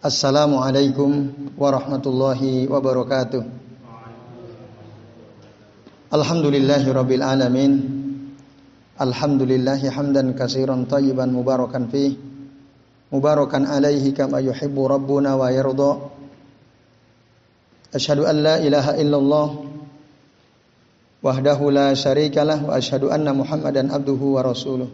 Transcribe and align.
Assalamualaikum 0.00 1.28
warahmatullahi 1.60 2.64
wabarakatuh. 2.64 3.44
Alhamdulillahi 6.08 6.88
rabbil 6.88 7.20
alamin. 7.20 7.72
Alhamdulillahi 8.96 9.92
hamdan 9.92 10.32
katsiran 10.32 10.88
tayyiban 10.88 11.28
mubarakan 11.36 11.92
fi. 11.92 12.16
Mubarakan 13.12 13.68
alaihi 13.68 14.16
kama 14.16 14.40
yuhibbu 14.40 14.88
rabbuna 14.88 15.36
wa 15.36 15.52
yarda. 15.52 16.00
Asyhadu 17.92 18.24
an 18.24 18.40
la 18.40 18.56
ilaha 18.56 18.96
illallah 18.96 19.48
wahdahu 21.20 21.76
la 21.76 21.92
syarikalah 21.92 22.56
wa 22.56 22.72
asyhadu 22.72 23.12
anna 23.12 23.36
Muhammadan 23.36 23.92
abduhu 23.92 24.40
wa 24.40 24.48
rasuluh. 24.48 24.88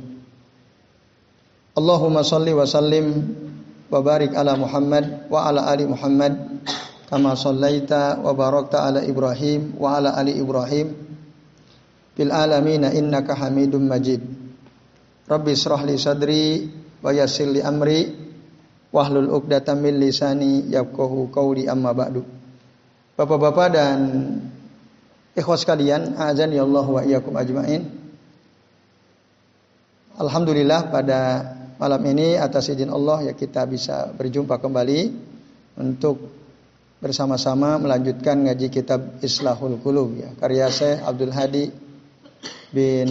Allahumma 1.79 2.27
salli 2.27 2.51
wa 2.51 2.67
sallim 2.67 3.46
ala 3.91 5.61
ali 5.71 5.85
Muhammad 5.87 6.35
kama 7.07 7.39
sallaita 7.39 8.19
wa 8.19 8.35
barakta 8.35 8.83
ala 8.83 9.01
Ibrahim 9.07 9.79
wa 9.79 9.99
ala 9.99 10.19
ali 10.19 10.35
Ibrahim 10.35 10.91
fil 12.19 12.33
alamin 12.35 12.83
innaka 12.91 13.39
Hamidum 13.39 13.87
Majid. 13.87 14.23
Rabbi 15.27 15.51
israh 15.55 15.83
li 15.87 15.95
sadri 15.99 16.47
wa 17.03 17.15
yassir 17.15 17.47
li 17.47 17.63
amri 17.63 18.11
wahlul 18.91 19.31
'uqdatam 19.31 19.83
min 19.83 20.03
lisani 20.03 20.67
yafqahu 20.71 21.31
qawli 21.31 21.71
amma 21.71 21.95
ba'du. 21.95 22.23
Bapak-bapak 23.17 23.69
dan 23.73 23.99
ikhwas 25.33 25.63
sekalian, 25.65 26.19
azan 26.21 26.53
ya 26.53 26.67
Allah 26.67 26.87
wa 26.87 27.01
iyyakum 27.01 27.33
ajmain. 27.33 27.87
Alhamdulillah 30.17 30.89
pada 30.89 31.21
malam 31.77 32.03
ini 32.09 32.37
atas 32.41 32.73
izin 32.73 32.89
Allah 32.89 33.31
ya 33.31 33.33
kita 33.37 33.65
bisa 33.69 34.09
berjumpa 34.13 34.57
kembali 34.57 35.01
untuk 35.77 36.17
bersama-sama 37.01 37.77
melanjutkan 37.77 38.49
ngaji 38.49 38.73
kitab 38.73 39.21
Islahul 39.21 39.77
Qulub 39.81 40.17
ya 40.17 40.33
karya 40.41 40.73
Syekh 40.73 41.05
Abdul 41.05 41.33
Hadi 41.33 41.65
bin 42.73 43.09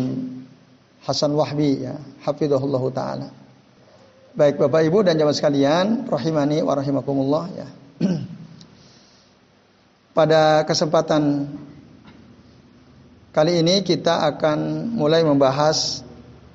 Hasan 1.05 1.37
Wahbi 1.37 1.85
ya 1.85 1.97
hafizahullah 2.25 2.83
taala. 2.93 3.27
Baik 4.35 4.59
Bapak 4.59 4.83
Ibu 4.83 5.05
dan 5.05 5.15
jamaah 5.15 5.37
sekalian 5.37 6.09
rahimani 6.09 6.59
wa 6.65 6.73
rahimakumullah 6.75 7.43
ya. 7.53 7.67
Pada 10.17 10.65
kesempatan 10.65 11.49
kali 13.31 13.63
ini 13.63 13.83
kita 13.85 14.27
akan 14.33 14.89
mulai 14.95 15.23
membahas 15.27 16.04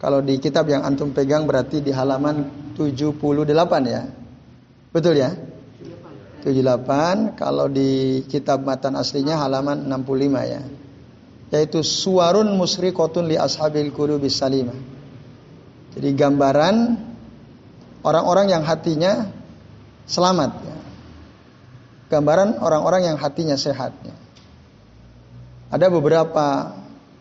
kalau 0.01 0.25
di 0.25 0.41
kitab 0.41 0.65
yang 0.73 0.81
antum 0.81 1.13
pegang 1.13 1.45
berarti 1.45 1.85
di 1.85 1.93
halaman 1.93 2.49
78 2.73 3.53
ya. 3.85 4.09
Betul 4.97 5.21
ya? 5.21 5.37
78. 6.41 7.37
Kalau 7.37 7.69
di 7.69 8.25
kitab 8.25 8.65
matan 8.65 8.97
aslinya 8.97 9.37
halaman 9.37 9.85
65 9.93 10.41
ya. 10.49 10.63
Yaitu 11.53 11.85
suwarun 11.85 12.49
musriqatun 12.57 13.29
li 13.29 13.37
ashabil 13.37 13.93
qulubis 13.93 14.41
salimah. 14.41 14.81
Jadi 15.93 16.09
gambaran 16.17 16.77
orang-orang 18.01 18.57
yang 18.57 18.65
hatinya 18.65 19.29
selamat 20.09 20.51
ya. 20.65 20.77
Gambaran 22.09 22.57
orang-orang 22.57 23.13
yang 23.13 23.17
hatinya 23.21 23.61
sehat 23.61 23.93
ya. 24.01 24.17
Ada 25.69 25.93
beberapa 25.93 26.80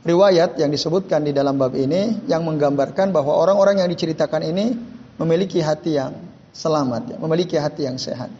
riwayat 0.09 0.57
yang 0.57 0.73
disebutkan 0.73 1.21
di 1.21 1.31
dalam 1.31 1.61
bab 1.61 1.77
ini 1.77 2.25
yang 2.25 2.41
menggambarkan 2.41 3.13
bahwa 3.13 3.38
orang-orang 3.38 3.85
yang 3.85 3.89
diceritakan 3.93 4.41
ini 4.41 4.73
memiliki 5.21 5.61
hati 5.61 6.02
yang 6.02 6.17
selamat, 6.49 7.21
memiliki 7.21 7.53
hati 7.61 7.85
yang 7.85 8.02
sehat. 8.02 8.33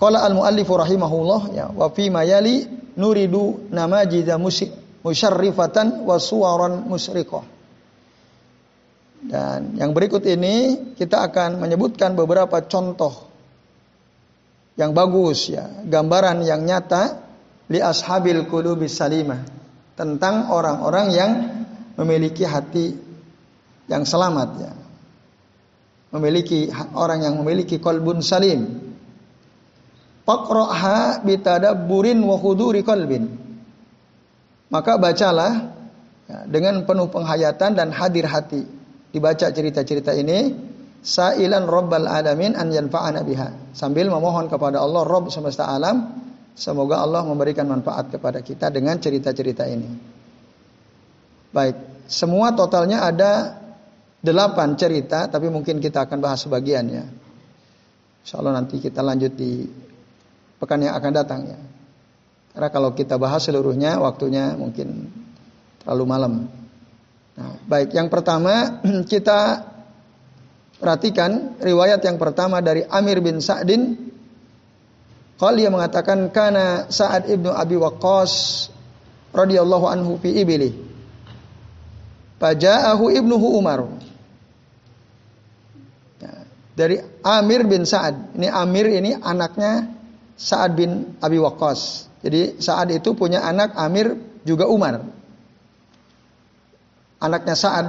Qala 0.00 0.24
al-muallifu 0.24 0.80
rahimahullah 0.80 1.42
ya 1.52 1.66
wa 1.68 1.92
fi 1.92 2.08
mayali 2.08 2.64
nuridu 2.96 3.68
namajida 3.68 4.40
musyarrifatan 4.40 6.08
wa 6.08 6.16
suwaran 6.16 6.88
musriqah. 6.88 7.44
Dan 9.20 9.76
yang 9.76 9.92
berikut 9.92 10.24
ini 10.24 10.96
kita 10.96 11.28
akan 11.28 11.60
menyebutkan 11.60 12.16
beberapa 12.16 12.64
contoh 12.64 13.28
yang 14.80 14.96
bagus 14.96 15.52
ya, 15.52 15.68
gambaran 15.84 16.40
yang 16.40 16.64
nyata 16.64 17.29
li 17.70 17.78
ashabil 17.78 18.44
qulubi 18.50 18.90
salimah 18.90 19.46
tentang 19.94 20.50
orang-orang 20.50 21.06
yang 21.14 21.30
memiliki 21.94 22.42
hati 22.42 22.98
yang 23.86 24.02
selamat 24.02 24.48
ya. 24.58 24.72
Memiliki 26.10 26.66
orang 26.98 27.22
yang 27.22 27.38
memiliki 27.38 27.78
kolbun 27.78 28.18
salim. 28.18 28.90
Faqra'ha 30.26 31.22
bitadabburin 31.22 32.18
wa 32.18 32.34
huduri 32.34 32.82
qalbin. 32.82 33.30
Maka 34.70 34.98
bacalah 34.98 35.70
ya, 36.26 36.38
dengan 36.50 36.82
penuh 36.82 37.06
penghayatan 37.10 37.78
dan 37.78 37.94
hadir 37.94 38.26
hati. 38.26 38.66
Dibaca 39.10 39.50
cerita-cerita 39.54 40.14
ini 40.14 40.54
sailan 41.02 41.66
rabbal 41.66 42.06
alamin 42.06 42.58
an 42.58 42.74
yanfa'ana 42.74 43.22
biha. 43.22 43.74
Sambil 43.74 44.10
memohon 44.10 44.50
kepada 44.50 44.82
Allah 44.82 45.06
Rabb 45.06 45.30
semesta 45.30 45.66
alam 45.66 46.29
Semoga 46.60 47.00
Allah 47.00 47.24
memberikan 47.24 47.64
manfaat 47.64 48.12
kepada 48.12 48.44
kita 48.44 48.68
dengan 48.68 49.00
cerita-cerita 49.00 49.64
ini. 49.64 49.88
Baik, 51.56 52.04
semua 52.04 52.52
totalnya 52.52 53.00
ada 53.00 53.56
delapan 54.20 54.76
cerita, 54.76 55.24
tapi 55.24 55.48
mungkin 55.48 55.80
kita 55.80 56.04
akan 56.04 56.20
bahas 56.20 56.44
sebagiannya. 56.44 57.04
Insya 58.20 58.44
Allah 58.44 58.60
nanti 58.60 58.76
kita 58.76 59.00
lanjut 59.00 59.32
di 59.32 59.64
pekan 60.60 60.84
yang 60.84 60.92
akan 61.00 61.12
datang 61.16 61.40
ya. 61.48 61.56
Karena 62.52 62.68
kalau 62.68 62.92
kita 62.92 63.16
bahas 63.16 63.40
seluruhnya, 63.40 63.96
waktunya 63.96 64.52
mungkin 64.52 65.08
terlalu 65.80 66.04
malam. 66.04 66.32
Nah, 67.40 67.56
baik, 67.64 67.96
yang 67.96 68.12
pertama 68.12 68.84
kita 69.12 69.64
perhatikan 70.76 71.56
riwayat 71.56 72.04
yang 72.04 72.20
pertama 72.20 72.60
dari 72.60 72.84
Amir 72.84 73.24
bin 73.24 73.40
Sa'din 73.40 74.09
Qal 75.40 75.56
dia 75.56 75.72
mengatakan 75.72 76.28
kana 76.28 76.92
Sa'ad 76.92 77.24
ibnu 77.24 77.48
Abi 77.48 77.80
Waqqas 77.80 78.68
radhiyallahu 79.32 79.86
anhu 79.88 80.20
fi 80.20 80.36
ibili. 80.36 80.76
Faja'ahu 82.36 83.08
ibnuhu 83.08 83.56
Umar. 83.56 83.88
Ya, 86.20 86.44
dari 86.76 87.00
Amir 87.24 87.64
bin 87.64 87.88
Sa'ad. 87.88 88.36
Ini 88.36 88.52
Amir 88.52 88.92
ini 88.92 89.16
anaknya 89.16 89.88
Sa'ad 90.36 90.76
bin 90.76 91.16
Abi 91.24 91.40
Waqqas. 91.40 92.12
Jadi 92.20 92.60
Sa'ad 92.60 92.92
itu 92.92 93.16
punya 93.16 93.40
anak 93.40 93.72
Amir 93.80 94.20
juga 94.44 94.68
Umar. 94.68 95.00
Anaknya 97.16 97.56
Sa'ad 97.56 97.86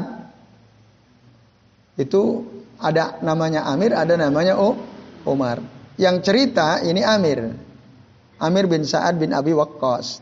itu 1.99 2.47
ada 2.79 3.19
namanya 3.19 3.67
Amir, 3.67 3.91
ada 3.91 4.15
namanya 4.15 4.55
Umar. 5.27 5.80
Yang 5.99 6.15
cerita 6.23 6.79
ini 6.83 7.01
Amir. 7.03 7.51
Amir 8.41 8.65
bin 8.65 8.87
Sa'ad 8.87 9.19
bin 9.19 9.35
Abi 9.35 9.51
Waqqas. 9.51 10.21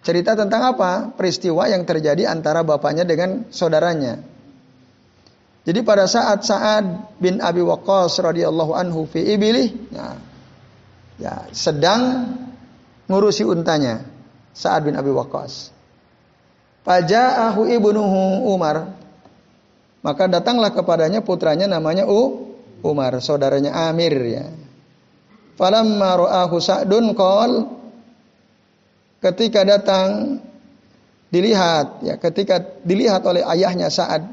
Cerita 0.00 0.32
tentang 0.32 0.64
apa? 0.64 1.12
Peristiwa 1.12 1.68
yang 1.68 1.84
terjadi 1.84 2.24
antara 2.30 2.64
bapaknya 2.64 3.04
dengan 3.04 3.44
saudaranya. 3.52 4.16
Jadi 5.60 5.80
pada 5.84 6.08
saat 6.08 6.40
Sa'ad 6.40 7.16
bin 7.20 7.44
Abi 7.44 7.60
Waqqas 7.60 8.16
radhiyallahu 8.16 8.72
anhu 8.72 9.04
fi 9.04 9.36
ibilih, 9.36 9.92
ya, 9.92 10.16
ya 11.20 11.34
sedang 11.52 12.32
ngurusi 13.12 13.44
untanya. 13.44 14.08
Sa'ad 14.56 14.88
bin 14.88 14.96
Abi 14.96 15.12
Waqqas. 15.12 15.68
Faja'ahu 16.80 17.68
ibnuhu 17.68 18.48
Umar. 18.48 18.96
Maka 20.00 20.32
datanglah 20.32 20.72
kepadanya 20.72 21.20
putranya 21.20 21.68
namanya 21.68 22.08
U 22.08 22.56
Umar, 22.80 23.20
saudaranya 23.20 23.92
Amir 23.92 24.16
ya. 24.16 24.48
Falamma 25.60 26.10
ra'ahu 26.16 26.56
Sa'dun 26.56 27.12
qol 27.12 27.68
ketika 29.20 29.60
datang 29.60 30.40
dilihat 31.28 32.00
ya 32.00 32.16
ketika 32.16 32.80
dilihat 32.80 33.20
oleh 33.28 33.44
ayahnya 33.44 33.92
Sa'ad 33.92 34.24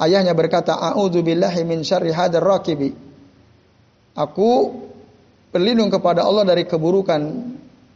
ayahnya 0.00 0.32
berkata 0.32 0.72
a'udzubillahi 0.80 1.68
min 1.68 1.84
syarri 1.84 2.08
hadzal 2.08 2.40
raqibi 2.40 2.96
aku 4.16 4.50
berlindung 5.52 5.92
kepada 5.92 6.24
Allah 6.24 6.48
dari 6.48 6.64
keburukan 6.64 7.20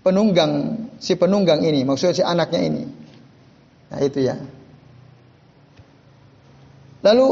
penunggang 0.05 0.53
si 1.01 1.17
penunggang 1.17 1.65
ini 1.65 1.83
maksudnya 1.83 2.15
si 2.15 2.23
anaknya 2.23 2.61
ini. 2.61 2.85
Nah 3.87 4.01
itu 4.05 4.19
ya. 4.21 4.37
Lalu 7.01 7.29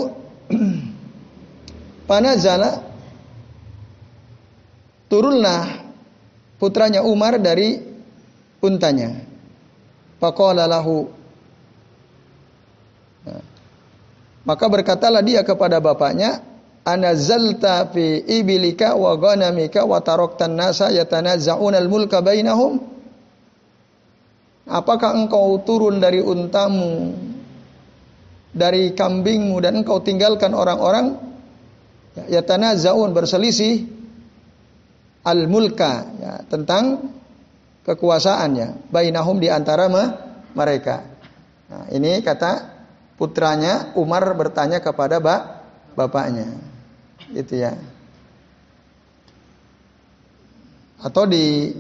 panazala 2.09 2.94
turunlah 5.15 5.87
putranya 6.59 7.07
Umar 7.07 7.39
dari 7.39 7.79
untanya. 8.59 9.15
Faqala 10.19 10.67
lahu. 10.67 11.07
Maka 14.45 14.67
berkatalah 14.67 15.23
dia 15.23 15.47
kepada 15.47 15.79
bapaknya, 15.79 16.43
anazalta 16.83 17.87
fi 17.95 18.27
ibilika 18.27 18.99
wa 18.99 19.15
ghanamika 19.15 19.87
wa 19.87 20.03
taraktan 20.03 20.59
nasa 20.59 20.91
yatanazza'una 20.91 21.79
al-mulka 21.79 22.19
bainahum 22.21 22.93
Apakah 24.65 25.13
engkau 25.13 25.61
turun 25.61 26.01
dari 26.01 26.25
untamu 26.25 27.13
dari 28.49 28.97
kambingmu 28.97 29.61
dan 29.61 29.85
engkau 29.85 30.01
tinggalkan 30.01 30.57
orang-orang 30.57 31.21
ya 32.17 32.41
yatanazza'un 32.41 33.13
berselisih 33.13 34.04
al-mulka 35.25 35.93
ya, 36.21 36.33
tentang 36.47 37.11
kekuasaannya 37.85 38.93
bainahum 38.93 39.41
di 39.41 39.49
antara 39.49 39.89
mereka. 40.53 41.05
Nah, 41.69 41.89
ini 41.91 42.21
kata 42.21 42.73
putranya 43.17 43.97
Umar 43.97 44.25
bertanya 44.37 44.85
kepada 44.85 45.19
bap 45.19 45.65
bapaknya. 45.97 46.49
Itu 47.33 47.57
ya. 47.57 47.73
Atau 51.01 51.29
di 51.29 51.73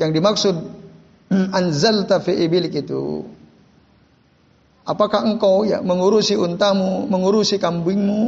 yang 0.00 0.12
dimaksud 0.12 0.56
anzalta 1.58 2.20
fi 2.20 2.32
ibilik 2.44 2.72
itu 2.72 3.24
apakah 4.88 5.28
engkau 5.28 5.68
ya 5.68 5.84
mengurusi 5.84 6.36
untamu, 6.36 7.04
mengurusi 7.08 7.60
kambingmu 7.60 8.22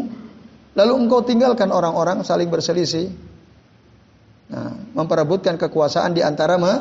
lalu 0.77 0.93
engkau 0.97 1.25
tinggalkan 1.25 1.73
orang-orang 1.73 2.21
saling 2.25 2.53
berselisih 2.53 3.30
nah, 4.51 4.75
memperebutkan 4.99 5.55
kekuasaan 5.57 6.13
di 6.13 6.21
antara 6.21 6.59
me, 6.59 6.75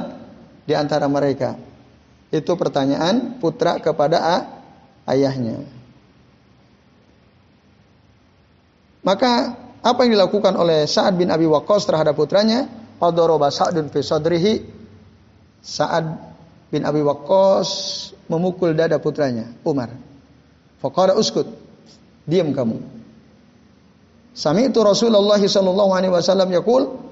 di 0.65 0.73
antara 0.73 1.05
mereka. 1.05 1.55
Itu 2.33 2.57
pertanyaan 2.57 3.37
putra 3.37 3.77
kepada 3.77 4.17
a, 4.21 4.37
ayahnya. 5.09 5.65
Maka 9.05 9.55
apa 9.79 9.99
yang 10.05 10.19
dilakukan 10.19 10.53
oleh 10.59 10.83
Sa'ad 10.83 11.15
bin 11.15 11.31
Abi 11.31 11.47
Waqqas 11.47 11.87
terhadap 11.87 12.13
putranya? 12.19 12.67
Adoroba 12.99 13.47
Sa'dun 13.49 13.87
fi 13.89 14.03
sadrihi. 14.03 14.53
Sa'ad 15.63 16.05
bin 16.69 16.83
Abi 16.85 17.01
Waqqas 17.01 17.69
memukul 18.29 18.75
dada 18.75 18.99
putranya, 18.99 19.49
Umar. 19.63 19.89
Faqala 20.83 21.15
uskut. 21.15 21.47
Diam 22.29 22.53
kamu. 22.53 22.77
Sami 24.37 24.69
itu 24.69 24.79
Rasulullah 24.85 25.41
sallallahu 25.41 25.91
alaihi 25.91 26.13
wasallam 26.13 26.53
yaqul 26.53 27.08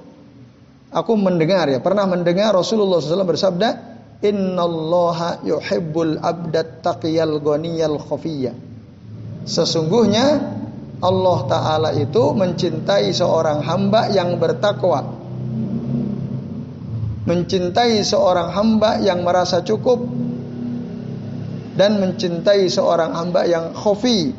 Aku 0.98 1.14
mendengar 1.14 1.70
ya, 1.70 1.78
pernah 1.78 2.10
mendengar 2.10 2.58
Rasulullah 2.58 2.98
SAW 2.98 3.22
bersabda, 3.22 3.70
Innallaha 4.18 5.46
yuhibbul 5.46 6.18
abdat 6.18 6.82
taqiyal 6.82 7.38
ghaniyal 7.38 8.02
khafiyya. 8.02 8.58
Sesungguhnya 9.46 10.42
Allah 10.98 11.40
Ta'ala 11.46 11.90
itu 11.94 12.34
mencintai 12.34 13.14
seorang 13.14 13.62
hamba 13.62 14.10
yang 14.10 14.42
bertakwa. 14.42 15.06
Mencintai 17.30 18.02
seorang 18.02 18.50
hamba 18.58 18.98
yang 18.98 19.22
merasa 19.22 19.62
cukup. 19.62 20.02
Dan 21.78 22.02
mencintai 22.02 22.66
seorang 22.74 23.14
hamba 23.14 23.46
yang 23.46 23.70
khofi. 23.78 24.34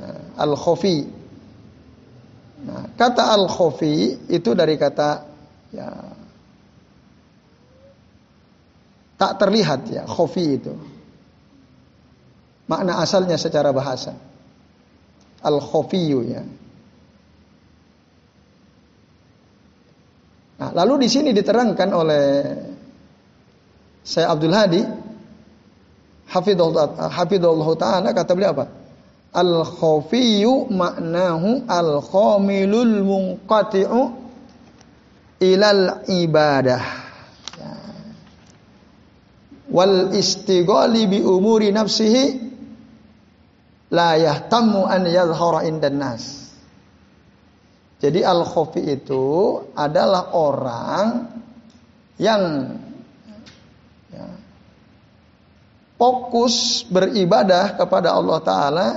Nah, 0.00 0.40
al-khofi. 0.40 1.04
Nah, 2.64 2.96
kata 2.96 3.36
al-khofi 3.36 4.24
itu 4.32 4.56
dari 4.56 4.80
kata 4.80 5.33
ya, 5.74 5.90
tak 9.18 9.32
terlihat 9.42 9.80
ya, 9.90 10.02
khofi 10.06 10.62
itu. 10.62 10.74
Makna 12.64 13.02
asalnya 13.04 13.36
secara 13.36 13.76
bahasa 13.76 14.16
al-khafiyyu 15.44 16.20
ya. 16.24 16.42
Nah, 20.54 20.70
lalu 20.72 21.04
di 21.04 21.08
sini 21.12 21.36
diterangkan 21.36 21.88
oleh 21.92 22.26
saya 24.00 24.32
Abdul 24.32 24.54
Hadi 24.56 24.82
hafidhullah 26.32 27.68
taala 27.76 28.08
kata 28.16 28.32
beliau 28.32 28.56
apa? 28.56 28.66
Al-khafiyyu 29.34 30.72
maknahu 30.72 31.68
al-khamilul 31.68 33.04
munqati'u 33.04 34.23
ilal 35.52 36.08
ibadah. 36.08 37.04
Wal 39.74 40.14
istighali 40.14 41.10
bi 41.10 41.18
umuri 41.20 41.74
nafsihi 41.74 42.24
la 43.90 44.14
yahtamu 44.16 44.86
an 44.86 45.02
yadhhara 45.04 45.66
indan 45.66 45.98
nas. 45.98 46.24
Jadi 47.98 48.20
al-khafi 48.20 48.84
itu 48.84 49.24
adalah 49.72 50.36
orang 50.36 51.06
yang 52.20 52.42
ya, 54.12 54.26
fokus 55.96 56.84
beribadah 56.84 57.74
kepada 57.80 58.12
Allah 58.12 58.38
taala 58.44 58.88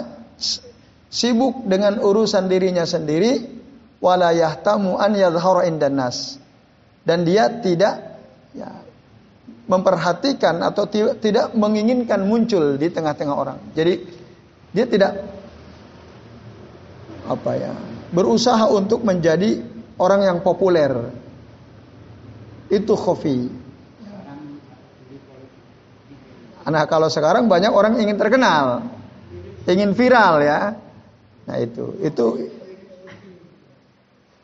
sibuk 1.07 1.63
dengan 1.65 2.03
urusan 2.03 2.51
dirinya 2.51 2.83
sendiri 2.83 3.56
wala 4.01 4.33
yahtamu 4.33 4.97
an 4.97 5.13
yadhhara. 5.13 5.65
Dan 7.07 7.23
dia 7.23 7.47
tidak 7.63 8.19
ya, 8.51 8.83
memperhatikan 9.67 10.59
atau 10.63 10.87
tidak 10.91 11.55
menginginkan 11.55 12.23
muncul 12.27 12.75
di 12.75 12.91
tengah-tengah 12.91 13.35
orang. 13.35 13.59
Jadi 13.71 13.93
dia 14.75 14.85
tidak 14.87 15.13
apa 17.27 17.51
ya, 17.55 17.71
berusaha 18.11 18.67
untuk 18.71 19.03
menjadi 19.03 19.63
orang 19.99 20.21
yang 20.23 20.37
populer. 20.43 20.91
Itu 22.67 22.99
khofi. 22.99 23.47
Nah 26.67 26.83
kalau 26.83 27.07
sekarang 27.07 27.47
banyak 27.47 27.71
orang 27.71 27.95
ingin 27.95 28.19
terkenal, 28.19 28.83
ingin 29.63 29.95
viral 29.95 30.43
ya. 30.43 30.75
Nah 31.47 31.57
itu, 31.63 31.95
itu 32.03 32.25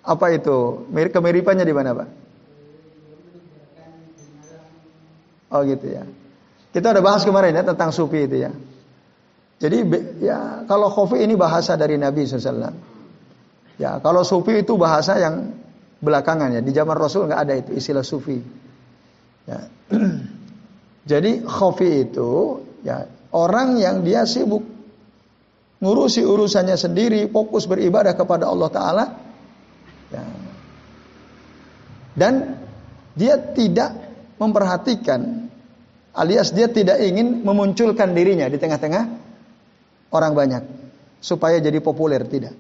apa 0.03 0.25
itu? 0.35 0.87
Kemiripannya 0.91 1.63
di 1.63 1.75
mana 1.75 1.95
pak? 1.95 2.07
Oh 5.53 5.61
gitu 5.63 5.85
ya. 5.87 6.03
Kita 6.73 6.89
udah 6.89 7.03
bahas 7.05 7.21
kemarin 7.23 7.53
ya 7.53 7.63
tentang 7.63 7.93
sufi 7.93 8.25
itu 8.25 8.41
ya. 8.41 8.51
Jadi 9.61 9.77
ya 10.19 10.67
kalau 10.67 10.89
khofi 10.89 11.21
ini 11.21 11.37
bahasa 11.37 11.77
dari 11.77 11.95
Nabi 11.95 12.25
SAW. 12.25 12.73
Ya 13.77 14.01
kalau 14.01 14.25
sufi 14.25 14.65
itu 14.65 14.75
bahasa 14.75 15.21
yang 15.21 15.53
belakangan 16.01 16.57
ya. 16.57 16.61
Di 16.65 16.73
zaman 16.73 16.97
Rasul 16.97 17.29
nggak 17.29 17.41
ada 17.45 17.53
itu 17.53 17.71
istilah 17.77 18.03
sufi. 18.03 18.41
Ya. 19.45 19.69
Jadi 21.11 21.45
khofi 21.45 22.09
itu 22.09 22.59
ya 22.81 23.05
orang 23.31 23.77
yang 23.77 24.01
dia 24.01 24.25
sibuk 24.25 24.65
ngurusi 25.83 26.23
urusannya 26.23 26.79
sendiri, 26.79 27.27
fokus 27.29 27.69
beribadah 27.69 28.17
kepada 28.17 28.49
Allah 28.49 28.69
Taala. 28.73 29.05
Dan 32.13 32.61
dia 33.17 33.37
tidak 33.41 33.97
memperhatikan 34.37 35.49
alias 36.13 36.53
dia 36.53 36.69
tidak 36.69 37.01
ingin 37.01 37.41
memunculkan 37.41 38.13
dirinya 38.13 38.45
di 38.45 38.57
tengah-tengah 38.61 39.03
orang 40.13 40.33
banyak 40.37 40.63
supaya 41.17 41.57
jadi 41.57 41.81
populer 41.81 42.21
tidak. 42.29 42.53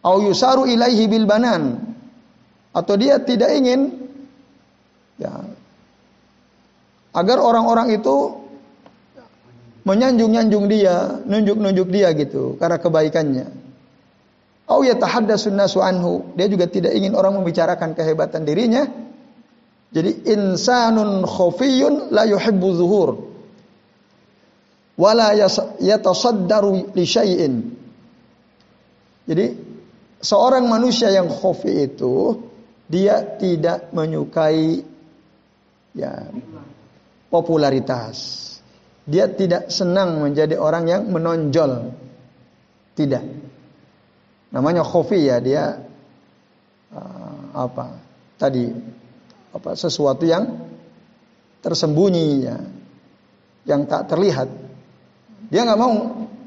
Au 0.00 0.16
yusaru 0.24 0.64
ilaihi 0.64 1.04
bil 1.12 1.28
banan 1.28 1.76
atau 2.72 2.94
dia 2.96 3.20
tidak 3.20 3.52
ingin 3.52 4.08
ya 5.20 5.44
agar 7.12 7.36
orang-orang 7.42 7.92
itu 7.92 8.40
menyanjung-nyanjung 9.84 10.70
dia, 10.70 11.20
nunjuk-nunjuk 11.24 11.88
dia 11.88 12.12
gitu 12.16 12.56
karena 12.56 12.76
kebaikannya. 12.80 13.46
Au 14.70 14.86
yatahaddatsun 14.86 15.58
nasu 15.58 15.82
anhu, 15.82 16.30
dia 16.38 16.46
juga 16.46 16.70
tidak 16.70 16.94
ingin 16.94 17.18
orang 17.18 17.34
membicarakan 17.42 17.98
kehebatan 17.98 18.46
dirinya. 18.46 18.86
Jadi 19.90 20.30
insanun 20.30 21.26
khafiyun 21.26 22.14
la 22.14 22.22
yuhibbu 22.22 22.68
zuhur 22.78 23.30
wala 25.00 25.32
yatasaddaru 25.80 26.92
li 26.92 27.04
syai'in. 27.08 27.54
Jadi 29.24 29.46
seorang 30.20 30.68
manusia 30.68 31.08
yang 31.08 31.32
khafi 31.32 31.88
itu 31.88 32.36
dia 32.84 33.24
tidak 33.40 33.88
menyukai 33.96 34.84
ya 35.96 36.28
popularitas. 37.32 38.46
Dia 39.08 39.26
tidak 39.32 39.72
senang 39.72 40.20
menjadi 40.20 40.60
orang 40.60 40.84
yang 40.86 41.02
menonjol. 41.08 41.96
Tidak. 42.94 43.49
Namanya 44.50 44.82
khafi 44.82 45.30
ya 45.30 45.38
dia 45.38 45.78
uh, 46.94 47.42
apa? 47.54 47.86
Tadi 48.40 48.66
apa 49.50 49.70
sesuatu 49.74 50.26
yang 50.26 50.46
tersembunyi 51.60 52.26
ya, 52.42 52.56
yang 53.68 53.86
tak 53.86 54.10
terlihat. 54.10 54.48
Dia 55.50 55.66
nggak 55.66 55.80
mau 55.80 55.94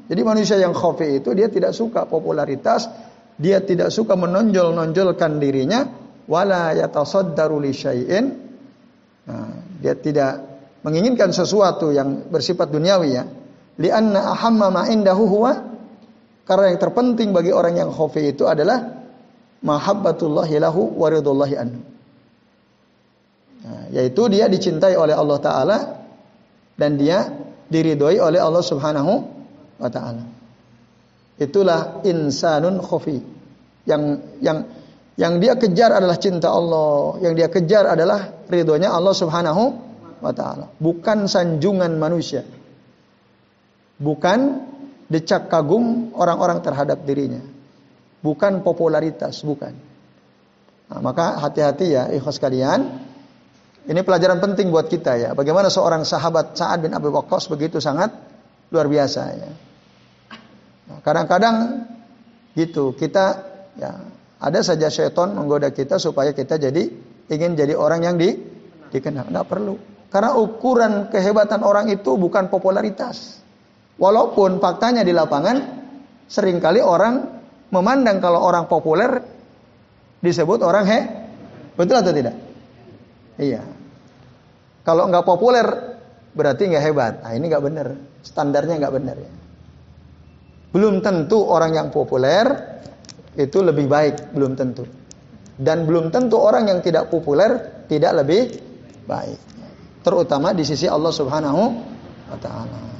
Jadi 0.04 0.20
manusia 0.20 0.60
yang 0.60 0.76
khafi 0.76 1.24
itu 1.24 1.32
dia 1.32 1.48
tidak 1.48 1.72
suka 1.72 2.04
popularitas, 2.04 2.92
dia 3.40 3.64
tidak 3.64 3.88
suka 3.88 4.12
menonjol-nonjolkan 4.20 5.40
dirinya, 5.40 5.88
wala 6.28 6.76
yatasaddaru 6.76 7.56
li 7.64 7.72
syai'in. 7.72 8.24
Nah, 9.24 9.52
dia 9.80 9.96
tidak 9.96 10.44
menginginkan 10.84 11.32
sesuatu 11.32 11.88
yang 11.88 12.28
bersifat 12.28 12.68
duniawi 12.68 13.16
ya. 13.16 13.24
Lianna 13.80 14.36
ahamma 14.36 14.68
ma 14.68 14.82
indahu 14.92 15.24
huwa 15.24 15.73
karena 16.44 16.72
yang 16.72 16.78
terpenting 16.80 17.32
bagi 17.32 17.50
orang 17.50 17.80
yang 17.80 17.90
khafi 17.90 18.36
itu 18.36 18.44
adalah 18.44 19.04
mahabbatullahi 19.64 20.54
lahu 20.60 20.92
wa 20.92 21.08
ridullahi 21.08 21.54
anhu. 21.56 21.80
Nah, 23.64 23.84
yaitu 23.96 24.28
dia 24.28 24.44
dicintai 24.44 24.92
oleh 24.92 25.16
Allah 25.16 25.38
taala 25.40 25.78
dan 26.76 27.00
dia 27.00 27.32
diridhoi 27.72 28.20
oleh 28.20 28.36
Allah 28.36 28.60
Subhanahu 28.60 29.12
wa 29.80 29.88
taala. 29.88 30.24
Itulah 31.40 32.04
insanun 32.04 32.76
khafi. 32.84 33.18
Yang 33.88 34.02
yang 34.44 34.58
yang 35.16 35.38
dia 35.40 35.56
kejar 35.56 35.96
adalah 35.96 36.20
cinta 36.20 36.52
Allah, 36.52 37.22
yang 37.24 37.32
dia 37.32 37.48
kejar 37.48 37.88
adalah 37.88 38.44
ridhonya 38.50 38.92
Allah 38.92 39.14
Subhanahu 39.16 39.62
wa 40.20 40.32
taala, 40.36 40.68
bukan 40.76 41.24
sanjungan 41.30 41.96
manusia. 41.96 42.44
Bukan 43.94 44.38
decak 45.08 45.52
kagum 45.52 46.14
orang-orang 46.16 46.64
terhadap 46.64 47.04
dirinya. 47.04 47.42
Bukan 48.24 48.64
popularitas, 48.64 49.44
bukan. 49.44 49.76
Nah, 50.88 51.00
maka 51.00 51.40
hati-hati 51.40 51.86
ya 51.92 52.08
ikhlas 52.12 52.40
kalian. 52.40 53.12
Ini 53.84 54.00
pelajaran 54.00 54.40
penting 54.40 54.72
buat 54.72 54.88
kita 54.88 55.12
ya. 55.20 55.30
Bagaimana 55.36 55.68
seorang 55.68 56.08
sahabat 56.08 56.56
Sa'ad 56.56 56.88
bin 56.88 56.96
Abi 56.96 57.12
Waqqas 57.12 57.52
begitu 57.52 57.84
sangat 57.84 58.16
luar 58.72 58.88
biasa 58.88 59.22
ya. 59.36 59.50
Nah, 60.88 60.98
kadang-kadang 61.04 61.84
gitu 62.56 62.96
kita 62.96 63.44
ya 63.76 63.92
ada 64.40 64.60
saja 64.64 64.88
seton 64.88 65.36
menggoda 65.36 65.68
kita 65.68 66.00
supaya 66.00 66.32
kita 66.32 66.56
jadi 66.56 66.88
ingin 67.28 67.60
jadi 67.60 67.76
orang 67.76 68.08
yang 68.08 68.16
di 68.16 68.32
dikenal. 68.88 69.28
Nggak 69.28 69.46
perlu. 69.52 69.76
Karena 70.08 70.32
ukuran 70.38 71.12
kehebatan 71.12 71.60
orang 71.60 71.92
itu 71.92 72.16
bukan 72.16 72.48
popularitas. 72.48 73.43
Walaupun 73.94 74.58
faktanya 74.58 75.06
di 75.06 75.14
lapangan 75.14 75.56
sering 76.26 76.58
kali 76.58 76.82
orang 76.82 77.20
memandang 77.70 78.18
kalau 78.18 78.42
orang 78.42 78.66
populer 78.66 79.22
disebut 80.18 80.60
orang 80.66 80.84
he, 80.88 81.00
betul 81.78 81.96
atau 82.02 82.10
tidak? 82.10 82.34
Iya. 83.38 83.62
Kalau 84.82 85.06
nggak 85.06 85.26
populer 85.26 85.66
berarti 86.34 86.68
nggak 86.68 86.84
hebat. 86.84 87.14
Nah 87.22 87.32
ini 87.38 87.44
nggak 87.46 87.64
benar, 87.64 87.86
standarnya 88.26 88.74
nggak 88.82 88.94
benar 88.94 89.16
ya. 89.16 89.32
Belum 90.74 90.98
tentu 90.98 91.38
orang 91.46 91.78
yang 91.78 91.88
populer 91.94 92.50
itu 93.38 93.62
lebih 93.62 93.86
baik, 93.86 94.34
belum 94.34 94.58
tentu. 94.58 94.82
Dan 95.54 95.86
belum 95.86 96.10
tentu 96.10 96.34
orang 96.42 96.66
yang 96.66 96.82
tidak 96.82 97.14
populer 97.14 97.82
tidak 97.86 98.26
lebih 98.26 98.58
baik. 99.06 99.38
Terutama 100.02 100.50
di 100.50 100.66
sisi 100.66 100.90
Allah 100.90 101.14
Subhanahu 101.14 101.62
wa 102.26 102.38
taala. 102.42 102.93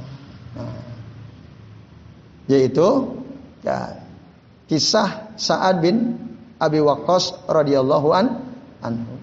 Yaitu 2.50 2.88
ya 3.64 4.04
kisah 4.68 5.32
Sa'ad 5.36 5.80
bin 5.80 6.18
Abi 6.60 6.80
Waqqas 6.80 7.48
radhiyallahu 7.48 8.08
an 8.14 8.26
anhu. 8.84 9.14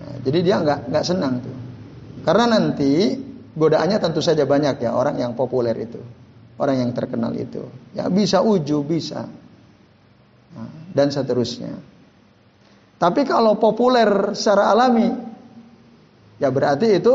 Nah, 0.00 0.16
jadi 0.24 0.38
dia 0.40 0.56
nggak 0.62 0.80
nggak 0.90 1.04
senang 1.04 1.42
tuh. 1.44 1.56
Karena 2.24 2.56
nanti 2.56 3.16
godaannya 3.54 3.98
tentu 4.00 4.20
saja 4.22 4.44
banyak 4.44 4.80
ya 4.80 4.94
orang 4.94 5.18
yang 5.18 5.32
populer 5.34 5.74
itu, 5.76 6.00
orang 6.56 6.86
yang 6.86 6.90
terkenal 6.94 7.32
itu. 7.34 7.64
Ya 7.92 8.08
bisa 8.08 8.40
uju 8.40 8.86
bisa 8.86 9.26
nah, 10.54 10.70
dan 10.94 11.08
seterusnya. 11.12 11.74
Tapi 13.00 13.24
kalau 13.24 13.56
populer 13.56 14.36
secara 14.36 14.76
alami, 14.76 15.08
ya 16.36 16.52
berarti 16.52 17.00
itu 17.00 17.14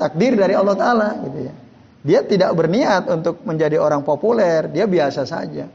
takdir 0.00 0.32
dari 0.40 0.56
Allah 0.56 0.76
Taala 0.76 1.08
gitu 1.28 1.38
ya. 1.44 1.54
Dia 2.00 2.24
tidak 2.24 2.56
berniat 2.56 3.08
untuk 3.12 3.44
menjadi 3.44 3.76
orang 3.76 4.00
populer, 4.00 4.72
dia 4.72 4.88
biasa 4.88 5.28
saja. 5.28 5.68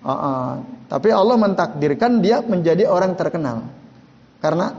Uh 0.00 0.10
-uh. 0.10 0.50
Tapi 0.88 1.12
Allah 1.12 1.36
mentakdirkan 1.36 2.24
dia 2.24 2.40
menjadi 2.40 2.88
orang 2.88 3.14
terkenal. 3.14 3.68
Karena 4.40 4.72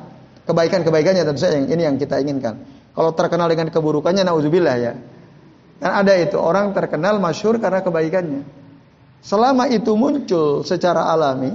kebaikan-kebaikannya 0.49 1.23
tentu 1.23 1.39
saja 1.39 1.61
yang 1.61 1.69
ini 1.69 1.81
yang 1.85 1.95
kita 2.01 2.17
inginkan. 2.17 2.57
Kalau 2.91 3.13
terkenal 3.13 3.47
dengan 3.47 3.69
keburukannya 3.69 4.25
nauzubillah 4.25 4.77
ya. 4.81 4.93
Dan 5.81 5.91
ada 5.93 6.13
itu 6.17 6.35
orang 6.41 6.73
terkenal 6.73 7.21
masyhur 7.21 7.61
karena 7.61 7.85
kebaikannya. 7.85 8.41
Selama 9.21 9.69
itu 9.69 9.93
muncul 9.93 10.65
secara 10.65 11.05
alami 11.13 11.53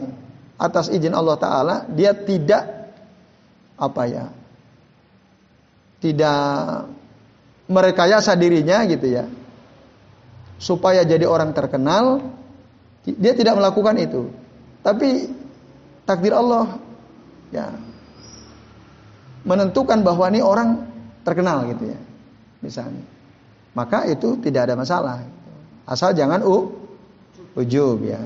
atas 0.56 0.88
izin 0.88 1.12
Allah 1.12 1.36
taala, 1.36 1.76
dia 1.90 2.14
tidak 2.14 2.94
apa 3.76 4.02
ya? 4.06 4.26
Tidak 6.00 6.42
merekayasa 7.66 8.34
dirinya 8.38 8.82
gitu 8.86 9.06
ya. 9.06 9.24
Supaya 10.56 11.04
jadi 11.04 11.28
orang 11.28 11.52
terkenal, 11.52 12.22
dia 13.04 13.32
tidak 13.36 13.60
melakukan 13.60 13.96
itu. 14.00 14.32
Tapi 14.80 15.28
takdir 16.06 16.32
Allah 16.32 16.78
ya 17.52 17.74
menentukan 19.46 20.02
bahwa 20.02 20.26
ini 20.30 20.40
orang 20.42 20.82
terkenal 21.22 21.66
gitu 21.70 21.94
ya. 21.94 21.98
Misalnya. 22.62 23.04
Maka 23.76 24.08
itu 24.08 24.40
tidak 24.42 24.70
ada 24.70 24.74
masalah. 24.74 25.22
Asal 25.86 26.16
jangan 26.16 26.42
u 26.42 26.72
ujub 27.54 28.02
ya. 28.02 28.18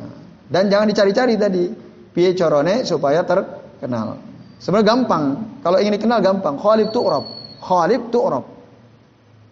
Dan 0.49 0.73
jangan 0.73 0.87
dicari-cari 0.89 1.35
tadi. 1.37 1.65
Piye 2.11 2.35
corone 2.35 2.83
supaya 2.89 3.23
terkenal. 3.23 4.19
Sebenarnya 4.59 4.87
gampang. 4.87 5.25
Kalau 5.61 5.77
ingin 5.79 6.01
dikenal 6.01 6.21
gampang. 6.25 6.57
Khalib 6.57 6.91
tu'rab. 6.91 7.25
Khalib 7.61 8.09
tu'rab. 8.11 8.45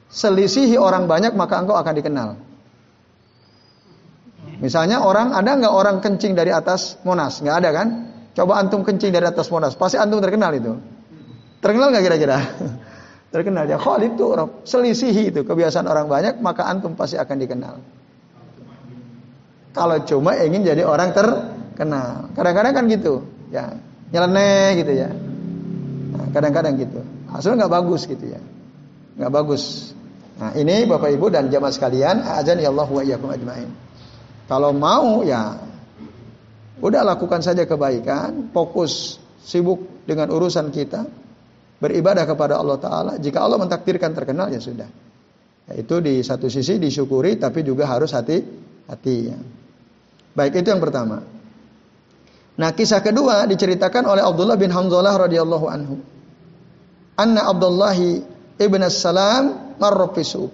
Selisihi 0.08 0.80
orang 0.80 1.04
banyak 1.04 1.36
maka 1.36 1.60
engkau 1.60 1.76
akan 1.76 1.94
dikenal. 1.96 2.28
Misalnya 4.58 5.04
orang 5.04 5.36
ada 5.36 5.54
nggak 5.54 5.74
orang 5.74 5.96
kencing 6.02 6.34
dari 6.34 6.50
atas 6.50 6.98
Monas? 7.06 7.38
Nggak 7.44 7.56
ada 7.62 7.70
kan? 7.70 7.88
Coba 8.34 8.58
antum 8.58 8.82
kencing 8.82 9.14
dari 9.14 9.26
atas 9.26 9.50
Monas, 9.52 9.78
pasti 9.78 10.00
antum 10.00 10.18
terkenal 10.18 10.50
itu. 10.54 10.74
Terkenal 11.58 11.90
nggak 11.94 12.04
kira-kira? 12.06 12.38
terkenal 13.34 13.68
ya. 13.68 13.76
Khalid 13.76 14.16
itu 14.16 14.26
selisihi 14.64 15.34
itu 15.34 15.40
kebiasaan 15.44 15.86
orang 15.86 16.08
banyak, 16.08 16.40
maka 16.40 16.64
antum 16.66 16.96
pasti 16.96 17.20
akan 17.20 17.36
dikenal. 17.38 17.74
Kalau 19.76 19.98
cuma 20.08 20.34
ingin 20.40 20.64
jadi 20.64 20.82
orang 20.82 21.12
terkenal, 21.14 22.32
kadang-kadang 22.34 22.72
kan 22.74 22.84
gitu, 22.90 23.22
ya 23.52 23.78
nyeleneh 24.10 24.80
gitu 24.80 24.92
ya. 24.96 25.08
Nah, 26.18 26.26
kadang-kadang 26.34 26.74
gitu. 26.80 26.98
Hasilnya 27.30 27.66
nggak 27.66 27.74
bagus 27.78 28.08
gitu 28.08 28.24
ya, 28.26 28.40
nggak 29.20 29.30
bagus. 29.30 29.94
Nah 30.38 30.54
ini 30.54 30.86
bapak 30.86 31.10
ibu 31.18 31.26
dan 31.34 31.50
jamaah 31.50 31.74
sekalian, 31.74 32.22
azan 32.22 32.62
ya 32.62 32.70
Allah 32.70 32.86
wa 32.86 33.02
iyyakum 33.02 33.28
ajmain. 33.34 33.70
Kalau 34.46 34.70
mau 34.70 35.26
ya 35.26 35.58
udah 36.78 37.02
lakukan 37.02 37.42
saja 37.42 37.66
kebaikan, 37.66 38.54
fokus 38.54 39.18
sibuk 39.42 40.06
dengan 40.06 40.30
urusan 40.30 40.70
kita, 40.70 41.04
beribadah 41.82 42.22
kepada 42.22 42.54
Allah 42.54 42.78
Taala. 42.78 43.12
Jika 43.18 43.42
Allah 43.42 43.58
mentakdirkan 43.58 44.14
terkenal 44.14 44.54
ya 44.54 44.62
sudah. 44.62 44.86
Ya, 45.68 45.72
itu 45.74 45.98
di 45.98 46.22
satu 46.22 46.46
sisi 46.46 46.78
disyukuri, 46.78 47.36
tapi 47.36 47.66
juga 47.66 47.90
harus 47.90 48.14
hati-hati. 48.14 49.16
Ya. 49.28 49.38
Baik 50.38 50.62
itu 50.62 50.70
yang 50.70 50.78
pertama. 50.78 51.18
Nah 52.58 52.70
kisah 52.74 53.02
kedua 53.02 53.46
diceritakan 53.46 54.06
oleh 54.06 54.22
Abdullah 54.22 54.58
bin 54.58 54.70
Hamzah 54.70 55.02
radhiyallahu 55.02 55.66
anhu. 55.66 55.98
Anna 57.18 57.50
Abdullahi 57.50 58.22
ibn 58.58 58.82
Salam 58.90 59.67
marrofisu. 59.78 60.50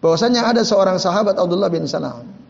Bahwasanya 0.00 0.48
ada 0.48 0.64
seorang 0.64 0.96
sahabat 0.96 1.36
Abdullah 1.36 1.68
bin 1.68 1.84
Salam 1.84 2.40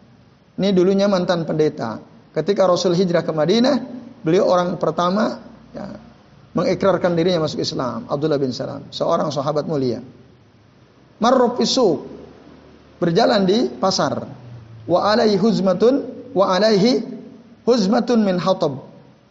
ini 0.61 0.77
dulunya 0.77 1.09
mantan 1.09 1.49
pendeta. 1.49 1.97
Ketika 2.37 2.69
Rasul 2.69 2.93
hijrah 2.93 3.25
ke 3.25 3.33
Madinah, 3.33 3.81
beliau 4.21 4.45
orang 4.45 4.77
pertama 4.77 5.41
ya, 5.73 5.97
mengikrarkan 6.53 7.17
dirinya 7.17 7.49
masuk 7.49 7.65
Islam. 7.65 8.05
Abdullah 8.05 8.37
bin 8.37 8.53
Salam, 8.53 8.93
seorang 8.93 9.33
sahabat 9.33 9.65
mulia. 9.65 10.05
Marrofisu 11.17 12.05
berjalan 13.01 13.49
di 13.49 13.73
pasar. 13.73 14.21
Wa 14.85 15.09
alaihi 15.09 15.41
huzmatun 15.41 16.29
wa 16.37 16.53
alaihi 16.53 17.09
huzmatun 17.65 18.21
min 18.21 18.37
hatab 18.37 18.85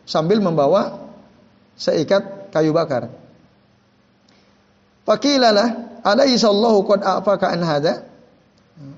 sambil 0.09 0.41
membawa 0.41 0.97
seikat 1.77 2.49
kayu 2.49 2.73
bakar. 2.73 3.05
Fakilalah 5.05 5.88
alaihi 6.03 6.39
sallahu 6.39 6.85
qad 6.87 7.03
afaka 7.03 7.51
an 7.51 7.63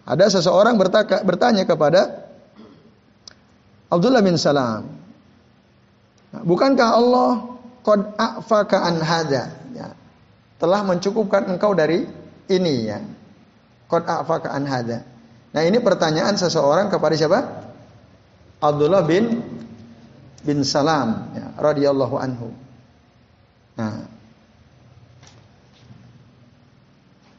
ada 0.06 0.26
seseorang 0.30 0.78
bertanya 1.26 1.66
kepada 1.66 2.30
Abdullah 3.92 4.22
bin 4.24 4.38
Salam. 4.38 4.88
Bukankah 6.32 6.90
Allah 6.96 7.32
qad 7.84 8.16
a'faka 8.16 8.78
an? 8.88 9.02
Ya. 9.76 9.92
Telah 10.62 10.82
mencukupkan 10.86 11.50
engkau 11.50 11.76
dari 11.76 12.08
ini 12.48 12.76
ya. 12.88 13.02
Qad 13.90 14.06
a'faka 14.08 14.54
an. 14.54 14.64
Nah 15.52 15.62
ini 15.66 15.78
pertanyaan 15.84 16.38
seseorang 16.40 16.88
kepada 16.88 17.18
siapa? 17.18 17.40
Abdullah 18.62 19.04
bin 19.04 19.42
bin 20.46 20.58
Salam 20.62 21.34
ya, 21.34 21.58
radhiyallahu 21.58 22.16
anhu. 22.16 22.54
Nah, 23.76 24.08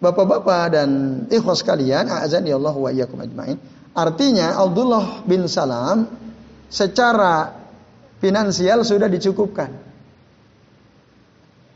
Bapak-bapak 0.03 0.75
dan 0.75 0.89
ikhwas 1.31 1.63
kalian, 1.63 2.11
azan 2.11 2.43
ya 2.43 2.59
Allah 2.59 2.75
wa 2.75 2.91
iyyakum 2.91 3.23
ajmain. 3.23 3.55
Artinya 3.95 4.59
Abdullah 4.59 5.23
bin 5.23 5.47
Salam 5.47 6.11
secara 6.67 7.55
finansial 8.19 8.83
sudah 8.83 9.07
dicukupkan. 9.07 9.71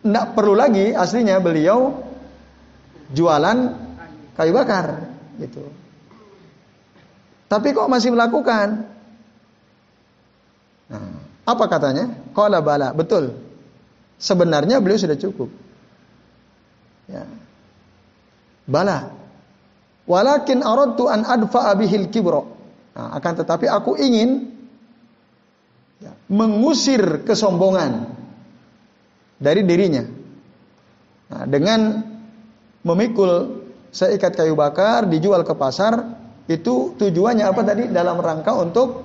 Tidak 0.03 0.27
perlu 0.35 0.59
lagi 0.59 0.91
aslinya 0.91 1.39
beliau 1.39 2.03
jualan 3.15 3.59
kayu 4.35 4.51
bakar 4.51 5.07
gitu. 5.39 5.63
Tapi 7.47 7.71
kok 7.71 7.87
masih 7.87 8.11
melakukan? 8.11 8.91
Nah, 10.91 11.15
apa 11.47 11.65
katanya? 11.71 12.11
Qala 12.35 12.59
bala, 12.59 12.91
betul. 12.91 13.39
Sebenarnya 14.19 14.83
beliau 14.83 14.99
sudah 14.99 15.15
cukup. 15.15 15.47
Ya. 17.07 17.23
Bala. 18.67 19.15
Walakin 20.07 20.63
aradtu 20.63 21.07
an 21.11 21.27
adfa 21.27 21.75
bihil 21.79 22.11
kibro. 22.11 22.47
Nah, 22.95 23.15
akan 23.19 23.33
tetapi 23.43 23.67
aku 23.67 23.99
ingin 23.99 24.55
ya, 26.03 26.13
mengusir 26.31 27.27
kesombongan 27.27 28.07
dari 29.39 29.63
dirinya. 29.67 30.07
Nah, 31.27 31.45
dengan 31.51 31.81
memikul 32.87 33.63
seikat 33.91 34.39
kayu 34.39 34.55
bakar 34.55 35.11
dijual 35.11 35.43
ke 35.43 35.55
pasar 35.59 36.23
itu 36.47 36.95
tujuannya 36.95 37.43
apa 37.43 37.61
tadi 37.67 37.91
dalam 37.91 38.23
rangka 38.23 38.55
untuk 38.55 39.03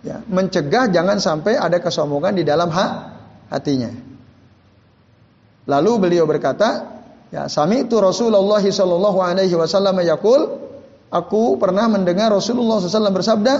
ya, 0.00 0.24
mencegah 0.24 0.88
jangan 0.88 1.20
sampai 1.20 1.60
ada 1.60 1.76
kesombongan 1.76 2.40
di 2.40 2.44
dalam 2.48 2.72
hak 2.72 2.90
hatinya. 3.52 3.92
Lalu 5.68 5.92
beliau 6.00 6.24
berkata, 6.26 7.01
Ya, 7.32 7.48
sami 7.48 7.88
itu 7.88 7.96
Rasulullah 7.96 8.60
sallallahu 8.60 9.18
alaihi 9.24 9.56
wasallam 9.56 9.96
yaqul, 10.04 10.52
aku 11.08 11.56
pernah 11.56 11.88
mendengar 11.88 12.28
Rasulullah 12.28 12.76
SAW 12.76 13.08
bersabda, 13.08 13.54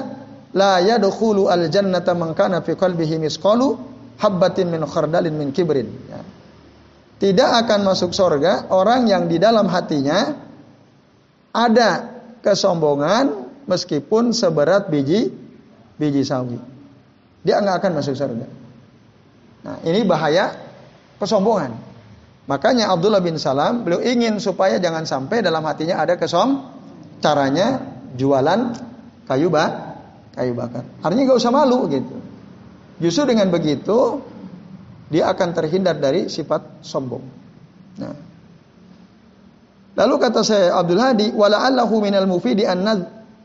la 0.53 0.77
yadkhulu 0.85 1.49
al 1.49 1.73
jannata 1.73 2.13
man 2.13 2.37
kana 2.37 2.61
fi 2.61 2.77
qalbihi 2.77 3.17
misqalu 3.17 3.81
habbatin 4.21 4.69
min 4.69 4.85
khardalin 4.85 5.33
min 5.33 5.57
kibrin. 5.57 5.89
Ya. 5.89 6.21
Tidak 7.17 7.51
akan 7.65 7.81
masuk 7.89 8.13
surga 8.13 8.69
orang 8.69 9.09
yang 9.09 9.25
di 9.25 9.41
dalam 9.41 9.71
hatinya 9.73 10.37
ada 11.57 12.21
kesombongan 12.45 13.49
meskipun 13.65 14.37
seberat 14.37 14.93
biji 14.93 15.33
biji 15.97 16.29
sawi. 16.29 16.61
Dia 17.41 17.63
nggak 17.63 17.77
akan 17.81 17.93
masuk 17.97 18.15
surga. 18.19 18.47
Nah, 19.63 19.77
ini 19.87 20.03
bahaya 20.03 20.51
kesombongan. 21.23 21.92
Makanya 22.51 22.91
Abdullah 22.91 23.23
bin 23.23 23.39
Salam 23.39 23.87
beliau 23.87 24.03
ingin 24.03 24.43
supaya 24.43 24.83
jangan 24.83 25.07
sampai 25.07 25.47
dalam 25.47 25.63
hatinya 25.63 26.03
ada 26.03 26.19
kesom 26.19 26.59
caranya 27.23 27.79
jualan 28.19 28.75
kayu 29.31 29.47
bak 29.47 29.71
kayu 30.35 30.53
bakar. 30.57 30.83
Artinya 31.05 31.23
gak 31.33 31.39
usah 31.39 31.53
malu 31.55 31.87
gitu. 31.87 32.17
Justru 32.99 33.31
dengan 33.31 33.47
begitu 33.53 34.19
dia 35.13 35.29
akan 35.31 35.49
terhindar 35.55 36.01
dari 36.01 36.27
sifat 36.27 36.83
sombong. 36.83 37.25
Nah. 38.01 38.17
Lalu 39.93 40.15
kata 40.17 40.41
saya 40.41 40.73
Abdul 40.81 40.99
Hadi 40.99 41.29
wala 41.37 41.69
allahu 41.69 42.01
minal 42.01 42.25
mufidi 42.25 42.65
an 42.65 42.81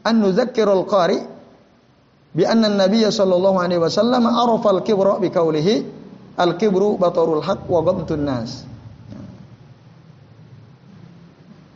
an 0.01 0.15
nuzakkirul 0.15 0.87
qari 0.87 1.19
bi 2.31 2.47
anna 2.47 2.71
an-nabiy 2.71 3.03
sallallahu 3.11 3.59
alaihi 3.59 3.83
wasallam 3.83 4.23
arafa 4.31 4.79
al-kibra 4.79 5.19
bi 5.19 5.27
qawlihi 5.27 5.75
al-kibru 6.39 6.95
batarul 6.95 7.43
haq 7.43 7.67
wa 7.67 7.83
ghamtun 7.83 8.23
nas. 8.23 8.63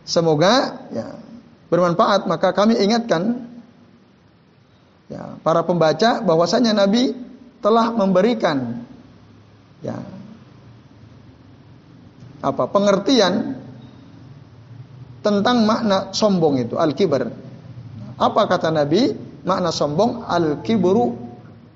Semoga 0.05 0.85
ya, 0.89 1.07
bermanfaat. 1.69 2.25
Maka 2.25 2.51
kami 2.51 2.77
ingatkan 2.81 3.47
ya, 5.07 5.37
para 5.45 5.61
pembaca 5.63 6.19
bahwasanya 6.21 6.73
Nabi 6.73 7.13
telah 7.61 7.93
memberikan 7.93 8.81
ya, 9.85 9.97
apa 12.41 12.63
pengertian 12.69 13.61
tentang 15.21 15.63
makna 15.69 16.09
sombong 16.11 16.65
itu 16.65 16.75
al-kibar. 16.81 17.29
Apa 18.17 18.41
kata 18.49 18.73
Nabi? 18.73 19.29
Makna 19.41 19.73
sombong 19.73 20.25
al-kibru 20.25 21.17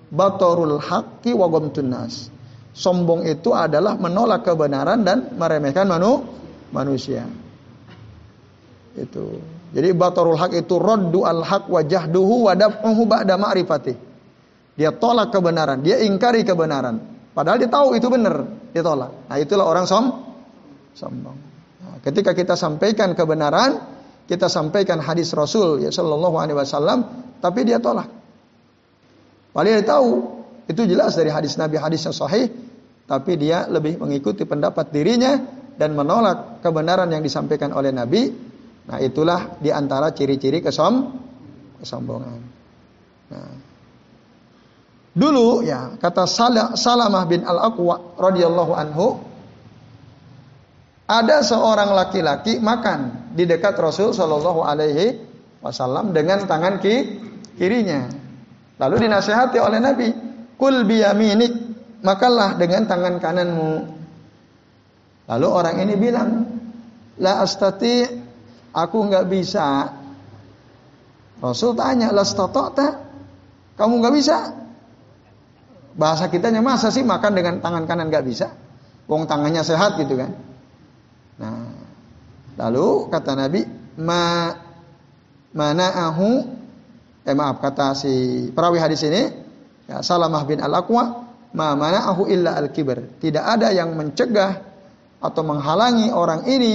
batorul 0.10 0.78
haqqi 0.82 1.34
wa 1.34 1.50
nas. 1.82 2.30
Sombong 2.76 3.26
itu 3.26 3.56
adalah 3.56 3.96
menolak 3.96 4.44
kebenaran 4.44 5.02
dan 5.02 5.34
meremehkan 5.40 5.88
manu, 5.88 6.28
manusia. 6.76 7.24
Itu. 8.96 9.44
Jadi 9.76 9.92
batarul 9.92 10.40
hak 10.40 10.56
itu 10.56 10.80
raddu 10.80 11.28
al 11.28 11.44
haq 11.44 11.68
wa 11.68 11.84
jahduhu 11.84 12.48
wa 12.48 12.56
daf'uhu 12.56 13.02
ba'da 13.04 13.36
ma'rifati. 13.36 13.94
Dia 14.76 14.96
tolak 14.96 15.36
kebenaran, 15.36 15.84
dia 15.84 16.00
ingkari 16.04 16.48
kebenaran. 16.48 17.00
Padahal 17.36 17.60
dia 17.60 17.68
tahu 17.68 17.96
itu 18.00 18.08
benar, 18.08 18.48
dia 18.72 18.84
tolak. 18.84 19.28
Nah, 19.28 19.36
itulah 19.40 19.68
orang 19.68 19.84
som 19.84 20.24
sombong. 20.96 21.36
Nah, 21.84 22.00
ketika 22.00 22.32
kita 22.32 22.56
sampaikan 22.56 23.12
kebenaran, 23.12 23.84
kita 24.28 24.48
sampaikan 24.48 25.04
hadis 25.04 25.36
Rasul 25.36 25.84
ya 25.84 25.92
sallallahu 25.92 26.36
alaihi 26.40 26.56
wasallam, 26.56 27.00
tapi 27.44 27.68
dia 27.68 27.84
tolak. 27.84 28.08
Padahal 29.52 29.80
dia 29.80 29.88
tahu 29.88 30.10
itu 30.72 30.82
jelas 30.88 31.16
dari 31.20 31.32
hadis 31.32 31.60
Nabi 31.60 31.76
hadis 31.80 32.04
yang 32.08 32.16
sahih, 32.16 32.48
tapi 33.08 33.36
dia 33.36 33.68
lebih 33.68 34.00
mengikuti 34.00 34.48
pendapat 34.48 34.92
dirinya 34.92 35.40
dan 35.76 35.96
menolak 35.96 36.64
kebenaran 36.64 37.12
yang 37.12 37.24
disampaikan 37.24 37.76
oleh 37.76 37.92
Nabi 37.92 38.32
Nah, 38.86 38.98
itulah 39.02 39.58
di 39.58 39.74
antara 39.74 40.14
ciri-ciri 40.14 40.62
kesom 40.62 41.18
kesombongan. 41.82 42.40
Nah. 43.34 43.54
Dulu 45.16 45.64
ya, 45.64 45.96
kata 45.96 46.28
Salamah 46.76 47.24
bin 47.26 47.48
Al-Aqwa 47.48 48.20
radhiyallahu 48.20 48.74
anhu 48.76 49.08
ada 51.06 51.46
seorang 51.46 51.94
laki-laki 51.94 52.58
makan 52.60 53.32
di 53.38 53.46
dekat 53.46 53.78
Rasul 53.78 54.12
Shallallahu 54.12 54.66
alaihi 54.66 55.22
wasallam 55.62 56.12
dengan 56.12 56.44
tangan 56.50 56.82
ki 56.82 56.96
kirinya. 57.56 58.10
Lalu 58.82 59.08
dinasehati 59.08 59.62
oleh 59.62 59.80
Nabi, 59.80 60.10
"Kul 60.58 60.84
biyaminik, 60.84 61.54
makanlah 62.02 62.58
dengan 62.58 62.90
tangan 62.90 63.22
kananmu." 63.22 63.74
Lalu 65.30 65.48
orang 65.48 65.76
ini 65.80 65.94
bilang, 65.96 66.30
"La 67.22 67.40
astati 67.40 68.25
Aku 68.76 69.08
nggak 69.08 69.26
bisa. 69.32 69.88
Rasul 71.40 71.72
tanya, 71.80 72.12
tak? 72.12 72.94
Kamu 73.80 73.94
nggak 74.04 74.16
bisa? 74.16 74.38
Bahasa 75.96 76.28
kitanya 76.28 76.60
masa 76.60 76.92
sih 76.92 77.08
makan 77.08 77.32
dengan 77.32 77.56
tangan 77.64 77.88
kanan 77.88 78.12
nggak 78.12 78.26
bisa? 78.28 78.52
Wong 79.08 79.24
tangannya 79.32 79.64
sehat 79.64 79.96
gitu 79.96 80.20
kan? 80.20 80.32
Nah, 81.40 81.72
lalu 82.60 83.08
kata 83.08 83.32
Nabi, 83.36 83.64
ma 84.00 84.52
mana 85.56 85.88
ahu 86.12 86.44
eh 87.24 87.32
maaf 87.32 87.64
kata 87.64 87.96
si 87.96 88.48
perawi 88.52 88.78
hadis 88.84 89.08
ini 89.08 89.24
ya 89.88 90.04
Salamah 90.04 90.44
bin 90.44 90.60
Al-Aqwa 90.60 91.04
ma 91.56 91.68
mana 91.80 92.12
ahu 92.12 92.28
illa 92.28 92.60
al-kibar. 92.60 93.20
Tidak 93.24 93.40
ada 93.40 93.72
yang 93.72 93.96
mencegah 93.96 94.52
atau 95.24 95.42
menghalangi 95.48 96.12
orang 96.12 96.44
ini 96.46 96.74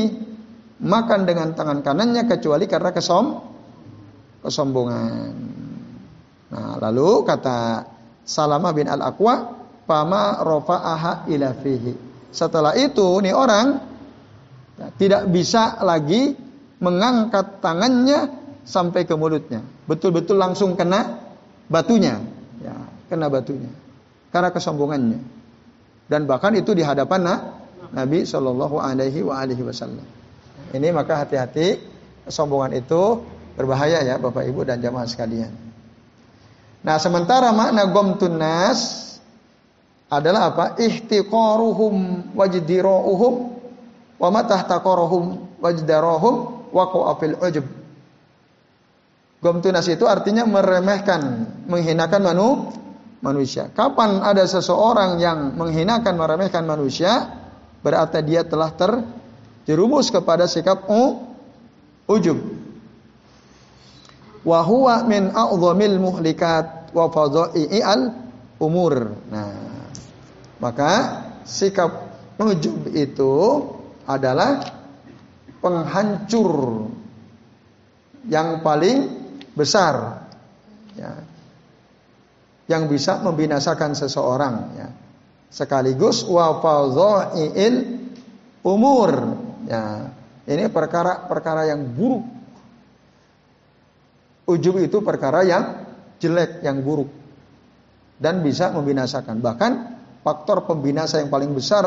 makan 0.81 1.29
dengan 1.29 1.53
tangan 1.53 1.85
kanannya 1.85 2.25
kecuali 2.25 2.64
karena 2.64 2.90
kesom 2.90 3.40
kesombongan. 4.40 5.33
Nah, 6.51 6.75
lalu 6.81 7.23
kata 7.23 7.87
Salamah 8.25 8.73
bin 8.73 8.88
Al-Aqwa, 8.88 9.35
"Fama 9.85 10.40
rafa'aha 10.40 11.29
ila 11.31 11.49
fihi." 11.55 11.93
Setelah 12.31 12.75
itu 12.79 13.05
nih 13.21 13.35
orang 13.35 13.66
tidak 14.97 15.29
bisa 15.29 15.83
lagi 15.85 16.33
mengangkat 16.81 17.61
tangannya 17.61 18.33
sampai 18.64 19.05
ke 19.05 19.12
mulutnya. 19.19 19.61
Betul-betul 19.85 20.40
langsung 20.40 20.79
kena 20.79 21.21
batunya. 21.69 22.23
Ya, 22.62 22.77
kena 23.12 23.29
batunya. 23.29 23.69
Karena 24.31 24.55
kesombongannya. 24.55 25.21
Dan 26.07 26.25
bahkan 26.27 26.55
itu 26.57 26.73
di 26.73 26.83
hadapan 26.87 27.27
Nabi 27.90 28.23
Shallallahu 28.25 28.79
alaihi 28.79 29.23
wasallam. 29.27 30.20
Ini 30.71 30.95
maka 30.95 31.27
hati-hati 31.27 31.83
kesombongan 32.27 32.79
itu 32.79 33.23
berbahaya 33.59 34.07
ya 34.07 34.17
Bapak 34.17 34.47
Ibu 34.47 34.63
dan 34.65 34.79
jamaah 34.79 35.07
sekalian. 35.07 35.51
Nah, 36.81 36.97
sementara 36.97 37.53
makna 37.53 37.85
gomtun 37.93 38.41
nas 38.41 39.11
adalah 40.09 40.55
apa? 40.55 40.65
Ihtiqaruhum 40.81 42.33
wajdiruhum 42.33 43.35
wa 44.17 44.29
matahtaqaruhum 44.33 45.25
wajdaruhum 45.61 46.35
waqa'a 46.73 47.13
fil 47.21 47.37
ujub. 47.37 47.67
Gomtunas 49.41 49.89
itu 49.89 50.05
artinya 50.05 50.45
meremehkan, 50.45 51.49
menghinakan 51.65 52.21
manu, 52.21 52.49
manusia. 53.25 53.73
Kapan 53.73 54.21
ada 54.21 54.45
seseorang 54.45 55.17
yang 55.17 55.57
menghinakan, 55.57 56.13
meremehkan 56.17 56.69
manusia, 56.69 57.41
berarti 57.81 58.21
dia 58.21 58.45
telah 58.45 58.69
terjerumus 59.71 60.11
kepada 60.11 60.51
sikap 60.51 60.91
u, 60.91 61.23
ujub. 62.11 62.43
Wa 64.43 64.67
huwa 64.67 65.07
min 65.07 65.31
a'zamil 65.31 65.95
muhlikat 66.03 66.91
wa 66.91 67.07
fadha'i 67.07 67.79
al 67.79 68.11
umur. 68.59 69.15
Nah, 69.31 69.55
maka 70.59 71.23
sikap 71.47 72.19
ujub 72.35 72.91
itu 72.99 73.63
adalah 74.11 74.59
penghancur 75.63 76.91
yang 78.27 78.67
paling 78.67 79.07
besar 79.55 80.27
ya, 80.99 81.15
yang 82.67 82.91
bisa 82.91 83.23
membinasakan 83.23 83.95
seseorang 83.95 84.55
ya. 84.75 84.89
sekaligus 85.47 86.27
wa 86.27 86.59
umur 88.67 89.11
ya. 89.66 90.12
Ini 90.51 90.66
perkara-perkara 90.73 91.70
yang 91.70 91.85
buruk. 91.94 92.25
Ujub 94.51 94.83
itu 94.83 94.99
perkara 95.05 95.46
yang 95.46 95.87
jelek 96.18 96.64
yang 96.66 96.83
buruk. 96.83 97.07
Dan 98.18 98.42
bisa 98.42 98.75
membinasakan. 98.75 99.38
Bahkan 99.38 99.73
faktor 100.27 100.66
pembinasa 100.66 101.23
yang 101.23 101.31
paling 101.31 101.55
besar 101.55 101.87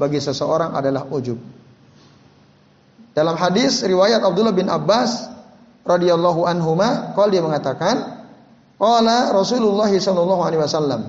bagi 0.00 0.18
seseorang 0.18 0.72
adalah 0.72 1.04
ujub. 1.06 1.36
Dalam 3.12 3.36
hadis 3.36 3.84
riwayat 3.84 4.24
Abdullah 4.24 4.56
bin 4.56 4.72
Abbas 4.72 5.28
radhiyallahu 5.84 6.48
anhuma 6.48 7.12
qala 7.12 7.28
dia 7.28 7.44
mengatakan 7.44 8.24
qala 8.80 9.36
Rasulullah 9.36 9.92
sallallahu 9.92 10.42
alaihi 10.42 10.62
wasallam. 10.64 11.02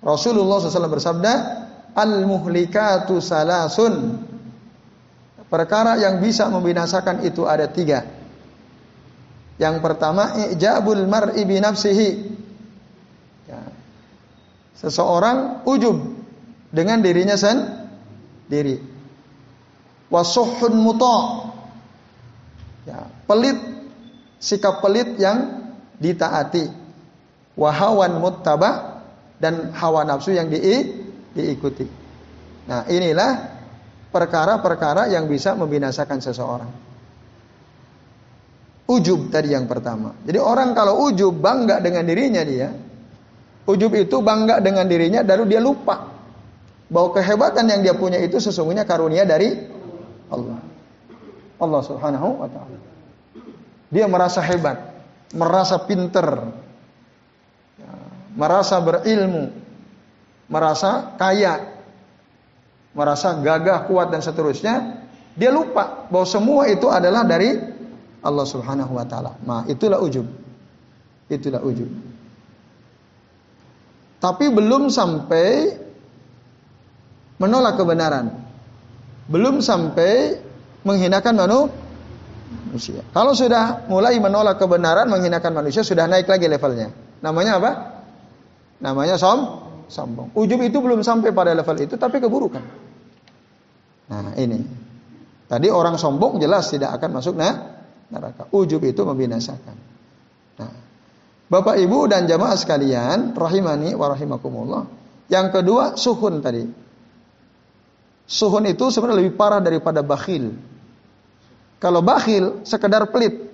Rasulullah 0.00 0.62
SAW 0.62 0.92
bersabda 0.92 1.32
al 1.98 2.22
muhlikatu 2.24 3.18
salasun 3.18 4.25
perkara 5.46 5.98
yang 6.00 6.18
bisa 6.18 6.50
membinasakan 6.50 7.22
itu 7.22 7.46
ada 7.46 7.70
tiga 7.70 8.04
yang 9.56 9.80
pertama 9.80 10.50
ijabul 10.52 11.06
mar'i 11.08 11.42
bi 11.48 11.56
nafsihi 11.62 12.08
ya. 13.48 13.60
seseorang 14.76 15.64
ujub 15.64 15.96
dengan 16.70 17.00
dirinya 17.00 17.38
sendiri 17.38 18.82
wasuhun 20.12 20.74
muta 20.76 21.46
Ya, 22.86 23.10
pelit 23.26 23.58
sikap 24.38 24.78
pelit 24.78 25.18
yang 25.18 25.66
ditaati. 25.98 26.70
Wahawan 27.58 28.22
muttaba 28.22 29.02
dan 29.42 29.74
hawa 29.74 30.06
nafsu 30.06 30.30
yang 30.30 30.46
di, 30.46 30.60
diikuti. 31.34 31.88
Nah, 32.70 32.86
inilah 32.86 33.55
perkara-perkara 34.16 35.12
yang 35.12 35.28
bisa 35.28 35.52
membinasakan 35.52 36.24
seseorang. 36.24 36.72
Ujub 38.88 39.28
tadi 39.28 39.52
yang 39.52 39.68
pertama. 39.68 40.16
Jadi 40.24 40.40
orang 40.40 40.72
kalau 40.72 41.04
ujub 41.04 41.36
bangga 41.36 41.84
dengan 41.84 42.06
dirinya 42.08 42.40
dia. 42.40 42.72
Ujub 43.66 43.92
itu 43.98 44.22
bangga 44.24 44.62
dengan 44.62 44.86
dirinya 44.88 45.20
lalu 45.26 45.44
dia 45.52 45.60
lupa 45.60 46.16
bahwa 46.86 47.10
kehebatan 47.18 47.66
yang 47.66 47.80
dia 47.82 47.94
punya 47.98 48.22
itu 48.22 48.38
sesungguhnya 48.38 48.86
karunia 48.86 49.26
dari 49.26 49.52
Allah. 50.30 50.62
Allah 51.58 51.82
Subhanahu 51.82 52.28
wa 52.40 52.48
taala. 52.48 52.78
Dia 53.90 54.06
merasa 54.06 54.38
hebat, 54.42 54.82
merasa 55.34 55.78
pinter, 55.82 56.26
ya, 57.78 57.90
merasa 58.34 58.78
berilmu, 58.82 59.50
merasa 60.46 61.14
kaya, 61.18 61.75
merasa 62.96 63.36
gagah, 63.36 63.84
kuat 63.84 64.08
dan 64.08 64.24
seterusnya. 64.24 65.04
Dia 65.36 65.52
lupa 65.52 66.08
bahwa 66.08 66.24
semua 66.24 66.64
itu 66.64 66.88
adalah 66.88 67.20
dari 67.28 67.52
Allah 68.24 68.46
Subhanahu 68.48 68.96
wa 68.96 69.04
taala. 69.04 69.36
Nah, 69.44 69.68
itulah 69.68 70.00
ujub. 70.00 70.24
Itulah 71.28 71.60
ujub. 71.60 71.92
Tapi 74.16 74.48
belum 74.48 74.88
sampai 74.88 75.76
menolak 77.36 77.76
kebenaran. 77.76 78.32
Belum 79.28 79.60
sampai 79.60 80.40
menghinakan 80.86 81.36
manusia. 81.36 83.04
Kalau 83.12 83.36
sudah 83.36 83.84
mulai 83.92 84.16
menolak 84.16 84.56
kebenaran, 84.56 85.04
menghinakan 85.10 85.52
manusia, 85.52 85.84
sudah 85.84 86.08
naik 86.08 86.30
lagi 86.30 86.48
levelnya. 86.48 86.94
Namanya 87.20 87.60
apa? 87.60 87.70
Namanya 88.80 89.20
som, 89.20 89.66
sombong. 89.90 90.32
Ujub 90.32 90.62
itu 90.62 90.78
belum 90.80 91.04
sampai 91.04 91.34
pada 91.34 91.52
level 91.52 91.76
itu, 91.76 91.98
tapi 92.00 92.22
keburukan. 92.22 92.85
Nah 94.10 94.34
ini. 94.38 94.60
Tadi 95.46 95.70
orang 95.70 95.94
sombong 95.94 96.42
jelas 96.42 96.66
tidak 96.74 96.98
akan 96.98 97.22
masuk 97.22 97.38
nah, 97.38 97.78
neraka. 98.10 98.50
Ujub 98.50 98.82
itu 98.82 99.02
membinasakan. 99.06 99.76
Nah, 100.58 100.72
Bapak 101.46 101.78
Ibu 101.78 102.10
dan 102.10 102.26
jamaah 102.26 102.58
sekalian, 102.58 103.30
rahimani 103.30 103.94
wa 103.94 104.10
rahimakumullah. 104.10 104.82
Yang 105.30 105.46
kedua, 105.54 105.94
suhun 105.94 106.42
tadi. 106.42 106.66
Suhun 108.26 108.66
itu 108.66 108.90
sebenarnya 108.90 109.22
lebih 109.22 109.38
parah 109.38 109.62
daripada 109.62 110.02
bakhil. 110.02 110.50
Kalau 111.78 112.02
bakhil 112.02 112.66
sekedar 112.66 113.06
pelit. 113.14 113.46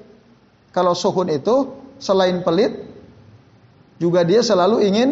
Kalau 0.72 0.96
suhun 0.96 1.28
itu 1.28 1.76
selain 2.00 2.40
pelit 2.40 2.72
juga 4.00 4.24
dia 4.24 4.40
selalu 4.40 4.88
ingin 4.88 5.10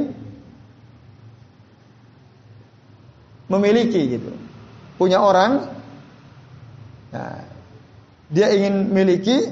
memiliki 3.52 4.16
gitu. 4.16 4.32
Punya 5.00 5.24
orang 5.24 5.64
nah, 7.08 7.40
dia 8.28 8.52
ingin 8.52 8.92
miliki 8.92 9.48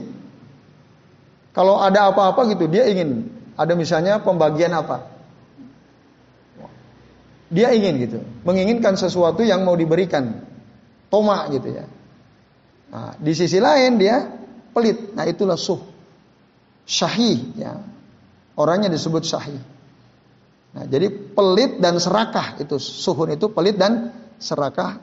kalau 1.57 1.81
ada 1.81 2.13
apa-apa 2.13 2.53
gitu 2.53 2.69
dia 2.69 2.85
ingin 2.85 3.33
ada 3.57 3.73
misalnya 3.73 4.21
pembagian 4.21 4.77
apa 4.77 5.09
dia 7.49 7.73
ingin 7.73 7.97
gitu 7.97 8.21
menginginkan 8.45 9.01
sesuatu 9.01 9.41
yang 9.41 9.65
mau 9.65 9.73
diberikan 9.73 10.45
tomak 11.09 11.49
gitu 11.57 11.81
ya 11.81 11.89
Nah, 12.89 13.13
di 13.21 13.33
sisi 13.37 13.61
lain 13.61 14.01
dia 14.01 14.25
pelit. 14.73 15.13
Nah, 15.13 15.29
itulah 15.29 15.61
suh. 15.61 15.81
Syahih 16.89 17.39
ya. 17.61 17.77
Orangnya 18.57 18.89
disebut 18.89 19.23
syahih. 19.29 19.61
Nah, 20.73 20.85
jadi 20.89 21.13
pelit 21.13 21.81
dan 21.81 22.01
serakah 22.01 22.57
itu 22.61 22.81
suhun 22.81 23.33
itu 23.33 23.53
pelit 23.53 23.77
dan 23.77 24.13
serakah. 24.41 25.01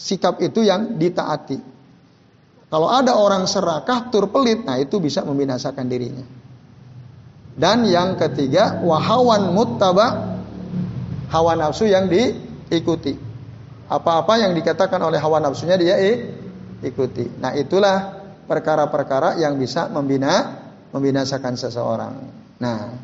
Sikap 0.00 0.40
itu 0.40 0.64
yang 0.64 0.96
ditaati. 0.96 1.60
Kalau 2.72 2.88
ada 2.88 3.20
orang 3.20 3.44
serakah 3.44 4.08
tur 4.08 4.32
pelit, 4.32 4.64
nah 4.64 4.80
itu 4.80 4.96
bisa 4.96 5.20
membinasakan 5.20 5.84
dirinya. 5.84 6.24
Dan 7.52 7.84
yang 7.84 8.16
ketiga, 8.16 8.80
wahawan 8.80 9.52
muttaba 9.52 10.38
hawa 11.28 11.52
nafsu 11.52 11.84
yang 11.84 12.08
diikuti. 12.08 13.12
Apa-apa 13.90 14.40
yang 14.40 14.56
dikatakan 14.56 15.02
oleh 15.04 15.20
hawa 15.20 15.42
nafsunya 15.42 15.76
dia 15.76 16.00
ikuti. 16.80 17.28
Nah, 17.36 17.52
itulah 17.52 18.22
perkara-perkara 18.48 19.36
yang 19.36 19.60
bisa 19.60 19.92
membina 19.92 20.64
membinasakan 20.96 21.60
seseorang. 21.60 22.14
Nah, 22.56 22.96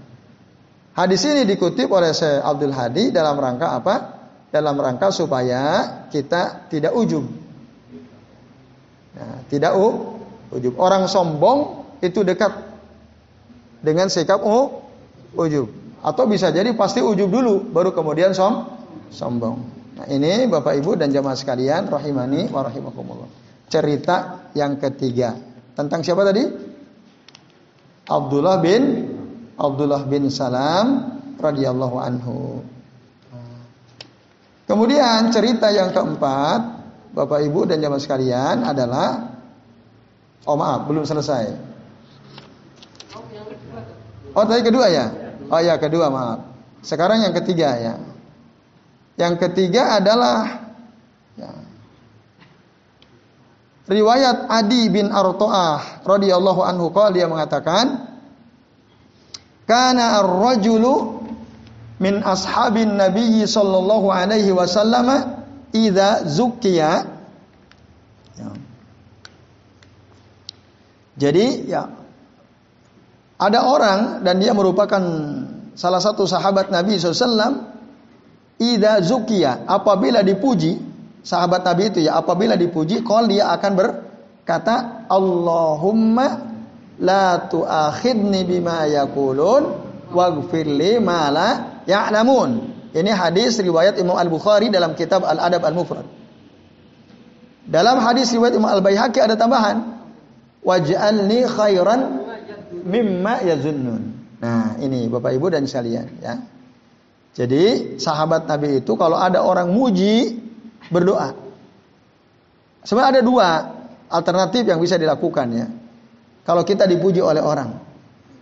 hadis 0.97 1.21
ini 1.29 1.45
dikutip 1.45 1.93
oleh 1.93 2.17
Syekh 2.17 2.41
Abdul 2.41 2.73
Hadi 2.73 3.13
dalam 3.13 3.37
rangka 3.37 3.77
apa? 3.77 4.16
Dalam 4.57 4.81
rangka 4.81 5.13
supaya 5.13 5.63
kita 6.09 6.73
tidak 6.73 6.97
ujub. 6.97 7.29
Nah, 9.17 9.45
tidak 9.53 9.77
u, 9.77 10.17
ujub. 10.57 10.81
Orang 10.81 11.13
sombong 11.13 11.85
itu 12.01 12.25
dekat 12.25 12.57
dengan 13.85 14.09
sikap 14.09 14.41
u, 14.41 14.81
ujub. 15.37 15.69
Atau 16.01 16.25
bisa 16.25 16.49
jadi 16.49 16.73
pasti 16.73 17.05
ujub 17.05 17.29
dulu, 17.29 17.69
baru 17.69 17.93
kemudian 17.93 18.33
som, 18.33 18.65
sombong. 19.13 19.61
Nah, 20.01 20.09
ini 20.09 20.49
Bapak 20.49 20.81
Ibu 20.81 20.97
dan 20.97 21.13
jamaah 21.13 21.37
sekalian 21.37 21.93
rahimani 21.93 22.49
wa 22.49 22.65
rahimakumullah 22.65 23.47
cerita 23.67 24.49
yang 24.55 24.79
ketiga. 24.79 25.35
Tentang 25.77 26.01
siapa 26.01 26.23
tadi? 26.25 26.45
Abdullah 28.07 28.63
bin 28.63 28.83
Abdullah 29.59 30.07
bin 30.07 30.31
Salam 30.31 31.19
radhiyallahu 31.37 31.97
anhu. 31.99 32.63
Kemudian 34.77 35.33
cerita 35.33 35.73
yang 35.73 35.89
keempat, 35.97 36.61
Bapak 37.17 37.41
Ibu 37.49 37.65
dan 37.65 37.81
jamaah 37.81 37.97
sekalian 37.97 38.61
adalah 38.61 39.37
Oh 40.47 40.55
maaf, 40.55 40.87
belum 40.87 41.03
selesai. 41.03 41.51
Oh 44.37 44.45
tadi 44.47 44.63
kedua 44.63 44.87
ya? 44.87 45.11
Oh 45.51 45.59
ya 45.59 45.75
kedua 45.75 46.07
maaf. 46.07 46.39
Sekarang 46.87 47.25
yang 47.27 47.35
ketiga 47.35 47.75
ya. 47.81 47.95
Yang 49.19 49.49
ketiga 49.49 49.99
adalah 49.99 50.69
ya, 51.35 51.51
riwayat 53.91 54.47
Adi 54.47 54.87
bin 54.93 55.09
Artoah 55.11 56.05
radhiyallahu 56.05 56.61
anhu 56.63 56.93
dia 57.11 57.27
mengatakan 57.27 58.13
kana 59.67 60.21
ar-rajulu 60.23 61.26
min 61.97 62.21
ashabin 62.21 62.97
nabiyyi 62.97 63.49
sallallahu 63.49 64.13
alaihi 64.13 64.53
wasallam 64.53 65.09
idza 65.73 66.29
zukiya 66.29 67.09
ya. 68.37 68.51
Jadi 71.17 71.47
ya 71.65 71.89
ada 73.41 73.65
orang 73.65 74.25
dan 74.25 74.41
dia 74.41 74.53
merupakan 74.53 75.01
salah 75.77 76.01
satu 76.01 76.25
sahabat 76.25 76.73
Nabi 76.73 76.97
SAW 76.97 77.77
Ida 78.57 79.05
zukia 79.05 79.69
apabila 79.69 80.25
dipuji 80.25 80.81
sahabat 81.21 81.61
Nabi 81.61 81.93
itu 81.93 82.01
ya 82.09 82.17
apabila 82.17 82.57
dipuji 82.57 83.05
kol 83.05 83.29
dia 83.29 83.53
akan 83.53 83.73
berkata 83.77 85.05
Allahumma 85.13 86.57
la 86.97 87.37
tuakhidni 87.45 88.49
bima 88.49 88.89
yakulun 88.89 89.77
waghfirli 90.09 90.97
ma 91.05 91.29
la 91.29 91.49
ya'lamun. 91.87 92.51
Ini 92.93 93.11
hadis 93.13 93.59
riwayat 93.63 93.97
Imam 94.01 94.19
Al-Bukhari 94.19 94.69
dalam 94.69 94.93
kitab 94.99 95.23
Al-Adab 95.25 95.63
Al-Mufrad. 95.65 96.07
Dalam 97.67 97.99
hadis 97.99 98.31
riwayat 98.31 98.55
Imam 98.55 98.71
Al-Baihaqi 98.71 99.19
ada 99.19 99.35
tambahan 99.35 99.97
waj'alni 100.63 101.47
khairan 101.47 102.01
mimma 102.87 103.43
yazunnun. 103.43 104.03
Nah, 104.37 104.77
ini 104.83 105.09
Bapak 105.11 105.33
Ibu 105.33 105.47
dan 105.51 105.65
sekalian 105.65 106.07
ya. 106.21 106.35
Jadi 107.37 107.97
sahabat 108.01 108.49
Nabi 108.49 108.81
itu 108.81 108.97
kalau 108.97 109.21
ada 109.21 109.45
orang 109.45 109.69
muji 109.69 110.41
berdoa. 110.89 111.37
Sebenarnya 112.81 113.19
ada 113.19 113.23
dua 113.23 113.49
alternatif 114.09 114.63
yang 114.65 114.81
bisa 114.81 114.97
dilakukan 114.97 115.47
ya. 115.53 115.67
Kalau 116.47 116.63
kita 116.63 116.87
dipuji 116.87 117.19
oleh 117.19 117.43
orang. 117.43 117.77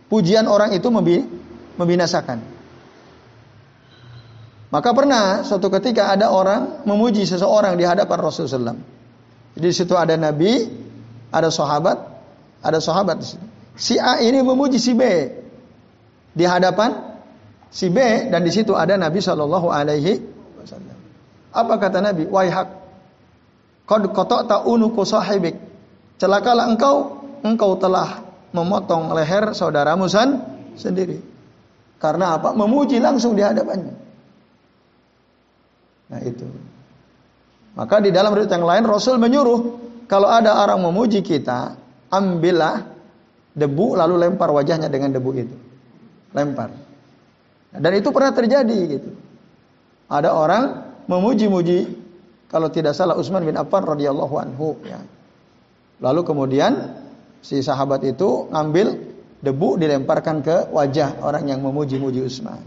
Pujian 0.06 0.44
orang 0.46 0.76
itu 0.76 0.92
membinasakan. 0.92 2.53
Maka 4.74 4.90
pernah 4.90 5.46
suatu 5.46 5.70
ketika 5.70 6.10
ada 6.10 6.34
orang 6.34 6.82
memuji 6.82 7.22
seseorang 7.22 7.78
di 7.78 7.86
hadapan 7.86 8.18
Rasulullah 8.18 8.74
SAW. 8.74 8.82
Jadi 9.54 9.66
di 9.70 9.70
situ 9.70 9.94
ada 9.94 10.18
Nabi, 10.18 10.66
ada 11.30 11.46
sahabat, 11.46 11.94
ada 12.58 12.82
sahabat 12.82 13.22
di 13.22 13.26
situ. 13.30 13.46
Si 13.78 13.94
A 14.02 14.18
ini 14.18 14.42
memuji 14.42 14.82
si 14.82 14.98
B 14.98 15.02
di 16.34 16.42
hadapan 16.42 16.90
si 17.70 17.86
B 17.86 18.02
dan 18.34 18.42
di 18.42 18.50
situ 18.50 18.74
ada 18.74 18.98
Nabi 18.98 19.22
Shallallahu 19.22 19.70
Alaihi 19.70 20.18
Wasallam. 20.58 20.98
Apa 21.54 21.74
kata 21.78 22.02
Nabi? 22.02 22.26
Wahai 22.26 22.50
kod 23.86 24.10
kotok 24.10 24.50
tak 24.50 24.66
unuku 24.66 25.06
sahibik. 25.06 25.54
Celakalah 26.18 26.66
engkau, 26.66 27.22
engkau 27.46 27.78
telah 27.78 28.26
memotong 28.50 29.14
leher 29.14 29.54
saudaramu 29.54 30.10
san 30.10 30.42
sendiri. 30.74 31.22
Karena 32.02 32.42
apa? 32.42 32.50
Memuji 32.58 32.98
langsung 32.98 33.38
di 33.38 33.42
hadapannya. 33.46 34.03
Nah 36.10 36.20
itu. 36.20 36.44
Maka 37.74 37.98
di 37.98 38.14
dalam 38.14 38.30
riwayat 38.34 38.52
yang 38.54 38.66
lain 38.66 38.84
Rasul 38.86 39.18
menyuruh 39.18 39.60
kalau 40.04 40.28
ada 40.28 40.60
orang 40.60 40.84
memuji 40.84 41.24
kita, 41.24 41.74
ambillah 42.12 42.86
debu 43.56 43.98
lalu 43.98 44.14
lempar 44.20 44.52
wajahnya 44.52 44.92
dengan 44.92 45.10
debu 45.16 45.30
itu. 45.34 45.56
Lempar. 46.36 46.70
Dan 47.74 47.92
itu 47.98 48.14
pernah 48.14 48.30
terjadi 48.30 48.78
gitu. 48.86 49.10
Ada 50.06 50.30
orang 50.30 50.64
memuji-muji 51.10 51.90
kalau 52.46 52.70
tidak 52.70 52.94
salah 52.94 53.18
Utsman 53.18 53.42
bin 53.42 53.58
Affan 53.58 53.82
radhiyallahu 53.82 54.34
anhu 54.38 54.78
ya. 54.86 55.02
Lalu 55.98 56.20
kemudian 56.22 56.94
si 57.42 57.58
sahabat 57.64 58.06
itu 58.06 58.46
ngambil 58.52 58.94
debu 59.42 59.68
dilemparkan 59.80 60.44
ke 60.44 60.56
wajah 60.70 61.18
orang 61.24 61.50
yang 61.50 61.58
memuji-muji 61.64 62.22
Utsman. 62.22 62.62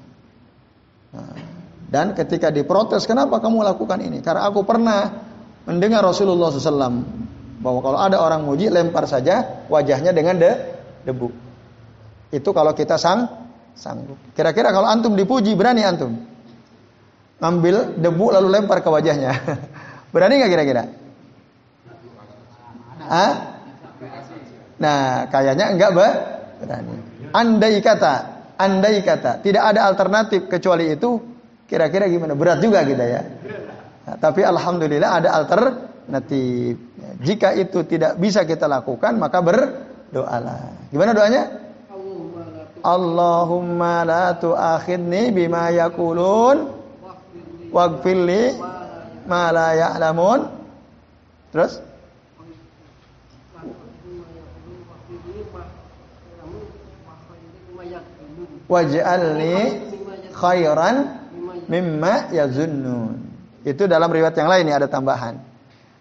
Nah, 1.15 1.56
dan 1.87 2.11
ketika 2.11 2.51
diprotes, 2.51 3.07
kenapa 3.07 3.39
kamu 3.39 3.63
lakukan 3.63 4.03
ini? 4.03 4.19
Karena 4.19 4.43
aku 4.51 4.67
pernah 4.67 5.07
mendengar 5.63 6.03
Rasulullah 6.03 6.51
SAW 6.51 6.99
bahwa 7.63 7.79
kalau 7.79 7.99
ada 7.99 8.19
orang 8.19 8.43
muji 8.43 8.67
lempar 8.67 9.07
saja 9.07 9.63
wajahnya 9.71 10.11
dengan 10.11 10.35
de, 10.35 10.51
debu. 11.07 11.31
Itu 12.29 12.51
kalau 12.51 12.75
kita 12.75 12.99
sang 12.99 13.47
Sanggup. 13.77 14.17
Kira-kira 14.33 14.73
kalau 14.73 14.89
antum 14.89 15.13
dipuji 15.13 15.53
berani 15.53 15.85
antum? 15.85 16.17
Ambil 17.37 17.93
debu 17.93 18.33
lalu 18.33 18.49
lempar 18.49 18.81
ke 18.81 18.89
wajahnya. 18.89 19.37
berani 20.13 20.41
nggak 20.41 20.49
kira-kira? 20.49 20.83
Hah? 23.05 23.31
Nah, 24.81 25.29
kayaknya 25.29 25.77
enggak 25.77 25.93
berani. 25.93 26.95
Andai 27.29 27.77
kata, 27.85 28.13
andai 28.57 29.05
kata, 29.05 29.45
tidak 29.45 29.63
ada 29.69 29.85
alternatif 29.85 30.49
kecuali 30.49 30.89
itu, 30.89 31.21
kira-kira 31.67 32.07
gimana? 32.07 32.33
Berat 32.33 32.63
juga 32.63 32.81
kita 32.81 33.03
ya. 33.03 33.21
Nah, 34.07 34.15
tapi 34.17 34.41
alhamdulillah 34.47 35.09
ada 35.19 35.29
alternatif. 35.35 36.79
Jika 37.19 37.51
itu 37.59 37.83
tidak 37.83 38.15
bisa 38.15 38.47
kita 38.47 38.65
lakukan, 38.65 39.19
maka 39.19 39.43
berdoalah. 39.43 40.87
Gimana 40.89 41.11
doanya? 41.11 41.43
Allahumma 42.87 44.07
la 44.07 44.31
tu'akhidni 44.39 45.35
bima 45.35 45.67
yakulun 45.75 46.71
waghfirli 47.73 48.55
ma 49.27 49.51
la 49.51 49.75
ya'lamun. 49.75 50.39
Terus? 51.51 51.83
Waj'alni 58.67 59.57
khairan 60.35 61.16
mimma 61.67 62.31
yazunnun. 62.31 63.19
Itu 63.67 63.85
dalam 63.85 64.07
riwayat 64.07 64.35
yang 64.39 64.47
lain 64.47 64.63
ini 64.67 64.73
ada 64.75 64.87
tambahan. 64.87 65.39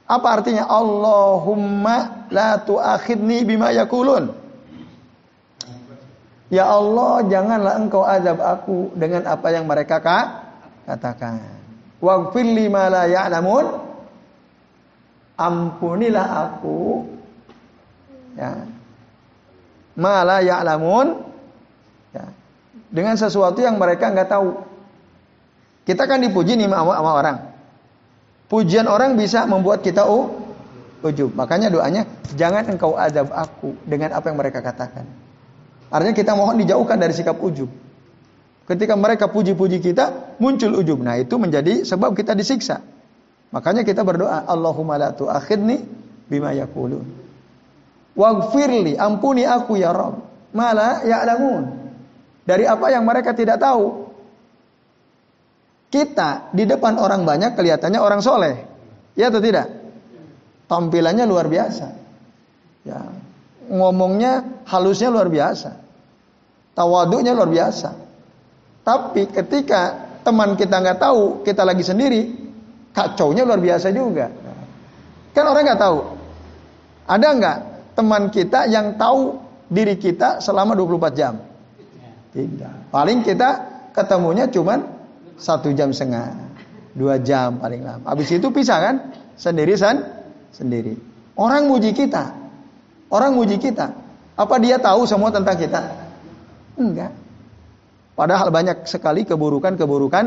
Apa 0.06 0.38
artinya 0.38 0.70
Allahumma 0.70 2.30
la 2.30 2.62
tu'akhidni 2.62 3.42
bima 3.42 3.74
yakulun? 3.74 4.30
Ya 6.46 6.70
Allah, 6.70 7.26
janganlah 7.26 7.74
engkau 7.74 8.06
azab 8.06 8.38
aku 8.38 8.94
dengan 8.94 9.26
apa 9.26 9.50
yang 9.50 9.66
mereka 9.66 9.98
katakan. 10.86 11.42
Waghfir 11.98 12.46
lima 12.46 12.86
la 12.86 13.10
ya'lamun. 13.10 13.82
Ampunilah 15.36 16.26
aku 16.48 17.02
ya. 18.38 18.62
Ma 19.98 20.22
la 20.22 20.38
ya'lamun 20.38 21.18
ya. 22.14 22.30
Dengan 22.94 23.18
sesuatu 23.18 23.58
yang 23.58 23.74
mereka 23.74 24.14
nggak 24.14 24.30
tahu. 24.30 24.48
Kita 25.86 26.02
kan 26.10 26.18
dipuji 26.18 26.58
nih 26.58 26.66
sama, 26.66 26.98
sama 26.98 27.12
orang. 27.14 27.38
Pujian 28.50 28.90
orang 28.90 29.14
bisa 29.14 29.46
membuat 29.46 29.86
kita 29.86 30.02
oh, 30.02 30.34
ujub. 31.06 31.30
Makanya 31.38 31.70
doanya, 31.70 32.10
jangan 32.34 32.66
engkau 32.66 32.98
azab 32.98 33.30
aku 33.30 33.78
dengan 33.86 34.18
apa 34.18 34.26
yang 34.26 34.38
mereka 34.38 34.58
katakan. 34.58 35.06
Artinya 35.86 36.14
kita 36.18 36.34
mohon 36.34 36.58
dijauhkan 36.58 36.98
dari 36.98 37.14
sikap 37.14 37.38
ujub. 37.38 37.70
Ketika 38.66 38.98
mereka 38.98 39.30
puji-puji 39.30 39.78
kita, 39.78 40.34
muncul 40.42 40.74
ujub. 40.74 40.98
Nah, 40.98 41.22
itu 41.22 41.38
menjadi 41.38 41.86
sebab 41.86 42.18
kita 42.18 42.34
disiksa. 42.34 42.82
Makanya 43.54 43.86
kita 43.86 44.02
berdoa, 44.02 44.42
Allahumma 44.42 44.98
la 44.98 45.14
tu'akhidni 45.14 45.86
bima 46.26 46.50
yakulun. 46.50 47.06
Waghfirli, 48.18 48.98
ampuni 48.98 49.46
aku 49.46 49.78
ya 49.78 49.94
Rabb. 49.94 50.18
Mala 50.50 51.06
ya'lamun. 51.06 51.62
Dari 52.42 52.66
apa 52.66 52.90
yang 52.90 53.06
mereka 53.06 53.36
tidak 53.38 53.62
tahu. 53.62 54.05
Kita 55.96 56.52
di 56.52 56.68
depan 56.68 57.00
orang 57.00 57.24
banyak 57.24 57.56
kelihatannya 57.56 57.96
orang 57.96 58.20
soleh. 58.20 58.54
Ya 59.16 59.32
atau 59.32 59.40
tidak? 59.40 59.72
Tampilannya 60.68 61.24
luar 61.24 61.48
biasa. 61.48 61.86
Ya, 62.84 63.00
ngomongnya 63.72 64.60
halusnya 64.68 65.08
luar 65.08 65.32
biasa. 65.32 65.72
Tawaduknya 66.76 67.32
luar 67.32 67.48
biasa. 67.48 67.96
Tapi 68.84 69.32
ketika 69.32 70.12
teman 70.20 70.52
kita 70.52 70.84
nggak 70.84 71.00
tahu, 71.00 71.40
kita 71.48 71.64
lagi 71.64 71.80
sendiri, 71.80 72.28
kacaunya 72.92 73.48
luar 73.48 73.64
biasa 73.64 73.88
juga. 73.88 74.28
Kan 75.32 75.48
orang 75.48 75.64
nggak 75.64 75.80
tahu. 75.80 75.98
Ada 77.08 77.28
nggak 77.40 77.58
teman 77.96 78.28
kita 78.28 78.68
yang 78.68 79.00
tahu 79.00 79.40
diri 79.72 79.96
kita 79.96 80.44
selama 80.44 80.76
24 80.76 81.16
jam? 81.16 81.40
Tidak. 82.36 82.92
Paling 82.92 83.24
kita 83.24 83.48
ketemunya 83.96 84.44
cuma 84.52 84.95
satu 85.36 85.72
jam 85.72 85.92
setengah, 85.92 86.32
dua 86.92 87.20
jam 87.20 87.60
paling 87.60 87.84
lama. 87.84 88.04
Habis 88.08 88.36
itu 88.36 88.48
pisah 88.52 88.78
kan? 88.80 88.96
Sendiri 89.36 89.76
san, 89.76 90.00
sendiri. 90.52 90.96
Orang 91.36 91.68
muji 91.68 91.92
kita, 91.92 92.46
Orang 93.06 93.38
muji 93.38 93.56
kita. 93.62 93.94
Apa 94.36 94.58
dia 94.58 94.76
tahu 94.82 95.06
semua 95.06 95.30
tentang 95.30 95.56
kita? 95.56 95.80
Enggak. 96.76 97.14
Padahal 98.18 98.48
banyak 98.50 98.84
sekali 98.88 99.22
keburukan-keburukan 99.24 100.24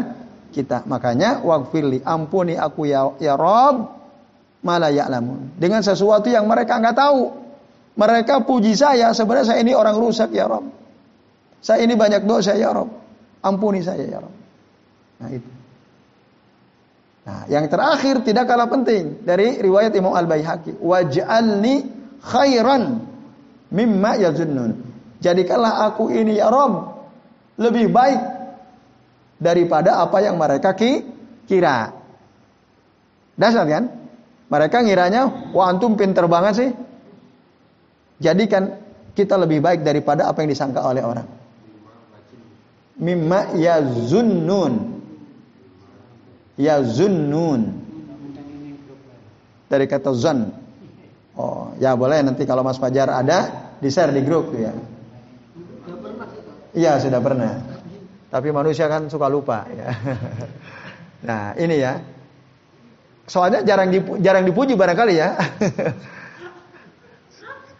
kita. 0.56 0.88
Makanya 0.88 1.44
waqfirli 1.44 2.02
ampuni 2.06 2.56
aku 2.56 2.90
ya 2.90 3.14
ya 3.20 3.36
Rob 3.36 4.00
malah 4.64 4.90
ya'lamun. 4.90 5.60
Dengan 5.60 5.84
sesuatu 5.84 6.32
yang 6.32 6.48
mereka 6.48 6.80
nggak 6.80 6.98
tahu. 6.98 7.22
Mereka 8.00 8.48
puji 8.48 8.80
saya, 8.80 9.12
sebenarnya 9.12 9.52
saya 9.52 9.60
ini 9.60 9.76
orang 9.76 10.00
rusak 10.00 10.32
ya 10.32 10.48
Rob. 10.48 10.64
Saya 11.60 11.84
ini 11.84 12.00
banyak 12.00 12.24
dosa 12.24 12.56
ya 12.56 12.72
Rob. 12.72 12.88
Ampuni 13.44 13.84
saya 13.84 14.08
ya 14.08 14.24
Rob. 14.24 14.39
Nah 15.20 15.30
itu. 15.32 15.50
Nah, 17.30 17.46
yang 17.46 17.70
terakhir 17.70 18.26
tidak 18.26 18.50
kalah 18.50 18.66
penting 18.66 19.22
dari 19.22 19.62
riwayat 19.62 19.94
Imam 19.94 20.18
Al-Baihaqi, 20.18 20.82
waj'alni 20.82 21.86
khairan 22.26 23.06
mimma 23.70 24.18
yazunnun. 24.18 24.82
Jadikanlah 25.22 25.92
aku 25.92 26.10
ini 26.10 26.40
ya 26.42 26.50
Rob 26.50 26.96
lebih 27.60 27.92
baik 27.92 28.22
daripada 29.38 30.02
apa 30.02 30.18
yang 30.26 30.42
mereka 30.42 30.74
kira. 31.46 31.94
Dasar 33.38 33.68
kan? 33.70 33.84
Mereka 34.50 34.82
ngiranya, 34.82 35.54
wah 35.54 35.70
antum 35.70 35.94
pinter 35.94 36.26
banget 36.26 36.54
sih. 36.58 36.70
Jadikan 38.20 38.74
kita 39.14 39.38
lebih 39.38 39.62
baik 39.62 39.86
daripada 39.86 40.28
apa 40.28 40.42
yang 40.42 40.50
disangka 40.50 40.82
oleh 40.82 41.06
orang. 41.06 41.28
Mimma 43.00 43.54
yazunnun. 43.54 44.99
Yazunnun. 46.60 47.62
Dari 49.72 49.86
kata 49.88 50.12
zon. 50.12 50.52
Oh, 51.40 51.72
ya 51.80 51.96
boleh 51.96 52.20
nanti 52.20 52.44
kalau 52.44 52.68
Mas 52.68 52.76
Fajar 52.76 53.08
ada 53.08 53.72
di 53.80 53.88
share 53.88 54.12
di 54.12 54.20
grup 54.28 54.52
ya. 54.52 54.76
Iya 56.76 57.00
sudah 57.00 57.24
pernah. 57.24 57.64
Tapi 58.30 58.52
manusia 58.52 58.92
kan 58.92 59.08
suka 59.08 59.32
lupa 59.32 59.66
ya. 59.72 59.88
Nah 61.20 61.52
ini 61.60 61.76
ya. 61.76 62.00
Soalnya 63.28 63.60
jarang 63.62 63.92
dipu 63.92 64.16
jarang 64.24 64.48
dipuji 64.48 64.80
barangkali 64.80 65.14
ya. 65.20 65.36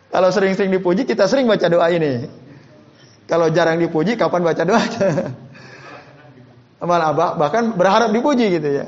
Kalau 0.10 0.34
sering-sering 0.34 0.74
dipuji, 0.74 1.06
kita 1.06 1.30
sering 1.30 1.46
baca 1.46 1.70
doa 1.70 1.86
ini. 1.94 2.26
Kalau 3.30 3.46
jarang 3.54 3.78
dipuji, 3.78 4.18
kapan 4.18 4.42
baca 4.42 4.64
doa? 4.66 4.82
Malah 6.80 7.36
bahkan 7.36 7.76
berharap 7.76 8.16
dipuji 8.16 8.48
gitu 8.56 8.70
ya. 8.72 8.88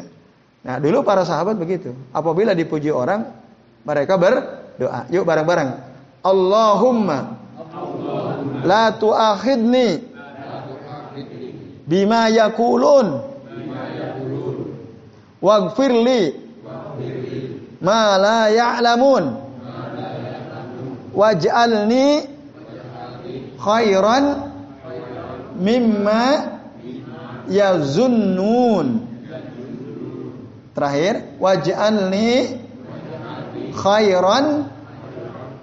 Nah 0.63 0.79
dulu 0.79 1.03
para 1.03 1.27
sahabat 1.27 1.59
begitu. 1.59 1.91
Apabila 2.15 2.55
dipuji 2.55 2.87
orang, 2.87 3.27
mereka 3.83 4.15
berdoa. 4.15 5.09
Yuk 5.11 5.27
bareng-bareng. 5.27 5.69
Allahumma, 6.21 7.41
la 8.63 8.93
tu'akhidni 8.93 10.05
bima 11.89 12.29
yakulun 12.29 13.19
waghfirli 15.41 16.21
ma 17.81 18.21
la 18.21 18.41
ya'lamun 18.53 19.25
waj'alni 21.11 22.29
khairan 23.57 24.25
mimma 25.57 26.60
yazunnun 27.51 29.11
terakhir 30.71 31.37
waj'alni 31.37 32.57
khairan 33.75 34.71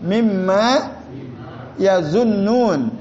mimma 0.04 0.94
yazunnun. 1.80 2.92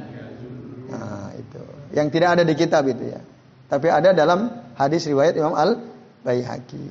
Nah 0.88 1.30
itu. 1.36 1.62
Yang 1.94 2.08
tidak 2.16 2.30
ada 2.40 2.44
di 2.48 2.56
kitab 2.56 2.88
itu 2.88 3.04
ya. 3.12 3.22
Tapi 3.68 3.92
ada 3.92 4.16
dalam 4.16 4.48
hadis 4.80 5.04
riwayat 5.06 5.36
Imam 5.36 5.52
Al 5.52 5.76
Baihaqi 6.24 6.88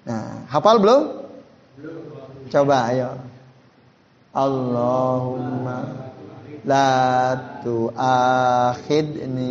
nah 0.00 0.48
hafal 0.48 0.80
belum? 0.80 1.28
Coba 2.48 2.88
ayo. 2.88 3.20
Allahumma 4.32 6.08
la 6.64 7.34
tu'akhidni 7.60 9.50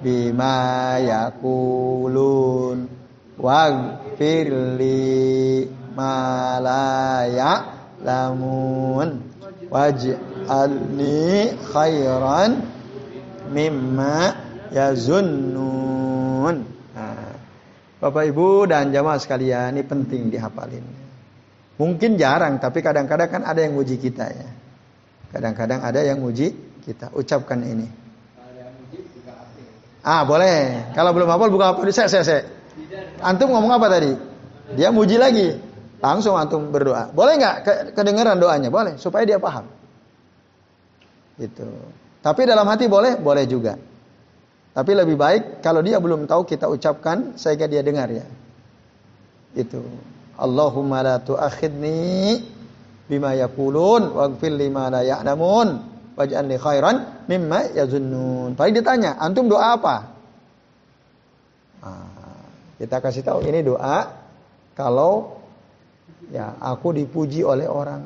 bima 0.00 0.96
yakulun 1.00 2.88
waghfirli 3.40 4.96
ma 5.96 6.16
la 6.60 7.24
ya'lamun 7.28 9.08
waj'alni 9.70 11.54
khairan 11.70 12.50
mimma 13.52 14.16
yazunnun 14.74 16.56
nah, 16.96 17.32
Bapak 18.00 18.24
Ibu 18.32 18.64
dan 18.66 18.90
jamaah 18.90 19.20
sekalian 19.20 19.76
ini 19.76 19.84
penting 19.84 20.32
dihafalin 20.32 21.00
Mungkin 21.80 22.20
jarang, 22.20 22.60
tapi 22.60 22.84
kadang-kadang 22.84 23.40
kan 23.40 23.42
ada 23.48 23.64
yang 23.64 23.72
muji 23.72 23.96
kita 23.96 24.28
ya. 24.28 24.48
Kadang-kadang 25.32 25.80
ada 25.80 26.04
yang 26.04 26.20
muji 26.20 26.52
kita. 26.84 27.08
Ucapkan 27.16 27.64
ini. 27.64 27.88
Ah 30.00 30.24
boleh. 30.24 30.90
Kalau 30.96 31.12
belum 31.12 31.28
hafal 31.28 31.52
buka 31.52 31.76
apa? 31.76 31.80
Saya, 31.92 32.08
saya, 32.08 32.24
saya. 32.24 32.42
Antum 33.20 33.52
ngomong 33.52 33.76
apa 33.76 33.86
tadi? 33.92 34.12
Dia 34.76 34.88
muji 34.88 35.20
lagi. 35.20 35.52
Langsung 36.00 36.40
antum 36.40 36.72
berdoa. 36.72 37.12
Boleh 37.12 37.36
nggak 37.36 37.56
kedengeran 37.92 38.40
doanya? 38.40 38.72
Boleh. 38.72 38.96
Supaya 38.96 39.28
dia 39.28 39.36
paham. 39.36 39.68
Itu. 41.36 41.68
Tapi 42.24 42.40
dalam 42.48 42.64
hati 42.64 42.88
boleh? 42.88 43.20
Boleh 43.20 43.44
juga. 43.44 43.76
Tapi 44.70 44.92
lebih 44.96 45.18
baik 45.18 45.60
kalau 45.60 45.84
dia 45.84 46.00
belum 46.00 46.24
tahu 46.24 46.48
kita 46.48 46.70
ucapkan 46.70 47.36
sehingga 47.36 47.68
dia 47.68 47.84
dengar 47.84 48.08
ya. 48.08 48.24
Itu. 49.52 49.82
Allahumma 50.40 51.04
la 51.04 51.16
tu'akhidni 51.20 52.40
bima 53.04 53.36
yakulun 53.36 54.16
waghfir 54.16 54.54
lima 54.54 54.88
la 54.88 55.04
ya'lamun 55.04 55.68
waj'alni 56.20 56.60
khairan 56.60 57.24
mimma 57.24 57.72
yazunnun. 57.72 58.52
Tadi 58.52 58.70
ditanya, 58.76 59.16
antum 59.16 59.48
doa 59.48 59.80
apa? 59.80 59.96
Nah, 61.80 62.36
kita 62.76 63.00
kasih 63.00 63.24
tahu 63.24 63.40
ini 63.48 63.64
doa 63.64 64.12
kalau 64.76 65.40
ya 66.28 66.60
aku 66.60 66.92
dipuji 66.92 67.40
oleh 67.40 67.64
orang. 67.64 68.04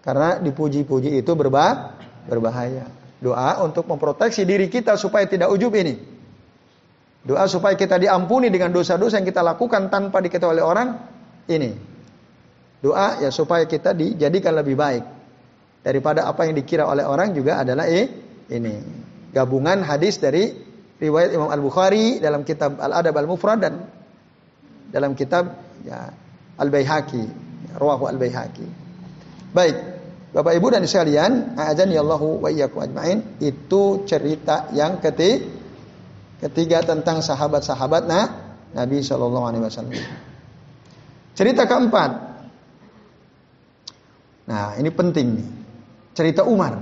Karena 0.00 0.40
dipuji-puji 0.40 1.22
itu 1.22 1.32
berbah 1.38 1.94
berbahaya. 2.26 2.88
Doa 3.20 3.60
untuk 3.60 3.84
memproteksi 3.84 4.48
diri 4.48 4.72
kita 4.72 4.96
supaya 4.96 5.28
tidak 5.28 5.52
ujub 5.52 5.70
ini. 5.76 5.94
Doa 7.20 7.44
supaya 7.44 7.76
kita 7.76 8.00
diampuni 8.00 8.48
dengan 8.48 8.72
dosa-dosa 8.72 9.20
yang 9.20 9.28
kita 9.28 9.44
lakukan 9.44 9.92
tanpa 9.92 10.24
diketahui 10.24 10.56
oleh 10.56 10.64
orang. 10.64 10.88
Ini. 11.44 11.70
Doa 12.80 13.20
ya 13.20 13.28
supaya 13.28 13.68
kita 13.68 13.92
dijadikan 13.92 14.56
lebih 14.56 14.72
baik. 14.72 15.19
Daripada 15.80 16.28
apa 16.28 16.44
yang 16.44 16.54
dikira 16.56 16.84
oleh 16.84 17.04
orang 17.04 17.32
juga 17.32 17.60
adalah 17.64 17.88
eh, 17.88 18.06
ini. 18.52 18.74
Gabungan 19.32 19.80
hadis 19.86 20.20
dari 20.20 20.52
riwayat 21.00 21.32
Imam 21.32 21.48
Al-Bukhari 21.48 22.20
dalam 22.20 22.44
kitab 22.44 22.76
Al-Adab 22.76 23.16
Al-Mufrad 23.16 23.58
dan 23.62 23.74
dalam 24.90 25.16
kitab 25.16 25.56
ya, 25.86 26.12
Al-Baihaqi. 26.60 27.24
Rawahu 27.78 28.10
Al-Baihaqi. 28.10 28.66
Baik. 29.54 29.76
Bapak 30.30 30.54
Ibu 30.54 30.70
dan 30.70 30.86
sekalian, 30.86 31.58
azan 31.58 31.90
ya 31.90 32.06
Allahu 32.06 32.38
wa 32.38 32.54
ajmain, 32.54 33.42
itu 33.42 34.06
cerita 34.06 34.70
yang 34.70 35.02
ketiga 35.02 35.58
Ketiga 36.40 36.80
tentang 36.80 37.20
sahabat-sahabat 37.20 38.08
nah, 38.08 38.56
Nabi 38.72 39.04
Shallallahu 39.04 39.44
Alaihi 39.44 39.60
Wasallam. 39.68 40.00
Cerita 41.36 41.68
keempat. 41.68 42.10
Nah 44.48 44.72
ini 44.80 44.88
penting 44.88 45.36
nih. 45.36 45.48
Cerita 46.14 46.42
Umar. 46.42 46.76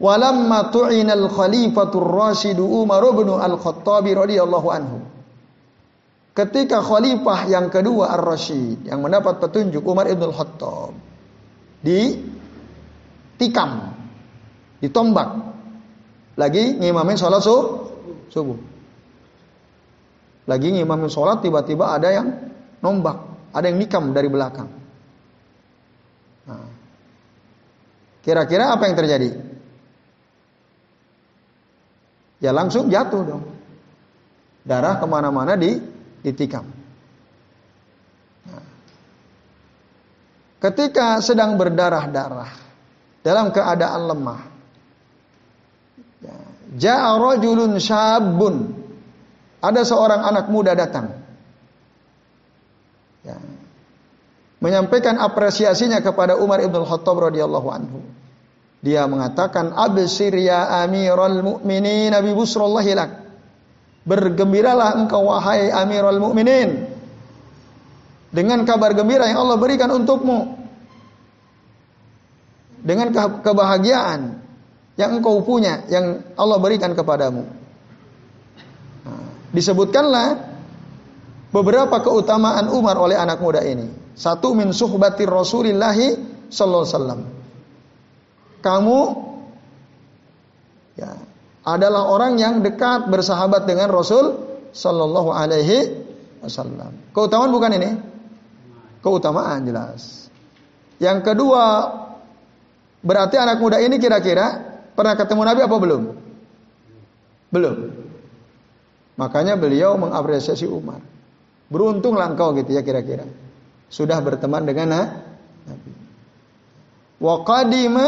Walamma 0.00 0.72
tu'ina 0.72 1.12
al-khalifatur 1.12 2.08
rasyidu 2.08 2.64
Umar 2.64 3.04
bin 3.12 3.28
al-Khattabi 3.28 4.16
radhiyallahu 4.16 4.68
anhu. 4.72 4.98
Ketika 6.32 6.80
khalifah 6.80 7.52
yang 7.52 7.68
kedua 7.68 8.16
Ar-Rasyid 8.16 8.88
yang 8.88 9.04
mendapat 9.04 9.42
petunjuk 9.44 9.84
Umar 9.84 10.08
ibn 10.08 10.24
al-Khattab 10.24 10.96
di 11.84 12.16
tikam, 13.36 13.92
ditombak. 14.80 15.52
Lagi 16.40 16.80
ngimamin 16.80 17.20
sholat 17.20 17.44
subuh. 17.44 18.58
Lagi 20.48 20.68
ngimamin 20.72 21.12
sholat 21.12 21.44
tiba-tiba 21.44 21.92
ada 21.92 22.08
yang 22.08 22.28
nombak, 22.80 23.20
ada 23.52 23.68
yang 23.68 23.76
nikam 23.76 24.16
dari 24.16 24.32
belakang. 24.32 24.72
Nah, 26.48 26.79
kira-kira 28.24 28.72
apa 28.72 28.88
yang 28.88 28.96
terjadi? 28.96 29.30
Ya 32.40 32.50
langsung 32.56 32.88
jatuh 32.88 33.22
dong. 33.24 33.44
Darah 34.64 35.00
ke 35.00 35.06
mana-mana 35.08 35.56
di 35.56 35.80
ditikam. 36.20 36.68
Nah, 38.48 38.66
ketika 40.60 41.20
sedang 41.24 41.56
berdarah-darah 41.56 42.52
dalam 43.24 43.52
keadaan 43.52 44.02
lemah, 44.08 44.40
Ja'a 46.76 47.18
rajulun 47.18 47.82
syabun. 47.82 48.78
Ada 49.60 49.82
seorang 49.84 50.22
anak 50.24 50.46
muda 50.48 50.72
datang. 50.72 51.12
Ya, 53.26 53.36
menyampaikan 54.60 55.16
apresiasinya 55.16 55.98
kepada 56.04 56.36
Umar 56.36 56.60
ibn 56.60 56.84
Khattab 56.84 57.32
radhiyallahu 57.32 57.68
anhu. 57.72 57.98
Dia 58.80 59.04
mengatakan, 59.04 59.76
"Absir 59.76 60.32
ya 60.36 60.84
Amirul 60.84 61.44
Mukminin 61.44 62.12
Nabi 62.12 62.32
busrallahi 62.32 62.92
lak." 62.96 63.10
Bergembiralah 64.04 64.96
engkau 64.96 65.28
wahai 65.28 65.68
Amirul 65.68 66.20
Mukminin 66.20 66.88
dengan 68.30 68.62
kabar 68.64 68.94
gembira 68.96 69.26
yang 69.26 69.44
Allah 69.44 69.58
berikan 69.60 69.90
untukmu. 69.90 70.56
Dengan 72.80 73.12
kebahagiaan 73.44 74.40
yang 74.96 75.20
engkau 75.20 75.44
punya, 75.44 75.84
yang 75.92 76.24
Allah 76.32 76.56
berikan 76.56 76.96
kepadamu. 76.96 77.44
Nah, 79.04 79.24
disebutkanlah 79.52 80.40
beberapa 81.52 82.00
keutamaan 82.00 82.72
Umar 82.72 82.96
oleh 82.96 83.20
anak 83.20 83.36
muda 83.36 83.60
ini. 83.60 83.99
Satu 84.20 84.52
min 84.52 84.68
suhbatir 84.76 85.32
Rasulillahi 85.32 86.08
sallallahu 86.52 86.84
alaihi 86.84 86.92
wasallam. 86.92 87.20
Kamu 88.60 89.00
ya, 91.00 91.10
adalah 91.64 92.12
orang 92.12 92.36
yang 92.36 92.60
dekat 92.60 93.08
bersahabat 93.08 93.64
dengan 93.64 93.88
Rasul 93.88 94.36
sallallahu 94.76 95.32
alaihi 95.32 96.04
wasallam. 96.44 96.92
Keutamaan 97.16 97.48
bukan 97.48 97.72
ini? 97.80 97.90
Keutamaan 99.00 99.64
jelas. 99.64 100.28
Yang 101.00 101.32
kedua, 101.32 101.88
berarti 103.00 103.40
anak 103.40 103.56
muda 103.56 103.80
ini 103.80 103.96
kira-kira 103.96 104.60
pernah 104.92 105.16
ketemu 105.16 105.48
Nabi 105.48 105.60
apa 105.64 105.76
belum? 105.80 106.02
Belum. 107.48 107.76
Makanya 109.16 109.56
beliau 109.56 109.96
mengapresiasi 109.96 110.68
Umar. 110.68 111.00
Beruntunglah 111.72 112.28
engkau 112.28 112.52
gitu 112.52 112.76
ya 112.76 112.84
kira-kira 112.84 113.24
sudah 113.90 114.22
berteman 114.22 114.62
dengan 114.62 114.88
Nabi. 115.66 115.92
Wa 117.20 117.42
qadima 117.42 118.06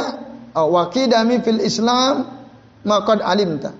qidami 0.89 1.43
fil 1.43 1.61
Islam 1.61 2.25
maqad 2.87 3.21
alimta. 3.21 3.75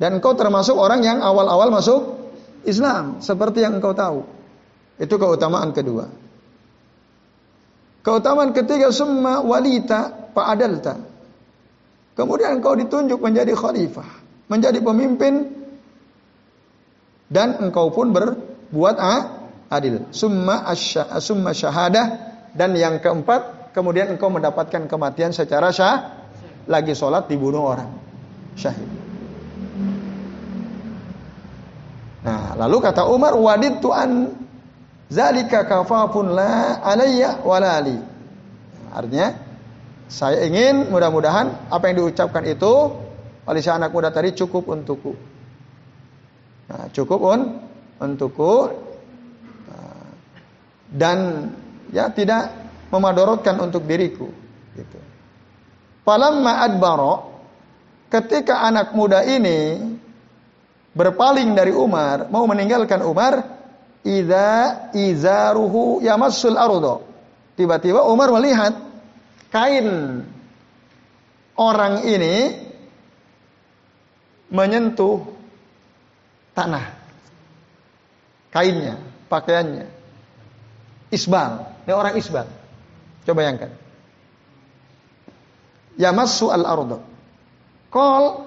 Dan 0.00 0.16
engkau 0.16 0.32
termasuk 0.32 0.78
orang 0.80 1.04
yang 1.04 1.20
awal-awal 1.20 1.68
masuk 1.68 2.00
Islam 2.64 3.20
seperti 3.20 3.60
yang 3.60 3.76
engkau 3.76 3.92
tahu. 3.92 4.24
Itu 4.96 5.20
keutamaan 5.20 5.76
kedua. 5.76 6.08
Keutamaan 8.00 8.56
ketiga 8.56 8.88
summa 8.88 9.44
walita 9.44 10.32
fa'adalta. 10.32 10.96
Kemudian 12.16 12.60
engkau 12.60 12.76
ditunjuk 12.76 13.20
menjadi 13.20 13.52
khalifah, 13.52 14.08
menjadi 14.48 14.80
pemimpin 14.80 15.52
dan 17.28 17.60
engkau 17.60 17.92
pun 17.92 18.12
berbuat 18.12 18.96
ah, 18.96 19.39
adil. 19.70 20.10
Summa 20.10 20.66
syahadah 21.54 22.06
dan 22.52 22.74
yang 22.74 22.98
keempat 22.98 23.70
kemudian 23.70 24.10
engkau 24.10 24.28
mendapatkan 24.28 24.90
kematian 24.90 25.30
secara 25.30 25.70
syah 25.70 26.26
lagi 26.66 26.92
sholat 26.92 27.30
dibunuh 27.30 27.62
orang 27.70 27.90
syahid. 28.58 28.90
Nah, 32.20 32.52
lalu 32.58 32.76
kata 32.84 33.08
Umar 33.08 33.32
wadid 33.32 33.80
tuan 33.80 34.34
zalika 35.08 35.64
kafafun 35.64 36.36
la 36.36 36.84
alayya 36.84 37.40
walali. 37.40 37.96
Artinya 38.92 39.32
saya 40.10 40.44
ingin 40.44 40.90
mudah-mudahan 40.90 41.70
apa 41.70 41.88
yang 41.88 42.04
diucapkan 42.04 42.44
itu 42.44 42.92
oleh 43.46 43.60
si 43.62 43.70
anak 43.70 43.94
muda 43.94 44.10
tadi 44.10 44.34
cukup 44.36 44.68
untukku. 44.68 45.14
Nah, 46.68 46.90
cukup 46.92 47.18
un 47.24 47.40
untukku 48.02 48.52
dan 50.90 51.50
ya 51.94 52.10
tidak 52.10 52.50
memadorotkan 52.90 53.56
untuk 53.62 53.86
diriku 53.86 54.26
gitu. 54.74 54.98
Falamma 56.02 56.66
adbaro 56.66 57.30
ketika 58.10 58.66
anak 58.66 58.90
muda 58.92 59.22
ini 59.22 59.78
berpaling 60.90 61.54
dari 61.54 61.70
Umar, 61.70 62.26
mau 62.28 62.42
meninggalkan 62.50 62.98
Umar, 63.06 63.46
idza 64.02 64.90
izaruhu 64.90 66.02
yamassul 66.02 66.58
ardo. 66.58 67.06
Tiba-tiba 67.54 68.02
Umar 68.08 68.34
melihat 68.34 68.74
kain 69.54 69.86
orang 71.54 72.02
ini 72.08 72.56
menyentuh 74.50 75.22
tanah. 76.56 76.98
Kainnya, 78.50 78.98
pakaiannya. 79.30 79.99
Isbal. 81.10 81.84
Ini 81.86 81.92
orang 81.92 82.14
isbal. 82.14 82.46
Coba 83.26 83.36
bayangkan. 83.42 83.70
Yamassu 85.98 86.48
al-ardu. 86.48 87.02
Kol. 87.90 88.46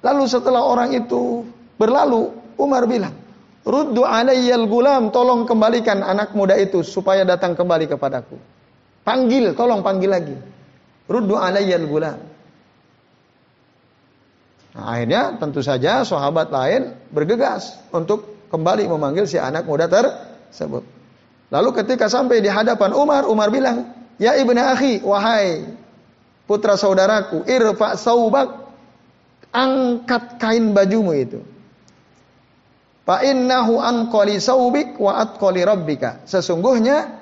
Lalu 0.00 0.24
setelah 0.26 0.64
orang 0.64 0.90
itu 0.96 1.46
berlalu, 1.78 2.34
Umar 2.58 2.84
bilang, 2.90 3.14
Ruddu 3.60 4.02
alayyal 4.02 4.64
gulam, 4.64 5.12
tolong 5.12 5.44
kembalikan 5.44 6.00
anak 6.00 6.32
muda 6.32 6.56
itu 6.56 6.80
supaya 6.80 7.22
datang 7.28 7.52
kembali 7.52 7.86
kepadaku. 7.86 8.36
Panggil, 9.04 9.52
tolong 9.52 9.84
panggil 9.84 10.10
lagi. 10.10 10.36
Ruddu 11.04 11.36
alayyal 11.36 11.84
gulam. 11.84 12.18
Nah, 14.70 14.84
akhirnya 14.86 15.34
tentu 15.36 15.60
saja 15.60 16.06
sahabat 16.06 16.48
lain 16.48 16.94
bergegas 17.10 17.76
untuk 17.90 18.48
kembali 18.48 18.86
memanggil 18.86 19.26
si 19.26 19.36
anak 19.36 19.66
muda 19.66 19.90
tersebut. 19.90 20.99
Lalu 21.50 21.70
ketika 21.82 22.06
sampai 22.06 22.38
di 22.38 22.46
hadapan 22.46 22.94
Umar, 22.94 23.26
Umar 23.26 23.50
bilang, 23.50 23.90
"Ya 24.22 24.38
ibnu 24.38 24.56
akhi, 24.56 25.02
wahai 25.02 25.66
putra 26.46 26.78
saudaraku, 26.78 27.42
irfa 27.42 27.98
saubak, 27.98 28.70
angkat 29.50 30.38
kain 30.38 30.70
bajumu 30.70 31.10
itu." 31.18 31.42
Fa 33.02 33.26
innahu 33.26 33.82
anqali 33.82 34.38
saubik 34.38 34.94
wa 35.02 35.18
atqali 35.18 35.66
rabbika. 35.66 36.22
Sesungguhnya 36.30 37.18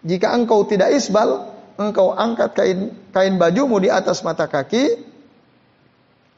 jika 0.00 0.32
engkau 0.32 0.64
tidak 0.64 0.96
isbal, 0.96 1.52
engkau 1.76 2.16
angkat 2.16 2.56
kain 2.56 2.80
kain 3.12 3.36
bajumu 3.36 3.76
di 3.84 3.92
atas 3.92 4.24
mata 4.24 4.48
kaki, 4.48 5.04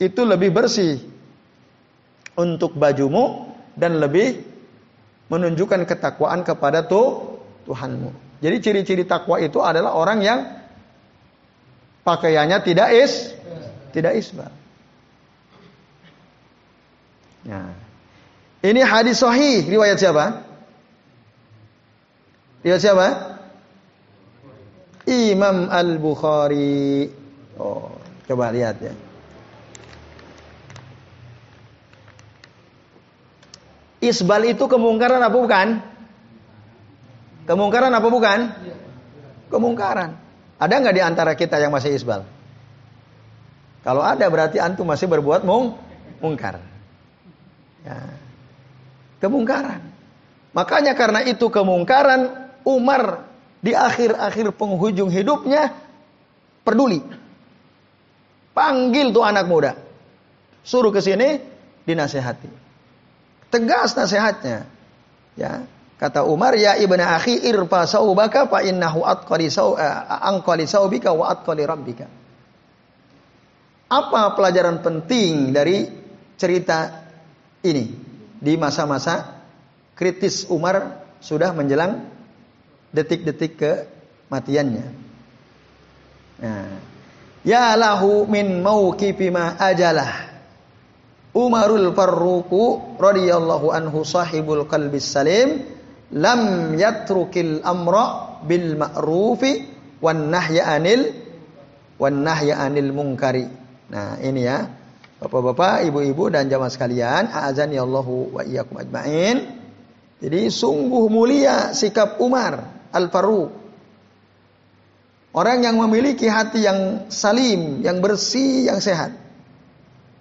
itu 0.02 0.20
lebih 0.26 0.50
bersih 0.50 0.98
untuk 2.34 2.74
bajumu 2.74 3.54
dan 3.78 4.02
lebih 4.02 4.55
menunjukkan 5.26 5.86
ketakwaan 5.86 6.46
kepada 6.46 6.86
tuh 6.86 7.38
Tuhanmu. 7.66 8.10
Jadi 8.38 8.56
ciri-ciri 8.62 9.04
takwa 9.08 9.42
itu 9.42 9.58
adalah 9.64 9.96
orang 9.96 10.18
yang 10.22 10.40
pakaiannya 12.06 12.58
tidak 12.62 12.88
is, 12.94 13.34
tidak 13.90 14.14
isbal. 14.14 14.52
Nah, 17.46 17.74
ini 18.62 18.82
hadis 18.82 19.22
sahih 19.22 19.66
riwayat 19.66 19.98
siapa? 19.98 20.42
Riwayat 22.62 22.82
siapa? 22.82 23.06
Imam 25.06 25.70
Al 25.70 26.02
Bukhari. 26.02 27.06
Oh, 27.56 27.94
coba 28.26 28.50
lihat 28.50 28.82
ya. 28.82 29.05
Isbal 34.06 34.46
itu 34.46 34.70
kemungkaran 34.70 35.18
apa 35.18 35.34
bukan? 35.34 35.68
Kemungkaran 37.46 37.90
apa 37.90 38.08
bukan? 38.10 38.38
Kemungkaran. 39.50 40.14
Ada 40.62 40.74
nggak 40.78 40.94
di 40.94 41.02
antara 41.02 41.32
kita 41.34 41.58
yang 41.58 41.74
masih 41.74 41.94
isbal? 41.94 42.22
Kalau 43.86 44.02
ada 44.02 44.26
berarti 44.26 44.58
antum 44.58 44.86
masih 44.86 45.06
berbuat 45.06 45.46
mung 45.46 45.78
mungkar. 46.18 46.58
Ya. 47.86 48.02
Kemungkaran. 49.22 49.78
Makanya 50.50 50.98
karena 50.98 51.22
itu 51.22 51.46
kemungkaran 51.46 52.50
Umar 52.66 53.26
di 53.62 53.74
akhir-akhir 53.74 54.54
penghujung 54.58 55.10
hidupnya 55.10 55.70
peduli. 56.66 57.02
Panggil 58.50 59.14
tuh 59.14 59.22
anak 59.22 59.46
muda. 59.46 59.78
Suruh 60.66 60.90
ke 60.90 60.98
sini 60.98 61.38
dinasehati. 61.86 62.65
Tegas 63.56 63.96
nasihatnya. 63.96 64.68
Ya. 65.32 65.64
Kata 65.96 66.28
Umar, 66.28 66.52
ya 66.60 66.76
ibnu 66.76 67.00
akhi 67.00 67.40
irfa 67.48 67.88
saubaka 67.88 68.44
fa 68.52 68.60
innahu 68.60 69.00
atqali 69.00 69.48
sau 69.48 69.80
eh, 69.80 69.88
anqali 70.28 70.68
saubika 70.68 71.16
wa 71.16 71.32
atqali 71.32 71.64
rabbika. 71.64 72.04
Apa 73.88 74.36
pelajaran 74.36 74.84
penting 74.84 75.56
dari 75.56 75.88
cerita 76.36 77.08
ini 77.64 77.96
di 78.36 78.52
masa-masa 78.60 79.40
kritis 79.96 80.44
Umar 80.52 81.00
sudah 81.24 81.56
menjelang 81.56 82.04
detik-detik 82.92 83.56
kematiannya. 83.56 84.86
Nah, 86.44 86.76
ya 87.40 87.72
lahu 87.72 88.28
min 88.28 88.60
mauqifi 88.60 89.32
ma 89.32 89.56
ajalah 89.56 90.35
Umarul 91.36 91.92
Farruku 91.92 92.96
radhiyallahu 92.96 93.68
anhu 93.68 94.08
sahibul 94.08 94.64
qalbis 94.64 95.04
salim 95.04 95.68
lam 96.16 96.72
yatrukil 96.72 97.60
amra 97.60 98.40
bil 98.40 98.72
ma'rufi 98.80 99.68
wan 100.00 100.32
nahya 100.32 100.64
anil 100.80 101.12
wan 102.00 102.24
nahya 102.24 102.56
anil 102.56 102.88
munkari. 102.96 103.44
Nah, 103.92 104.16
ini 104.24 104.48
ya. 104.48 104.64
Bapak-bapak, 105.16 105.88
ibu-ibu 105.88 106.28
dan 106.28 106.48
jamaah 106.48 106.68
sekalian, 106.68 107.32
azan 107.32 107.72
ya 107.72 107.84
Allahu 107.84 108.36
wa 108.36 108.44
iyyakum 108.44 108.76
ajmain. 108.80 109.48
Jadi 110.20 110.48
sungguh 110.52 111.08
mulia 111.08 111.72
sikap 111.72 112.20
Umar 112.20 112.64
Al-Faruq. 112.92 113.48
Orang 115.36 115.64
yang 115.64 115.76
memiliki 115.76 116.28
hati 116.28 116.64
yang 116.64 117.08
salim, 117.12 117.84
yang 117.84 118.00
bersih, 118.00 118.72
yang 118.72 118.80
sehat. 118.80 119.25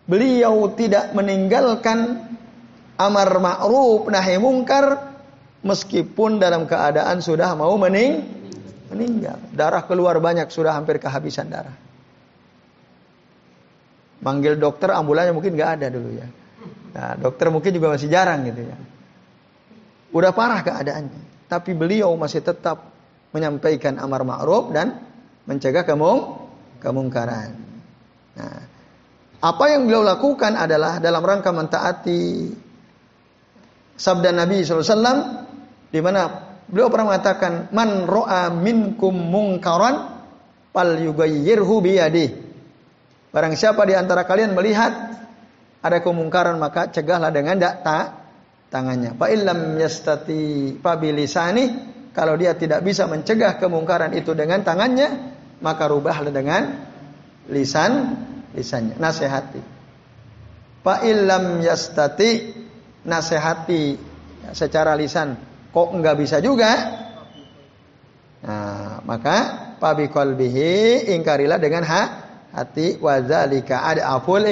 Beliau 0.05 0.69
tidak 0.77 1.17
meninggalkan 1.17 2.29
amar 2.95 3.29
ma'ruf 3.41 4.05
nahi 4.07 4.37
mungkar 4.37 5.17
meskipun 5.65 6.37
dalam 6.37 6.69
keadaan 6.69 7.25
sudah 7.25 7.57
mau 7.57 7.73
mening 7.81 8.21
meninggal. 8.93 9.41
Darah 9.49 9.81
keluar 9.89 10.21
banyak, 10.21 10.47
sudah 10.53 10.77
hampir 10.77 11.01
kehabisan 11.01 11.49
darah. 11.49 11.73
Manggil 14.21 14.61
dokter 14.61 14.93
ambulannya 14.93 15.33
mungkin 15.33 15.57
nggak 15.57 15.71
ada 15.81 15.87
dulu 15.89 16.09
ya. 16.13 16.27
Nah, 16.95 17.11
dokter 17.19 17.51
mungkin 17.51 17.75
juga 17.75 17.97
masih 17.97 18.07
jarang 18.07 18.45
gitu 18.47 18.61
ya. 18.61 18.77
Udah 20.15 20.31
parah 20.31 20.63
keadaannya. 20.63 21.49
Tapi 21.51 21.75
beliau 21.75 22.15
masih 22.15 22.39
tetap 22.39 22.93
menyampaikan 23.35 23.99
amar 23.99 24.23
ma'ruf 24.23 24.71
dan 24.71 25.03
mencegah 25.43 25.83
kemung 25.83 26.47
kemungkaran. 26.79 27.51
Nah, 28.39 28.74
apa 29.41 29.63
yang 29.71 29.87
beliau 29.89 30.03
lakukan 30.03 30.55
adalah 30.55 30.99
dalam 31.03 31.23
rangka 31.23 31.51
mentaati 31.51 32.51
sabda 33.95 34.29
Nabi 34.31 34.63
SAW 34.63 35.03
di 35.91 35.99
mana 35.99 36.21
beliau 36.67 36.91
pernah 36.91 37.15
mengatakan 37.15 37.71
man 37.75 38.07
ro'a 38.07 38.51
minkum 38.51 39.15
mungkaran 39.15 40.23
pal 40.71 40.99
yugayyirhu 40.99 41.75
biyadihi 41.83 42.45
Barang 43.35 43.51
siapa 43.51 43.83
di 43.83 43.91
antara 43.91 44.23
kalian 44.23 44.55
melihat 44.55 45.11
ada 45.83 45.99
kemungkaran 45.99 46.55
maka 46.55 46.87
cegahlah 46.87 47.35
dengan 47.35 47.59
dak 47.59 47.83
ta, 47.83 48.31
tangannya. 48.71 49.11
Fa 49.19 49.27
illam 49.27 49.75
yastati 49.75 50.79
fabilisani 50.79 51.65
kalau 52.15 52.39
dia 52.39 52.55
tidak 52.55 52.79
bisa 52.87 53.03
mencegah 53.11 53.59
kemungkaran 53.59 54.15
itu 54.15 54.31
dengan 54.31 54.63
tangannya 54.63 55.35
maka 55.59 55.83
rubahlah 55.83 56.31
dengan 56.31 56.79
lisan 57.51 57.91
lisannya 58.55 58.95
nasihati. 58.97 59.61
Fa 60.81 61.03
illam 61.03 61.59
yastati 61.61 62.55
nasihati 63.03 63.99
secara 64.55 64.95
lisan 64.95 65.35
kok 65.69 65.89
enggak 65.91 66.15
bisa 66.15 66.39
juga 66.39 67.03
Nah, 68.45 69.01
maka 69.09 69.37
pabi 69.81 70.05
qalbihi 70.05 71.09
ingkarilah 71.17 71.57
dengan 71.57 71.81
hak 71.81 72.09
hati 72.53 73.01
wazalika 73.01 73.81
ada 73.81 74.13
aful 74.13 74.45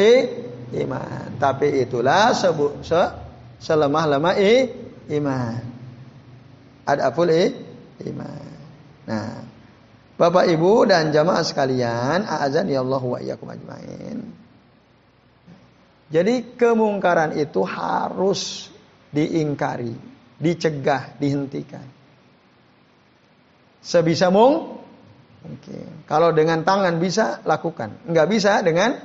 iman. 0.73 1.37
Tapi 1.37 1.85
itulah 1.85 2.33
sebu, 2.33 2.81
se, 2.81 2.97
selemah-lemah 3.61 4.33
iman. 5.13 5.61
Ada 6.89 7.13
aful 7.13 7.29
iman. 8.01 8.49
Nah, 9.05 9.45
Bapak 10.13 10.45
Ibu 10.45 10.85
dan 10.85 11.09
jamaah 11.09 11.41
sekalian, 11.41 12.25
azan 12.29 12.69
ya 12.69 12.85
Allah 12.85 13.01
wa 13.01 13.17
iyyakum 13.17 13.49
ajmain. 13.49 14.19
Jadi 16.13 16.53
kemungkaran 16.53 17.33
itu 17.33 17.65
harus 17.65 18.69
diingkari, 19.09 19.97
dicegah, 20.37 21.17
dihentikan. 21.17 21.85
Sebisa 23.81 24.29
mung 24.29 24.83
Mungkin. 25.43 26.07
Kalau 26.07 26.31
dengan 26.31 26.63
tangan 26.63 27.03
bisa 27.03 27.43
lakukan. 27.43 28.07
Enggak 28.07 28.27
bisa 28.31 28.63
dengan 28.63 28.95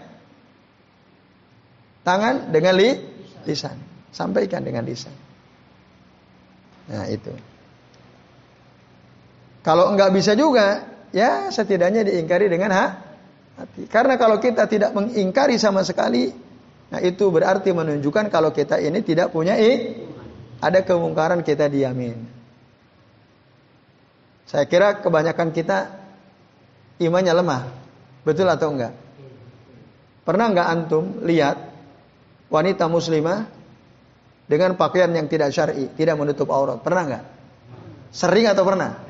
tangan 2.07 2.55
dengan 2.55 2.79
li, 2.79 2.95
lisan. 3.43 3.75
Sampaikan 4.15 4.63
dengan 4.63 4.87
lisan. 4.87 5.13
Nah, 6.89 7.05
itu. 7.11 7.35
Kalau 9.67 9.91
enggak 9.93 10.15
bisa 10.15 10.39
juga, 10.39 10.87
ya 11.13 11.49
setidaknya 11.49 12.05
diingkari 12.05 12.47
dengan 12.49 12.71
ha, 12.75 12.85
hati. 13.59 13.89
Karena 13.91 14.15
kalau 14.21 14.39
kita 14.39 14.69
tidak 14.71 14.95
mengingkari 14.95 15.57
sama 15.59 15.83
sekali, 15.83 16.31
nah 16.89 17.01
itu 17.03 17.29
berarti 17.29 17.75
menunjukkan 17.75 18.31
kalau 18.31 18.55
kita 18.55 18.79
ini 18.79 19.03
tidak 19.03 19.35
punya 19.35 19.59
i, 19.59 20.05
ada 20.59 20.83
kemungkaran 20.83 21.43
kita 21.43 21.67
diamin. 21.71 22.39
Saya 24.49 24.65
kira 24.65 25.05
kebanyakan 25.05 25.53
kita 25.53 25.79
imannya 27.05 27.35
lemah. 27.37 27.63
Betul 28.25 28.49
atau 28.49 28.73
enggak? 28.73 28.97
Pernah 30.25 30.47
enggak 30.53 30.69
antum 30.69 31.05
lihat 31.25 31.57
wanita 32.49 32.89
muslimah 32.89 33.49
dengan 34.49 34.77
pakaian 34.81 35.13
yang 35.13 35.29
tidak 35.29 35.53
syar'i, 35.53 35.93
tidak 35.93 36.17
menutup 36.17 36.49
aurat? 36.49 36.81
Pernah 36.81 37.03
enggak? 37.05 37.25
Sering 38.09 38.49
atau 38.49 38.65
pernah? 38.65 39.08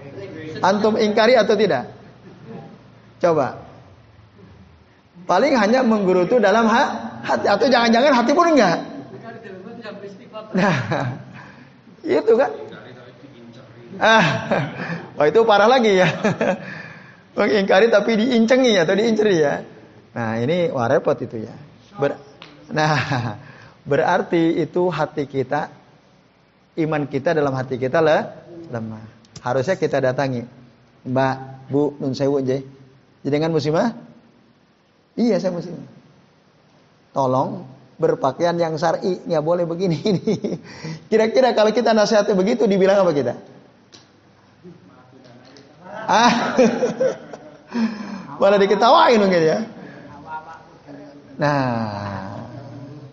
Antum 0.62 0.94
ingkari 0.98 1.34
atau 1.38 1.54
tidak? 1.54 1.90
Coba. 3.18 3.58
Paling 5.28 5.54
hanya 5.60 5.84
menggerutu 5.84 6.40
dalam 6.40 6.64
hati 6.70 7.46
atau 7.46 7.66
jangan-jangan 7.68 8.12
hati 8.16 8.32
pun 8.32 8.48
enggak. 8.48 8.78
Nah, 10.56 10.76
itu 12.18 12.32
kan. 12.32 12.50
Ah, 13.98 14.24
oh 15.18 15.26
itu 15.26 15.40
parah 15.44 15.68
lagi 15.68 15.98
ya. 15.98 16.08
Mengingkari 17.38 17.90
tapi 17.90 18.18
diincengi 18.18 18.74
atau 18.78 18.94
diinceri 18.94 19.36
ya. 19.36 19.62
Nah 20.14 20.38
ini 20.40 20.70
wah 20.70 20.86
repot 20.86 21.18
itu 21.18 21.44
ya. 21.44 21.54
Ber, 21.98 22.18
nah 22.70 22.94
berarti 23.82 24.58
itu 24.58 24.86
hati 24.90 25.26
kita, 25.26 25.70
iman 26.78 27.02
kita 27.06 27.34
dalam 27.34 27.54
hati 27.54 27.78
kita 27.78 27.98
lah 27.98 28.46
lemah. 28.70 29.17
Harusnya 29.42 29.76
kita 29.78 30.02
datangi. 30.02 30.42
Mbak, 31.06 31.36
Bu, 31.70 31.94
nun 32.02 32.12
sewu 32.12 32.42
aja. 32.42 32.58
Jenengan 33.22 33.54
muslimah? 33.54 33.94
Iya 35.18 35.42
saya 35.42 35.54
muslimah. 35.54 35.86
Tolong 37.14 37.66
berpakaian 37.98 38.54
yang 38.54 38.78
syar'i, 38.78 39.18
nggak 39.26 39.42
boleh 39.42 39.66
begini 39.66 39.98
ini. 40.14 40.22
Kira-kira 41.10 41.50
kalau 41.52 41.74
kita 41.74 41.90
nasihati 41.90 42.32
begitu 42.32 42.64
dibilang 42.70 43.02
apa 43.02 43.10
kita? 43.10 43.34
Ah. 46.08 46.32
Malah 48.40 48.58
diketawain 48.62 49.18
mungkin 49.18 49.42
ya. 49.42 49.58
Nah, 51.38 52.38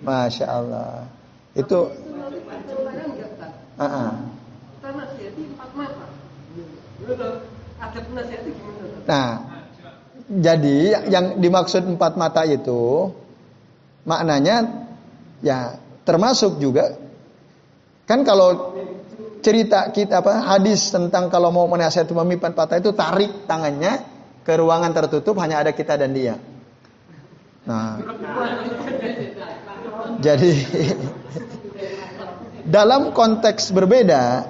masya 0.05 0.45
Allah. 0.45 1.09
Itu. 1.57 1.89
Uh 3.75 3.83
-uh. 3.83 4.09
Nah, 9.05 9.29
jadi 10.25 11.05
yang 11.05 11.37
dimaksud 11.37 11.85
empat 11.85 12.17
mata 12.17 12.41
itu 12.49 13.13
maknanya 14.05 14.85
ya 15.45 15.77
termasuk 16.05 16.57
juga 16.57 16.97
kan 18.09 18.25
kalau 18.25 18.73
cerita 19.45 19.93
kita 19.93 20.25
apa 20.25 20.57
hadis 20.57 20.89
tentang 20.89 21.29
kalau 21.29 21.53
mau 21.53 21.69
menasihati 21.69 22.17
memimpin 22.17 22.57
patah 22.57 22.81
itu 22.81 22.89
tarik 22.97 23.45
tangannya 23.45 24.01
ke 24.41 24.53
ruangan 24.57 24.89
tertutup 24.93 25.37
hanya 25.41 25.61
ada 25.61 25.73
kita 25.73 25.97
dan 25.97 26.13
dia. 26.13 26.37
Nah, 27.65 27.97
jadi 30.21 30.51
dalam 32.77 33.13
konteks 33.13 33.73
berbeda 33.73 34.49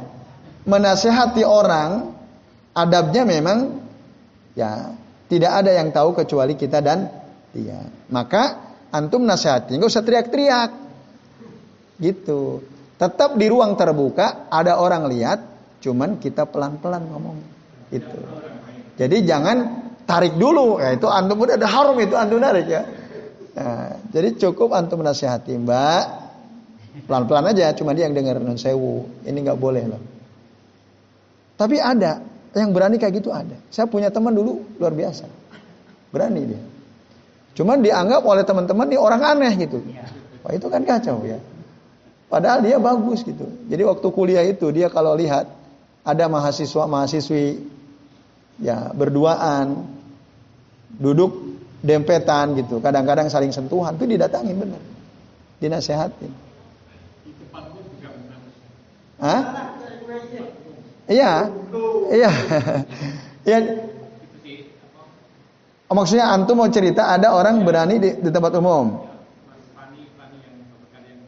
menasehati 0.63 1.43
orang 1.43 2.14
adabnya 2.75 3.23
memang 3.23 3.81
ya 4.53 4.93
tidak 5.31 5.51
ada 5.63 5.71
yang 5.73 5.89
tahu 5.89 6.13
kecuali 6.13 6.53
kita 6.59 6.83
dan 6.83 7.09
dia. 7.55 7.87
Maka 8.11 8.75
antum 8.91 9.23
nasihati 9.23 9.79
nggak 9.79 9.89
usah 9.89 10.03
teriak-teriak. 10.03 10.71
Gitu. 11.95 12.61
Tetap 12.95 13.39
di 13.39 13.47
ruang 13.47 13.75
terbuka 13.75 14.51
ada 14.51 14.79
orang 14.79 15.07
lihat, 15.07 15.39
cuman 15.79 16.19
kita 16.19 16.47
pelan-pelan 16.47 17.03
ngomong. 17.07 17.37
Itu. 17.91 18.19
Jadi 18.95 19.23
jangan 19.23 19.57
tarik 20.07 20.35
dulu. 20.35 20.79
Ya, 20.79 20.95
itu 20.95 21.07
antum 21.07 21.39
udah 21.39 21.55
ada 21.55 21.67
harum 21.67 21.97
itu 21.99 22.15
antum 22.15 22.39
narik 22.39 22.67
ya. 22.67 22.83
Nah, 23.55 23.99
jadi 24.11 24.35
cukup 24.35 24.75
antum 24.75 24.99
nasihati 24.99 25.55
mbak, 25.55 26.03
pelan-pelan 27.07 27.55
aja. 27.55 27.71
Cuma 27.75 27.95
dia 27.95 28.07
yang 28.07 28.15
dengar 28.15 28.39
non 28.39 28.59
sewu. 28.59 29.07
Ini 29.23 29.35
nggak 29.35 29.59
boleh 29.59 29.83
loh. 29.87 30.01
Tapi 31.55 31.79
ada 31.79 32.34
yang 32.63 32.71
berani 32.71 32.95
kayak 32.95 33.19
gitu 33.19 33.35
ada. 33.35 33.59
Saya 33.67 33.87
punya 33.91 34.07
teman 34.07 34.31
dulu 34.31 34.63
luar 34.79 34.95
biasa, 34.95 35.27
berani 36.11 36.41
dia. 36.47 36.61
Cuman 37.55 37.79
dianggap 37.79 38.23
oleh 38.23 38.43
teman-teman 38.43 38.87
nih 38.91 38.99
orang 38.99 39.21
aneh 39.23 39.53
gitu. 39.59 39.79
Wah 40.43 40.51
itu 40.51 40.67
kan 40.67 40.83
kacau 40.83 41.23
ya. 41.23 41.39
Padahal 42.27 42.63
dia 42.63 42.75
bagus 42.79 43.23
gitu. 43.23 43.47
Jadi 43.71 43.81
waktu 43.87 44.07
kuliah 44.11 44.43
itu 44.43 44.67
dia 44.75 44.91
kalau 44.91 45.15
lihat 45.15 45.47
ada 46.03 46.25
mahasiswa 46.27 46.83
mahasiswi 46.83 47.63
ya 48.59 48.91
berduaan 48.91 49.87
duduk 50.99 51.55
dempetan 51.79 52.59
gitu. 52.59 52.83
Kadang-kadang 52.83 53.31
saling 53.31 53.55
sentuhan 53.55 53.95
itu 53.95 54.03
didatangin 54.03 54.55
bener. 54.57 54.81
Dinasehatin. 55.63 56.31
Hah? 59.15 59.64
Iya. 61.05 61.31
Iya. 62.11 62.31
Iya. 63.45 63.61
Oh, 65.85 65.93
maksudnya 65.93 66.33
antum 66.33 66.57
mau 66.57 66.65
cerita 66.73 67.13
ada 67.13 67.29
orang 67.29 67.61
berani 67.61 68.01
di, 68.01 68.09
di 68.17 68.29
tempat 68.33 68.57
umum. 68.57 69.05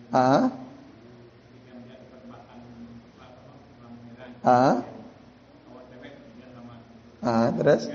Ah. 0.10 0.50
Ah. 4.42 4.82
Ah, 7.22 7.48
terus? 7.54 7.86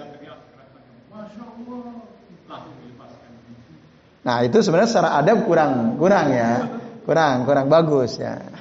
Nah, 4.23 4.37
itu 4.47 4.63
sebenarnya 4.63 4.91
secara 4.91 5.19
adab 5.19 5.43
kurang 5.51 5.99
kurang 5.99 6.31
ya. 6.31 6.79
Kurang, 7.03 7.43
kurang 7.43 7.67
bagus 7.67 8.23
ya. 8.23 8.52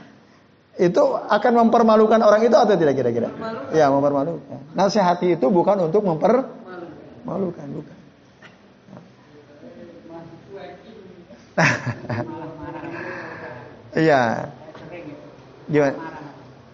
Itu 0.80 1.04
akan 1.20 1.68
mempermalukan 1.68 2.24
orang 2.24 2.48
itu 2.48 2.56
atau 2.56 2.76
tidak 2.80 2.96
kira-kira? 2.96 3.28
Ya, 3.76 3.92
mempermalukan. 3.92 4.72
Nasihati 4.72 5.36
itu 5.36 5.48
bukan 5.52 5.92
untuk 5.92 6.04
mempermalukan, 6.08 7.68
bukan. 7.76 7.98
Iya. 13.92 14.48
Gimana? 15.68 15.96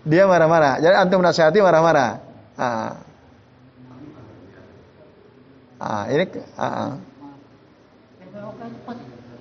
Dia 0.05 0.23
marah-marah. 0.29 0.77
Jadi 0.79 0.95
antum 0.95 1.25
nasihati 1.25 1.59
marah-marah. 1.65 2.21
Ah. 2.57 3.01
Ah, 5.77 6.03
ini 6.13 6.25
ah. 6.57 6.61
ah. 6.61 6.91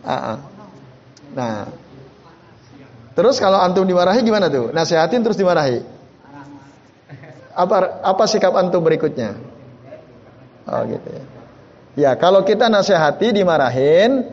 ah, 0.04 0.12
ah. 0.12 0.38
Nah. 1.36 1.86
Terus 3.17 3.41
kalau 3.41 3.57
antum 3.57 3.89
dimarahi 3.89 4.21
gimana 4.21 4.53
tuh? 4.53 4.77
Nasihatin 4.77 5.25
terus 5.25 5.41
dimarahi. 5.41 5.81
Apa 7.57 8.05
apa 8.05 8.25
sikap 8.29 8.53
antum 8.53 8.85
berikutnya? 8.85 9.41
Oh 10.69 10.85
gitu 10.85 11.09
ya. 11.09 11.25
Ya, 11.97 12.11
kalau 12.21 12.45
kita 12.45 12.69
nasihati 12.69 13.33
dimarahin, 13.33 14.29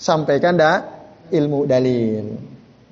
sampaikan 0.00 0.56
dah 0.56 0.80
ilmu 1.28 1.68
dalil. 1.68 2.40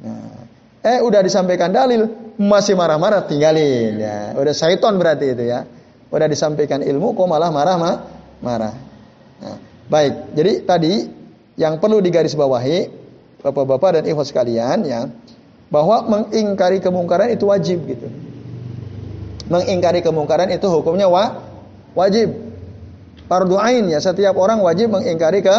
Nah, 0.05 0.45
eh 0.84 1.01
udah 1.01 1.24
disampaikan 1.24 1.72
dalil, 1.72 2.05
masih 2.36 2.76
marah-marah 2.76 3.24
tinggalin 3.24 3.97
ya. 3.97 4.36
Udah 4.36 4.53
syaiton 4.53 5.01
berarti 5.01 5.32
itu 5.32 5.49
ya. 5.49 5.64
Udah 6.12 6.28
disampaikan 6.28 6.84
ilmu 6.84 7.16
kok 7.16 7.24
malah 7.24 7.49
marah 7.49 7.76
mah 7.80 7.97
marah. 8.45 8.76
Nah, 9.41 9.57
baik. 9.88 10.36
Jadi 10.36 10.53
tadi 10.68 10.93
yang 11.57 11.80
perlu 11.80 12.05
digarisbawahi 12.05 12.99
Bapak-bapak 13.41 14.01
dan 14.01 14.05
ikhwas 14.05 14.28
sekalian 14.28 14.84
ya, 14.84 15.09
bahwa 15.72 16.05
mengingkari 16.05 16.82
kemungkaran 16.82 17.32
itu 17.32 17.49
wajib 17.49 17.88
gitu. 17.88 18.09
Mengingkari 19.49 20.05
kemungkaran 20.05 20.53
itu 20.53 20.66
hukumnya 20.68 21.09
wa, 21.09 21.41
wajib. 21.97 22.36
Fardu 23.30 23.57
ain 23.57 23.86
ya, 23.88 24.03
setiap 24.03 24.36
orang 24.36 24.61
wajib 24.61 24.91
mengingkari 24.93 25.41
ke, 25.41 25.57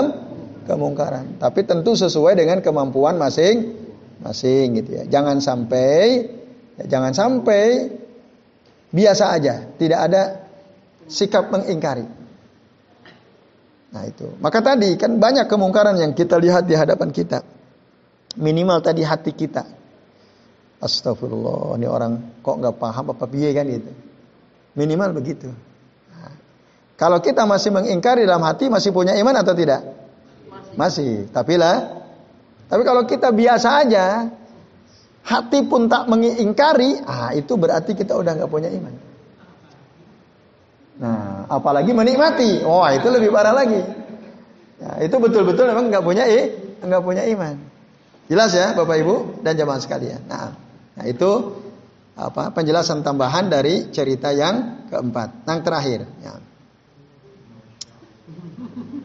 kemungkaran. 0.70 1.40
Tapi 1.42 1.66
tentu 1.66 1.98
sesuai 1.98 2.38
dengan 2.38 2.60
kemampuan 2.62 3.18
masing-masing 3.18 4.78
gitu 4.84 4.90
ya. 5.02 5.04
Jangan 5.08 5.42
sampai 5.42 6.28
ya, 6.80 6.86
jangan 6.88 7.12
sampai 7.16 7.90
biasa 8.92 9.24
aja, 9.40 9.56
tidak 9.80 10.00
ada 10.12 10.24
sikap 11.08 11.50
mengingkari. 11.50 12.06
Nah 13.92 14.04
itu. 14.08 14.28
Maka 14.40 14.64
tadi 14.64 14.96
kan 14.96 15.20
banyak 15.20 15.52
kemungkaran 15.52 16.00
yang 16.00 16.16
kita 16.16 16.40
lihat 16.40 16.68
di 16.68 16.76
hadapan 16.76 17.12
kita. 17.12 17.44
Minimal 18.40 18.80
tadi 18.80 19.04
hati 19.04 19.32
kita. 19.36 19.64
Astagfirullah, 20.82 21.78
ini 21.78 21.86
orang 21.86 22.42
kok 22.42 22.58
nggak 22.58 22.76
paham 22.82 23.14
apa 23.14 23.26
biaya 23.30 23.62
kan 23.62 23.70
gitu. 23.70 23.92
Minimal 24.74 25.14
begitu. 25.14 25.52
Nah, 26.10 26.34
kalau 26.98 27.22
kita 27.22 27.46
masih 27.46 27.70
mengingkari 27.70 28.26
dalam 28.26 28.42
hati, 28.42 28.72
masih 28.72 28.90
punya 28.90 29.14
iman 29.20 29.36
atau 29.36 29.54
tidak? 29.54 29.84
Masih. 30.74 31.30
Tapi 31.30 31.60
lah, 31.60 32.02
tapi 32.66 32.82
kalau 32.88 33.04
kita 33.06 33.30
biasa 33.30 33.84
aja, 33.84 34.32
hati 35.28 35.68
pun 35.68 35.86
tak 35.92 36.08
mengingkari, 36.08 37.04
ah 37.04 37.36
itu 37.36 37.60
berarti 37.60 37.94
kita 37.94 38.18
udah 38.18 38.32
nggak 38.42 38.52
punya 38.52 38.72
iman. 38.72 38.94
Nah, 41.02 41.46
apalagi 41.50 41.94
menikmati, 41.94 42.62
wah 42.66 42.86
oh, 42.86 42.90
itu 42.94 43.06
lebih 43.12 43.30
parah 43.34 43.54
lagi. 43.54 43.82
Ya, 44.82 45.06
itu 45.06 45.16
betul-betul 45.18 45.70
memang 45.70 45.94
nggak 45.94 46.06
punya 46.06 46.26
eh, 46.26 46.78
nggak 46.82 47.04
punya 47.06 47.22
iman. 47.38 47.70
Jelas 48.32 48.56
ya 48.56 48.72
Bapak 48.72 48.96
Ibu 48.96 49.44
dan 49.44 49.60
jamaah 49.60 49.84
sekalian. 49.84 50.24
Nah, 50.24 50.56
nah 50.96 51.04
itu 51.04 51.52
apa 52.16 52.56
penjelasan 52.56 53.04
tambahan 53.04 53.52
dari 53.52 53.92
cerita 53.92 54.32
yang 54.32 54.88
keempat, 54.88 55.44
yang 55.44 55.60
terakhir. 55.60 56.08
Ya. 56.24 56.40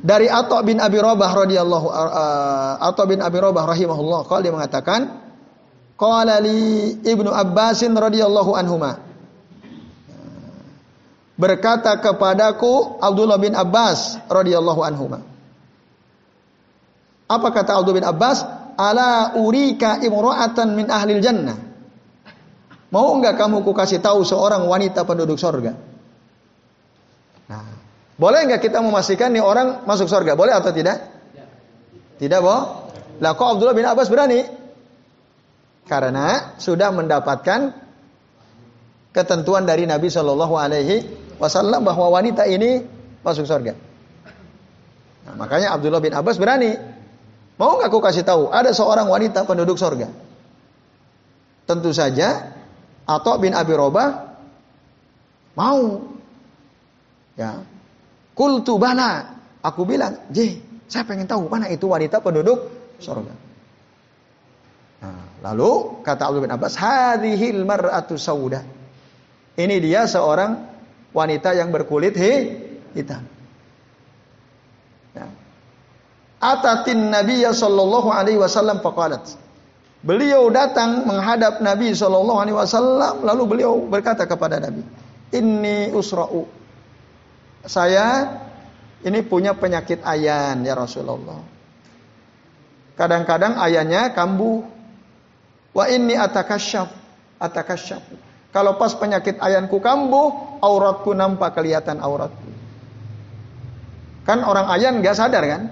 Dari 0.07 0.31
Atha 0.31 0.63
bin 0.63 0.79
Abi 0.79 1.03
Rabah 1.03 1.31
radhiyallahu 1.43 1.87
uh, 1.91 2.79
Atha 2.79 3.03
bin 3.11 3.19
Abi 3.19 3.43
Rabah 3.43 3.67
rahimahullah 3.67 4.31
kalau 4.31 4.41
dia 4.47 4.55
mengatakan 4.55 5.19
qala 5.99 6.39
li 6.39 6.95
Ibnu 7.03 7.27
Abbasin 7.27 7.99
radhiyallahu 7.99 8.55
anhuma 8.55 9.03
berkata 11.35 11.99
kepadaku 11.99 13.03
Abdullah 13.03 13.43
bin 13.43 13.59
Abbas 13.59 14.23
radhiyallahu 14.31 14.81
anhuma 14.87 15.27
apa 17.27 17.49
kata 17.51 17.83
Abdullah 17.83 17.99
bin 17.99 18.07
Abbas 18.07 18.56
ala 18.77 19.35
urika 19.41 19.99
imra'atan 20.05 20.77
min 20.77 20.87
ahlil 20.93 21.21
jannah. 21.25 21.59
Mau 22.93 23.09
enggak 23.19 23.35
kamu 23.35 23.67
ku 23.67 23.75
kasih 23.75 23.99
tahu 23.99 24.23
seorang 24.23 24.63
wanita 24.69 25.03
penduduk 25.03 25.41
sorga? 25.41 25.75
Nah, 27.51 27.67
boleh 28.15 28.47
enggak 28.47 28.63
kita 28.63 28.79
memastikan 28.79 29.35
nih 29.35 29.43
orang 29.43 29.83
masuk 29.89 30.07
sorga? 30.07 30.39
Boleh 30.39 30.55
atau 30.55 30.71
tidak? 30.71 31.03
Tidak, 32.17 32.41
boh. 32.41 32.89
Lah 33.21 33.33
kok 33.37 33.49
Abdullah 33.57 33.77
bin 33.77 33.85
Abbas 33.85 34.09
berani? 34.09 34.41
Karena 35.87 36.57
sudah 36.57 36.89
mendapatkan 36.93 37.73
ketentuan 39.13 39.65
dari 39.69 39.85
Nabi 39.85 40.09
Shallallahu 40.09 40.55
Alaihi 40.57 40.97
Wasallam 41.37 41.85
bahwa 41.85 42.09
wanita 42.09 42.49
ini 42.49 42.81
masuk 43.21 43.45
surga. 43.45 43.77
Nah, 45.29 45.35
makanya 45.37 45.77
Abdullah 45.77 46.01
bin 46.01 46.17
Abbas 46.17 46.41
berani. 46.41 46.96
Mau 47.57 47.81
nggak 47.81 47.89
aku 47.89 48.01
kasih 48.05 48.25
tahu? 48.25 48.53
Ada 48.53 48.77
seorang 48.77 49.09
wanita 49.09 49.49
penduduk 49.49 49.81
sorga. 49.81 50.13
Tentu 51.65 51.91
saja, 51.91 52.53
atau 53.09 53.39
bin 53.41 53.57
Abi 53.57 53.73
Robah 53.73 54.37
mau. 55.57 56.13
Ya. 57.39 57.65
Kultu 58.37 58.77
bala. 58.77 59.39
Aku 59.65 59.83
bilang, 59.89 60.29
J, 60.31 60.61
saya 60.87 61.03
pengen 61.03 61.27
tahu 61.27 61.51
mana 61.51 61.67
itu 61.73 61.91
wanita 61.91 62.23
penduduk 62.23 62.71
sorga. 63.03 63.35
Nah, 65.03 65.43
lalu 65.43 66.03
kata 66.07 66.23
Abdul 66.29 66.47
bin 66.47 66.53
Abbas, 66.55 66.79
hadhil 66.79 67.67
mar'atu 67.67 68.15
sauda. 68.15 68.63
Ini 69.57 69.77
dia 69.81 70.05
seorang 70.07 70.53
wanita 71.17 71.57
yang 71.57 71.73
berkulit 71.73 72.15
hitam. 72.93 73.36
Atatin 76.41 77.13
Nabi 77.13 77.45
sallallahu 77.45 78.09
alaihi 78.13 78.41
wasallam 78.41 78.81
faqalat. 78.85 79.25
Beliau 80.07 80.47
datang 80.53 81.03
menghadap 81.09 81.59
Nabi 81.65 81.91
sallallahu 81.97 82.39
alaihi 82.39 82.57
wasallam 82.57 83.25
lalu 83.27 83.43
beliau 83.49 83.81
berkata 83.89 84.29
kepada 84.29 84.61
Nabi, 84.61 84.85
"Inni 85.35 85.91
usra'u." 85.91 86.47
Saya 87.67 88.31
ini 89.03 89.21
punya 89.27 89.59
penyakit 89.59 90.05
ayan 90.07 90.63
ya 90.63 90.79
Rasulullah. 90.79 91.43
Kadang-kadang 92.97 93.61
ayannya 93.61 94.15
kambuh. 94.17 94.65
Wa 95.77 95.85
inni 95.93 96.17
atakasyaf, 96.17 96.89
atakasyaf. 97.37 98.01
Kalau 98.49 98.81
pas 98.81 98.97
penyakit 98.97 99.37
ayanku 99.37 99.85
kambuh, 99.85 100.57
auratku 100.65 101.13
nampak 101.13 101.53
kelihatan 101.53 102.01
auratku. 102.01 102.49
Kan 104.25 104.41
orang 104.41 104.73
ayan 104.73 105.05
nggak 105.05 105.13
sadar 105.13 105.45
kan? 105.45 105.63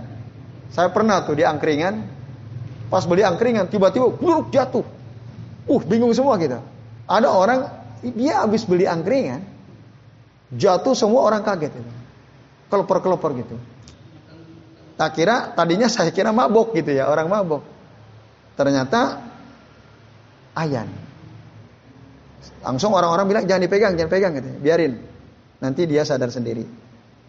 Saya 0.74 0.90
pernah 0.90 1.22
tuh 1.22 1.38
di 1.38 1.46
angkringan, 1.46 2.02
pas 2.90 3.06
beli 3.06 3.22
angkringan 3.22 3.70
tiba-tiba 3.70 4.10
buruk 4.10 4.50
jatuh. 4.50 4.82
Uh, 5.70 5.80
bingung 5.86 6.10
semua 6.10 6.34
kita. 6.34 6.58
Ada 7.06 7.30
orang 7.30 7.60
dia 8.02 8.42
habis 8.42 8.66
beli 8.66 8.82
angkringan, 8.82 9.46
jatuh 10.50 10.98
semua 10.98 11.30
orang 11.30 11.46
kaget. 11.46 11.70
Kelopor-kelopor 12.66 13.38
gitu. 13.38 13.54
Tak 14.98 15.14
kira 15.14 15.54
tadinya 15.54 15.86
saya 15.86 16.10
kira 16.10 16.34
mabok 16.34 16.74
gitu 16.74 16.90
ya, 16.90 17.06
orang 17.06 17.30
mabok. 17.30 17.62
Ternyata 18.58 19.22
ayan. 20.58 20.90
Langsung 22.66 22.98
orang-orang 22.98 23.30
bilang 23.30 23.44
jangan 23.46 23.62
dipegang, 23.62 23.94
jangan 23.94 24.10
pegang 24.10 24.32
gitu. 24.42 24.50
Biarin. 24.58 24.98
Nanti 25.62 25.86
dia 25.86 26.02
sadar 26.02 26.34
sendiri. 26.34 26.66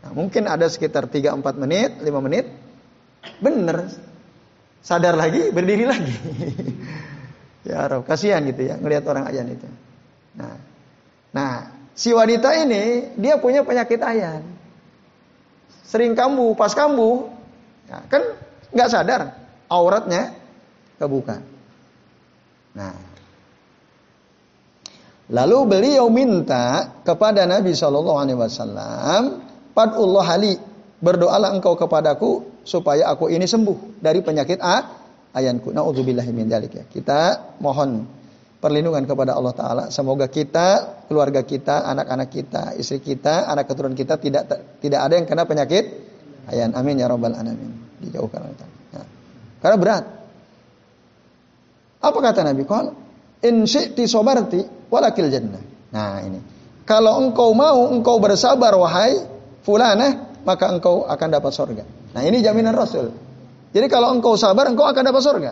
Nah, 0.01 0.11
mungkin 0.17 0.49
ada 0.49 0.65
sekitar 0.65 1.05
3 1.05 1.37
4 1.37 1.61
menit, 1.61 2.01
5 2.01 2.25
menit. 2.25 2.64
Bener. 3.41 3.89
Sadar 4.85 5.17
lagi, 5.17 5.49
berdiri 5.49 5.85
lagi. 5.89 6.13
ya 7.69 7.89
Rob, 7.89 8.05
kasihan 8.05 8.45
gitu 8.45 8.69
ya 8.69 8.77
ngelihat 8.77 9.03
orang 9.09 9.25
ayan 9.29 9.49
itu. 9.49 9.65
Nah. 10.37 10.55
Nah, 11.35 11.53
si 11.97 12.13
wanita 12.13 12.53
ini 12.55 13.11
dia 13.17 13.41
punya 13.41 13.65
penyakit 13.65 13.99
ayan. 13.99 14.45
Sering 15.85 16.13
kambuh, 16.13 16.53
pas 16.53 16.71
kambuh, 16.71 17.27
ya, 17.89 18.05
kan 18.07 18.23
nggak 18.71 18.89
sadar 18.89 19.21
auratnya 19.67 20.33
kebuka. 21.01 21.41
Nah, 22.75 23.15
Lalu 25.25 25.57
beliau 25.65 26.05
minta 26.13 26.85
kepada 27.01 27.49
Nabi 27.49 27.73
Shallallahu 27.73 28.19
Alaihi 28.21 28.37
Wasallam, 28.37 29.21
Padullah 29.73 30.27
Ali, 30.37 30.53
berdoalah 31.01 31.49
engkau 31.49 31.73
kepadaku 31.73 32.45
supaya 32.65 33.07
aku 33.07 33.29
ini 33.29 33.45
sembuh 33.45 34.01
dari 34.01 34.19
penyakit 34.25 34.59
a 34.59 34.77
ayanku. 35.37 35.69
Nauzubillahi 35.71 36.31
min 36.33 36.49
dalik 36.49 36.73
ya. 36.73 36.83
Kita 36.89 37.53
mohon 37.61 38.03
perlindungan 38.57 39.05
kepada 39.05 39.37
Allah 39.37 39.53
Taala. 39.53 39.83
Semoga 39.93 40.25
kita, 40.25 40.99
keluarga 41.05 41.45
kita, 41.45 41.85
anak-anak 41.85 42.29
kita, 42.33 42.63
istri 42.81 42.97
kita, 42.97 43.45
anak 43.45 43.69
keturunan 43.69 43.93
kita 43.93 44.17
tidak 44.17 44.49
tidak 44.81 44.99
ada 45.05 45.13
yang 45.13 45.29
kena 45.29 45.45
penyakit 45.45 45.85
ayan. 46.49 46.73
Amin 46.73 46.97
ya 46.97 47.05
robbal 47.05 47.37
alamin. 47.37 48.01
Dijauhkan 48.01 48.41
Allah. 48.41 48.67
Nah, 48.97 49.05
karena 49.61 49.77
berat. 49.77 50.03
Apa 52.01 52.17
kata 52.21 52.41
Nabi? 52.41 52.65
Kalau 52.65 52.93
in 53.45 53.69
syi'ti 53.69 54.09
sobarti 54.09 54.89
walakil 54.89 55.29
jannah. 55.29 55.61
Nah 55.93 56.17
ini. 56.25 56.39
Kalau 56.85 57.17
engkau 57.17 57.49
mau, 57.57 57.89
engkau 57.89 58.21
bersabar 58.21 58.77
wahai 58.77 59.17
fulanah, 59.65 60.37
maka 60.45 60.69
engkau 60.69 61.01
akan 61.09 61.27
dapat 61.33 61.49
surga. 61.49 62.04
Nah 62.15 62.23
ini 62.23 62.39
jaminan 62.39 62.71
Rasul. 62.71 63.11
Jadi 63.75 63.91
kalau 63.91 64.15
engkau 64.15 64.39
sabar, 64.39 64.71
engkau 64.71 64.87
akan 64.87 65.03
dapat 65.03 65.21
surga. 65.21 65.51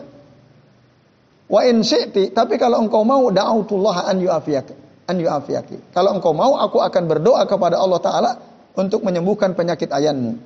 Wa 1.52 1.62
in 1.68 1.84
tapi 2.32 2.56
kalau 2.56 2.80
engkau 2.80 3.04
mau 3.04 3.28
da'autullah 3.28 4.08
an 4.08 4.24
yu'afiyaki. 4.24 4.74
An 5.12 5.20
yu'afiyaki. 5.20 5.92
Kalau 5.92 6.16
engkau 6.16 6.32
mau, 6.32 6.56
aku 6.56 6.80
akan 6.80 7.04
berdoa 7.04 7.44
kepada 7.44 7.84
Allah 7.84 8.00
Ta'ala 8.00 8.32
untuk 8.80 9.04
menyembuhkan 9.04 9.52
penyakit 9.60 9.92
ayanmu. 9.92 10.40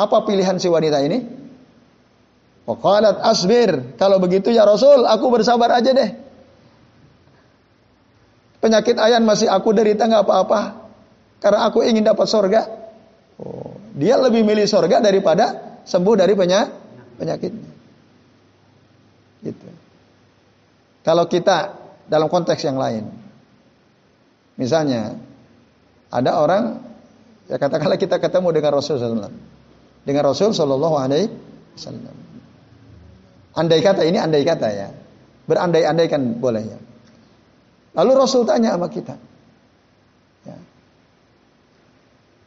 Apa 0.00 0.24
pilihan 0.24 0.56
si 0.56 0.72
wanita 0.72 1.04
ini? 1.04 1.20
Waqalat 2.64 3.20
asbir. 3.22 3.94
Kalau 4.00 4.16
begitu 4.16 4.48
ya 4.50 4.64
Rasul, 4.64 5.04
aku 5.04 5.28
bersabar 5.28 5.68
aja 5.76 5.92
deh. 5.92 6.10
Penyakit 8.58 8.96
ayan 8.96 9.22
masih 9.22 9.46
aku 9.52 9.76
derita 9.76 10.08
nggak 10.08 10.24
apa-apa. 10.26 10.60
Karena 11.38 11.68
aku 11.68 11.84
ingin 11.84 12.02
dapat 12.02 12.26
sorga. 12.26 12.66
Oh, 13.38 13.65
dia 13.96 14.20
lebih 14.20 14.44
milih 14.44 14.68
sorga 14.68 15.00
daripada 15.00 15.80
sembuh 15.88 16.14
dari 16.20 16.36
penyak 16.36 16.66
penyakitnya. 17.16 17.70
Gitu. 19.40 19.66
Kalau 21.00 21.24
kita 21.24 21.72
dalam 22.10 22.28
konteks 22.28 22.60
yang 22.66 22.76
lain, 22.76 23.08
misalnya 24.60 25.16
ada 26.12 26.30
orang, 26.36 26.82
ya 27.48 27.56
katakanlah 27.56 27.96
kita 27.96 28.20
ketemu 28.20 28.48
dengan 28.52 28.70
Rasul 28.76 29.00
SAW, 29.00 29.32
dengan 30.04 30.22
Rasul 30.26 30.50
Shallallahu 30.52 30.96
Alaihi 30.98 31.30
Wasallam. 31.78 32.16
Andai 33.56 33.80
kata 33.80 34.04
ini 34.04 34.20
andai 34.20 34.44
kata 34.44 34.68
ya, 34.68 34.88
berandai-andai 35.48 36.06
kan 36.12 36.22
boleh 36.36 36.62
ya. 36.66 36.78
Lalu 37.96 38.12
Rasul 38.12 38.44
tanya 38.44 38.76
sama 38.76 38.92
kita. 38.92 39.16
Ya. 40.44 40.58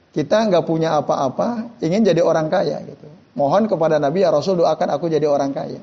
Kita 0.09 0.49
nggak 0.49 0.65
punya 0.65 0.97
apa-apa, 0.97 1.77
ingin 1.85 2.01
jadi 2.01 2.25
orang 2.25 2.49
kaya 2.49 2.81
gitu. 2.81 3.05
Mohon 3.37 3.69
kepada 3.69 4.01
Nabi 4.01 4.25
ya 4.25 4.33
Rasul 4.33 4.57
doakan 4.57 4.89
aku 4.97 5.05
jadi 5.05 5.29
orang 5.29 5.53
kaya. 5.53 5.79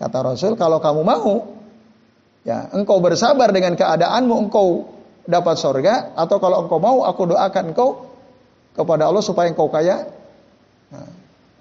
Kata 0.00 0.18
Rasul, 0.24 0.56
kalau 0.56 0.80
kamu 0.80 1.02
mau, 1.04 1.32
ya 2.42 2.72
engkau 2.72 2.98
bersabar 3.04 3.52
dengan 3.52 3.76
keadaanmu, 3.76 4.48
engkau 4.48 4.88
dapat 5.28 5.60
sorga, 5.60 6.16
atau 6.16 6.40
kalau 6.40 6.66
engkau 6.66 6.80
mau, 6.80 7.04
aku 7.04 7.30
doakan 7.30 7.76
engkau 7.76 8.10
kepada 8.74 9.06
Allah 9.06 9.22
supaya 9.22 9.52
engkau 9.52 9.68
kaya. 9.70 10.08
Nah, 10.90 11.08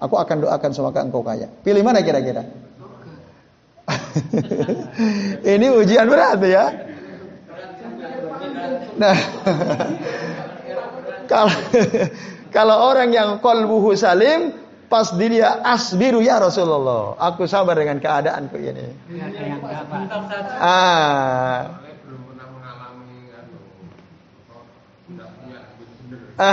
aku 0.02 0.16
akan 0.18 0.50
doakan 0.50 0.72
semoga 0.74 1.04
engkau 1.04 1.22
kaya. 1.22 1.52
Pilih 1.62 1.84
mana 1.86 2.02
kira-kira? 2.02 2.48
Ini 5.54 5.68
ujian 5.78 6.08
berat 6.08 6.40
ya. 6.48 6.66
Nah, 8.98 9.18
kalau 11.30 11.56
kalau 12.56 12.76
orang 12.94 13.10
yang 13.14 13.30
kolbuhu 13.40 13.96
salim, 13.98 14.54
pas 14.90 15.10
dia 15.18 15.62
asbiru 15.66 16.22
ya 16.22 16.38
Rasulullah. 16.38 17.18
Aku 17.18 17.50
sabar 17.50 17.78
dengan 17.78 17.98
keadaanku 17.98 18.58
ini. 18.58 18.88
Ah. 20.62 21.82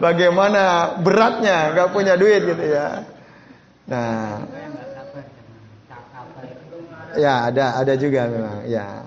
Bagaimana 0.00 0.96
beratnya 1.00 1.72
nggak 1.76 1.88
punya 1.92 2.16
duit 2.16 2.44
gitu 2.44 2.64
ya. 2.72 3.04
Nah, 3.90 4.44
ya 7.16 7.50
ada 7.50 7.80
ada 7.80 7.94
juga 7.98 8.30
memang 8.30 8.58
ya 8.70 9.02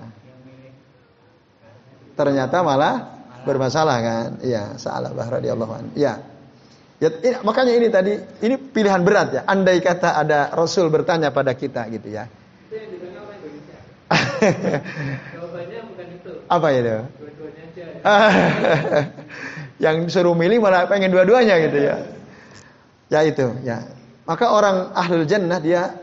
ternyata 2.13 2.61
malah 2.61 3.12
bermasalah 3.43 3.97
kan? 4.01 4.29
Iya, 4.43 4.75
salah 4.79 5.11
radhiyallahu 5.13 5.73
anhu. 5.75 5.91
Iya. 5.95 6.23
Ya, 7.03 7.09
ini, 7.19 7.35
makanya 7.43 7.73
ini 7.75 7.87
tadi 7.91 8.13
ini 8.15 8.55
pilihan 8.55 9.03
berat 9.03 9.27
ya. 9.35 9.41
Andai 9.43 9.83
kata 9.83 10.15
ada 10.15 10.47
Rasul 10.55 10.87
bertanya 10.87 11.35
pada 11.35 11.51
kita 11.51 11.83
gitu 11.91 12.07
ya. 12.07 12.31
Apa 16.47 16.67
itu? 16.71 16.95
Yang 19.83 19.95
suruh 20.15 20.35
milih 20.37 20.63
malah 20.63 20.87
pengen 20.87 21.11
dua-duanya 21.11 21.59
gitu 21.67 21.77
ya. 21.81 21.95
Ya 23.11 23.19
itu, 23.27 23.51
ya. 23.67 23.83
Maka 24.23 24.55
orang 24.55 24.95
ahlul 24.95 25.27
jannah 25.27 25.59
dia 25.59 25.99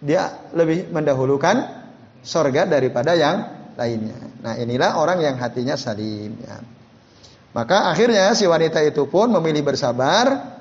dia 0.00 0.52
lebih 0.56 0.88
mendahulukan 0.88 1.84
sorga 2.24 2.64
daripada 2.64 3.12
yang 3.12 3.63
lainnya. 3.74 4.18
Nah 4.42 4.54
inilah 4.58 4.96
orang 4.98 5.22
yang 5.22 5.36
hatinya 5.38 5.74
salim. 5.74 6.34
Ya. 6.40 6.62
Maka 7.54 7.94
akhirnya 7.94 8.34
si 8.34 8.50
wanita 8.50 8.82
itu 8.82 9.06
pun 9.06 9.30
memilih 9.30 9.62
bersabar. 9.62 10.58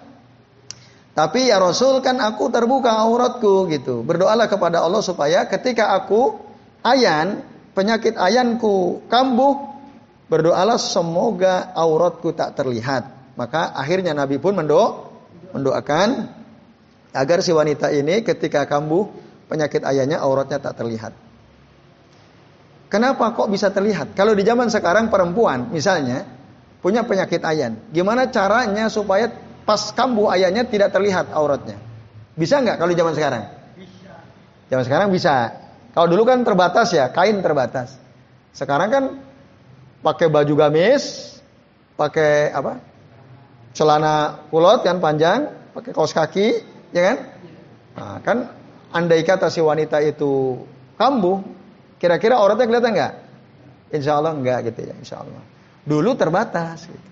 Tapi 1.13 1.49
ya 1.49 1.61
Rasul 1.61 2.01
kan 2.01 2.17
aku 2.21 2.49
terbuka 2.49 2.93
auratku 2.93 3.69
gitu. 3.69 4.01
Berdoalah 4.01 4.49
kepada 4.49 4.81
Allah 4.81 5.01
supaya 5.01 5.45
ketika 5.45 5.93
aku 5.93 6.41
ayan, 6.81 7.45
penyakit 7.77 8.17
ayanku 8.17 9.05
kambuh, 9.09 9.77
berdoalah 10.29 10.81
semoga 10.81 11.69
auratku 11.77 12.33
tak 12.33 12.57
terlihat. 12.57 13.09
Maka 13.37 13.73
akhirnya 13.73 14.13
Nabi 14.13 14.41
pun 14.41 14.57
mendo 14.57 15.09
mendoakan 15.53 16.29
agar 17.13 17.45
si 17.45 17.53
wanita 17.53 17.93
ini 17.93 18.25
ketika 18.25 18.65
kambuh 18.65 19.05
penyakit 19.49 19.85
ayahnya 19.85 20.17
auratnya 20.17 20.57
tak 20.57 20.81
terlihat. 20.81 21.13
Kenapa 22.93 23.33
kok 23.33 23.49
bisa 23.49 23.73
terlihat? 23.73 24.13
Kalau 24.13 24.37
di 24.37 24.45
zaman 24.45 24.69
sekarang 24.69 25.09
perempuan 25.09 25.73
misalnya 25.73 26.29
punya 26.77 27.01
penyakit 27.01 27.41
ayan, 27.41 27.89
gimana 27.89 28.29
caranya 28.29 28.85
supaya 28.85 29.33
pas 29.65 29.89
kambuh 29.97 30.29
ayahnya 30.29 30.61
tidak 30.69 30.93
terlihat 30.93 31.33
auratnya? 31.33 31.81
Bisa 32.37 32.61
nggak 32.61 32.77
kalau 32.77 32.93
di 32.93 32.99
zaman 33.01 33.17
sekarang? 33.17 33.43
Bisa. 33.73 34.13
Zaman 34.69 34.83
sekarang 34.85 35.09
bisa. 35.09 35.35
Kalau 35.89 36.05
dulu 36.05 36.21
kan 36.21 36.45
terbatas 36.45 36.93
ya, 36.93 37.09
kain 37.09 37.41
terbatas. 37.41 37.97
Sekarang 38.53 38.89
kan 38.93 39.03
pakai 40.05 40.29
baju 40.29 40.53
gamis, 40.53 41.33
pakai 41.97 42.53
apa? 42.53 42.77
Celana 43.73 44.45
kulot 44.53 44.85
kan 44.85 45.01
panjang, 45.01 45.49
pakai 45.73 45.97
kaos 45.97 46.13
kaki, 46.13 46.61
ya 46.93 47.01
kan? 47.09 47.17
Nah, 47.97 48.17
kan 48.21 48.37
andai 48.93 49.25
kata 49.25 49.49
si 49.49 49.65
wanita 49.65 49.97
itu 50.05 50.61
kambuh, 50.93 51.41
Kira-kira 52.03 52.35
auratnya 52.35 52.67
kelihatan 52.67 52.91
nggak? 52.99 53.13
Insya 53.95 54.19
Allah 54.19 54.35
enggak 54.35 54.67
gitu 54.67 54.91
ya, 54.91 54.95
insya 54.99 55.23
Allah. 55.23 55.39
Dulu 55.87 56.19
terbatas 56.19 56.83
gitu. 56.83 57.11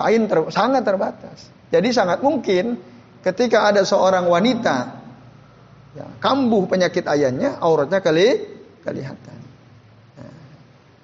Kain 0.00 0.24
ter, 0.24 0.40
sangat 0.48 0.88
terbatas. 0.88 1.52
Jadi 1.68 1.92
sangat 1.92 2.24
mungkin 2.24 2.80
ketika 3.20 3.68
ada 3.68 3.84
seorang 3.84 4.24
wanita 4.24 4.76
ya, 5.92 6.06
kambuh 6.16 6.64
penyakit 6.64 7.04
ayahnya, 7.12 7.60
auratnya 7.60 8.00
kali 8.00 8.40
kelihatan. 8.80 9.38
Nah, 10.16 10.36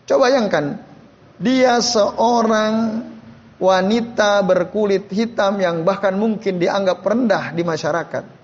coba 0.09 0.33
bayangkan, 0.33 0.81
dia 1.37 1.77
seorang 1.85 3.05
wanita 3.61 4.41
berkulit 4.41 5.13
hitam 5.13 5.61
yang 5.61 5.85
bahkan 5.85 6.17
mungkin 6.17 6.57
dianggap 6.57 7.05
rendah 7.05 7.53
di 7.53 7.61
masyarakat. 7.61 8.36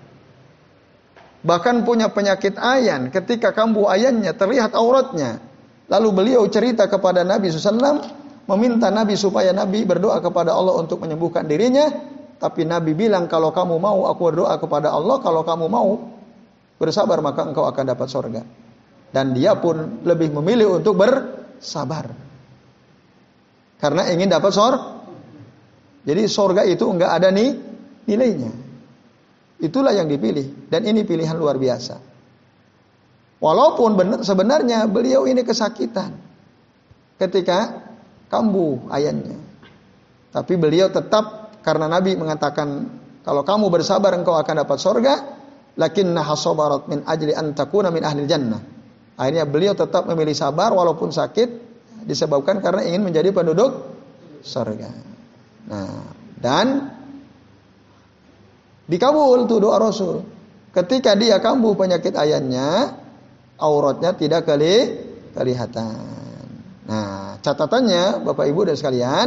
Bahkan 1.42 1.82
punya 1.82 2.10
penyakit 2.10 2.58
ayan. 2.58 3.10
Ketika 3.10 3.54
kambuh 3.54 3.90
ayannya 3.90 4.32
terlihat 4.34 4.74
auratnya. 4.74 5.42
Lalu 5.90 6.08
beliau 6.14 6.42
cerita 6.48 6.88
kepada 6.88 7.20
Nabi 7.26 7.52
SAW, 7.52 8.00
meminta 8.48 8.88
Nabi 8.88 9.18
supaya 9.18 9.52
Nabi 9.52 9.84
berdoa 9.84 10.22
kepada 10.24 10.56
Allah 10.56 10.80
untuk 10.80 11.02
menyembuhkan 11.04 11.44
dirinya. 11.44 11.90
Tapi 12.40 12.66
Nabi 12.66 12.96
bilang 12.96 13.28
kalau 13.28 13.54
kamu 13.54 13.76
mau 13.76 14.08
aku 14.08 14.32
berdoa 14.32 14.56
kepada 14.56 14.90
Allah, 14.90 15.20
kalau 15.20 15.44
kamu 15.44 15.66
mau 15.68 15.90
bersabar 16.80 17.22
maka 17.22 17.46
engkau 17.46 17.68
akan 17.68 17.84
dapat 17.86 18.08
sorga. 18.08 18.42
Dan 19.12 19.36
dia 19.36 19.54
pun 19.60 20.00
lebih 20.02 20.32
memilih 20.32 20.80
untuk 20.80 20.96
bersabar. 20.96 22.08
Karena 23.76 24.08
ingin 24.08 24.30
dapat 24.30 24.50
sor. 24.54 24.74
Jadi 26.02 26.22
sorga 26.26 26.62
itu 26.66 26.86
enggak 26.86 27.18
ada 27.20 27.28
nih 27.30 27.50
nilainya. 28.08 28.61
Itulah 29.62 29.94
yang 29.94 30.10
dipilih. 30.10 30.66
Dan 30.66 30.82
ini 30.82 31.06
pilihan 31.06 31.38
luar 31.38 31.54
biasa. 31.54 32.02
Walaupun 33.38 33.94
benar, 33.94 34.18
sebenarnya 34.26 34.90
beliau 34.90 35.22
ini 35.30 35.46
kesakitan. 35.46 36.18
Ketika 37.14 37.86
kambuh 38.26 38.90
ayahnya. 38.90 39.38
Tapi 40.34 40.58
beliau 40.58 40.90
tetap 40.90 41.54
karena 41.62 41.86
Nabi 41.86 42.18
mengatakan 42.18 42.90
kalau 43.22 43.46
kamu 43.46 43.70
bersabar 43.70 44.10
engkau 44.18 44.34
akan 44.34 44.66
dapat 44.66 44.78
sorga. 44.82 45.14
Lakinnaha 45.72 46.36
sabarat 46.36 46.84
min 46.84 47.00
ajli 47.08 47.32
an 47.32 47.56
takuna 47.56 47.88
min 47.88 48.04
ahli 48.04 48.28
jannah. 48.28 48.60
Akhirnya 49.16 49.48
beliau 49.48 49.72
tetap 49.72 50.04
memilih 50.04 50.36
sabar 50.36 50.68
walaupun 50.74 51.08
sakit 51.08 51.48
disebabkan 52.04 52.60
karena 52.60 52.84
ingin 52.84 53.06
menjadi 53.06 53.32
penduduk 53.32 53.72
surga. 54.44 54.90
Nah, 55.70 56.12
dan 56.36 56.66
dikabul 58.92 59.48
tuh 59.48 59.58
doa 59.64 59.80
Rasul. 59.80 60.20
Ketika 60.72 61.16
dia 61.16 61.40
kambuh 61.40 61.72
penyakit 61.72 62.12
ayahnya, 62.16 62.96
auratnya 63.56 64.12
tidak 64.12 64.44
kali 64.44 65.00
kelihatan. 65.32 65.96
Nah, 66.88 67.40
catatannya 67.40 68.24
Bapak 68.24 68.44
Ibu 68.48 68.68
dan 68.68 68.76
sekalian, 68.76 69.26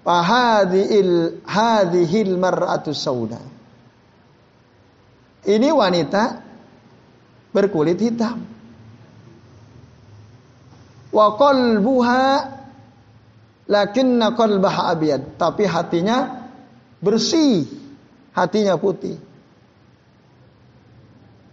fahadhil 0.00 1.44
hadhil 1.44 2.34
mar'atus 2.40 2.96
sauda. 2.96 3.40
Ini 5.42 5.68
wanita 5.74 6.24
berkulit 7.52 7.98
hitam 8.00 8.38
wa 11.12 11.26
qalbuha 11.36 12.24
lakinna 13.68 14.32
qalbaha 14.32 14.82
abyad 14.96 15.36
tapi 15.36 15.68
hatinya 15.68 16.48
bersih 17.04 17.68
hatinya 18.32 18.76
putih 18.76 19.16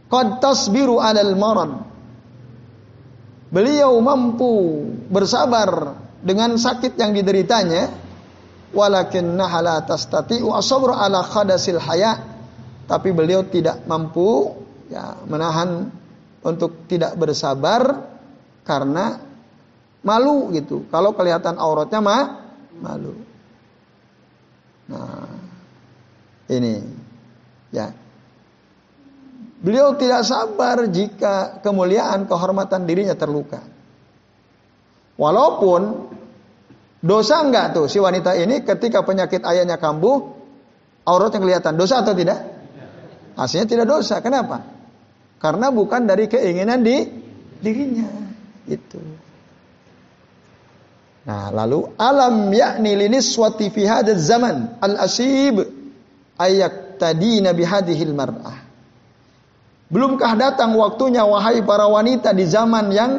qad 0.09 0.41
tasbiru 0.43 0.97
'alal 0.99 1.33
marad 1.35 1.71
beliau 3.53 3.95
mampu 4.01 4.83
bersabar 5.07 5.95
dengan 6.19 6.59
sakit 6.59 6.99
yang 6.99 7.15
dideritanya 7.15 7.89
walakinna 8.75 9.49
la 9.63 9.81
tastati'u 9.85 10.51
asabru 10.53 10.93
'ala 10.93 11.23
khadasil 11.23 11.79
haya 11.81 12.19
tapi 12.89 13.13
beliau 13.13 13.45
tidak 13.45 13.85
mampu 13.85 14.57
ya 14.89 15.21
menahan 15.29 15.93
untuk 16.41 16.89
tidak 16.89 17.13
bersabar 17.19 18.09
karena 18.65 19.21
malu 20.01 20.51
gitu. 20.55 20.87
Kalau 20.87 21.13
kelihatan 21.13 21.59
auratnya 21.59 21.99
mah 21.99 22.23
malu. 22.79 23.13
Nah, 24.89 25.27
ini 26.49 26.73
ya. 27.71 27.93
Beliau 29.59 29.91
tidak 29.99 30.23
sabar 30.23 30.87
jika 30.87 31.59
kemuliaan 31.59 32.25
kehormatan 32.25 32.87
dirinya 32.87 33.11
terluka. 33.13 33.59
Walaupun 35.19 36.07
dosa 37.03 37.43
enggak 37.43 37.75
tuh 37.75 37.91
si 37.91 37.99
wanita 37.99 38.39
ini 38.39 38.63
ketika 38.63 39.03
penyakit 39.03 39.43
ayahnya 39.43 39.75
kambuh, 39.75 40.31
auratnya 41.03 41.43
kelihatan. 41.43 41.75
Dosa 41.75 41.99
atau 41.99 42.15
tidak? 42.15 42.39
Hasilnya 43.35 43.67
tidak 43.67 43.87
dosa. 43.87 44.23
Kenapa? 44.23 44.63
Karena 45.43 45.75
bukan 45.75 46.07
dari 46.07 46.31
keinginan 46.31 46.79
di 46.79 47.03
dirinya. 47.59 48.07
Itu. 48.63 48.99
Nah, 51.27 51.51
lalu 51.51 51.99
alam 51.99 52.47
yakni 52.55 52.95
liniswati 52.95 53.67
fi 53.75 53.85
zaman 54.15 54.79
al-asib 54.79 55.78
ayak 56.39 56.95
tadi 56.95 57.43
nabi 57.43 57.67
hadhil 57.67 58.15
mar'ah. 58.15 58.65
Belumkah 59.89 60.37
datang 60.37 60.77
waktunya 60.77 61.25
wahai 61.25 61.65
para 61.65 61.89
wanita 61.89 62.31
di 62.31 62.45
zaman 62.45 62.93
yang 62.93 63.11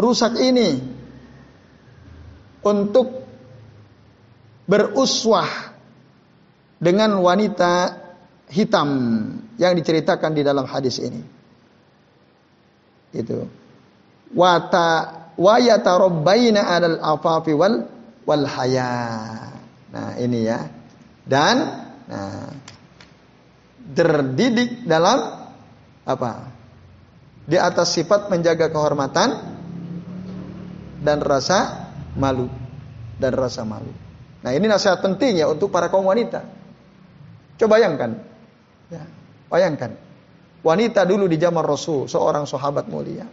rusak 0.00 0.34
ini 0.40 0.80
untuk 2.64 3.22
beruswah 4.66 5.76
dengan 6.80 7.20
wanita 7.20 8.00
hitam 8.50 8.88
yang 9.60 9.72
diceritakan 9.76 10.32
di 10.32 10.42
dalam 10.42 10.64
hadis 10.64 10.98
ini. 10.98 11.20
Itu. 13.12 13.46
Wata 14.32 14.88
wa 15.36 15.56
yatarabbaina 15.60 16.64
'alal 16.64 16.98
afafi 16.98 17.52
wal 17.52 17.86
wal 18.24 18.44
haya. 18.48 18.92
Nah, 19.92 20.18
ini 20.18 20.48
ya. 20.48 20.64
Dan 21.28 21.85
nah 22.06 22.50
terdidik 23.94 24.82
dalam 24.88 25.46
apa? 26.02 26.50
Di 27.46 27.54
atas 27.54 27.94
sifat 27.94 28.26
menjaga 28.26 28.66
kehormatan 28.70 29.54
dan 30.98 31.22
rasa 31.22 31.90
malu 32.18 32.50
dan 33.22 33.30
rasa 33.38 33.62
malu. 33.62 33.94
Nah, 34.42 34.50
ini 34.50 34.66
nasihat 34.66 34.98
penting 34.98 35.38
ya 35.38 35.46
untuk 35.46 35.70
para 35.70 35.86
kaum 35.86 36.06
wanita. 36.06 36.42
Coba 37.56 37.78
bayangkan. 37.78 38.18
Ya, 38.90 39.02
bayangkan. 39.46 39.94
Wanita 40.66 41.06
dulu 41.06 41.30
di 41.30 41.38
zaman 41.38 41.62
Rasul, 41.62 42.10
seorang 42.10 42.42
sahabat 42.42 42.90
mulia 42.90 43.26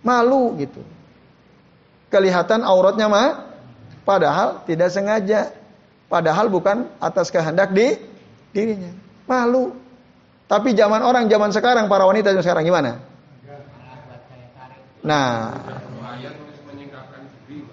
Malu 0.00 0.56
gitu. 0.56 0.80
Kelihatan 2.08 2.64
auratnya 2.64 3.06
mah 3.06 3.28
padahal 4.08 4.64
tidak 4.64 4.88
sengaja. 4.88 5.52
Padahal 6.10 6.50
bukan 6.50 6.90
atas 6.98 7.30
kehendak 7.30 7.70
di 7.70 7.94
dirinya. 8.50 8.90
Malu. 9.30 9.70
Tapi 10.50 10.74
zaman 10.74 11.06
orang 11.06 11.30
zaman 11.30 11.54
sekarang 11.54 11.86
para 11.86 12.02
wanita 12.02 12.34
zaman 12.34 12.42
sekarang 12.42 12.66
gimana? 12.66 12.98
Nah, 15.06 15.54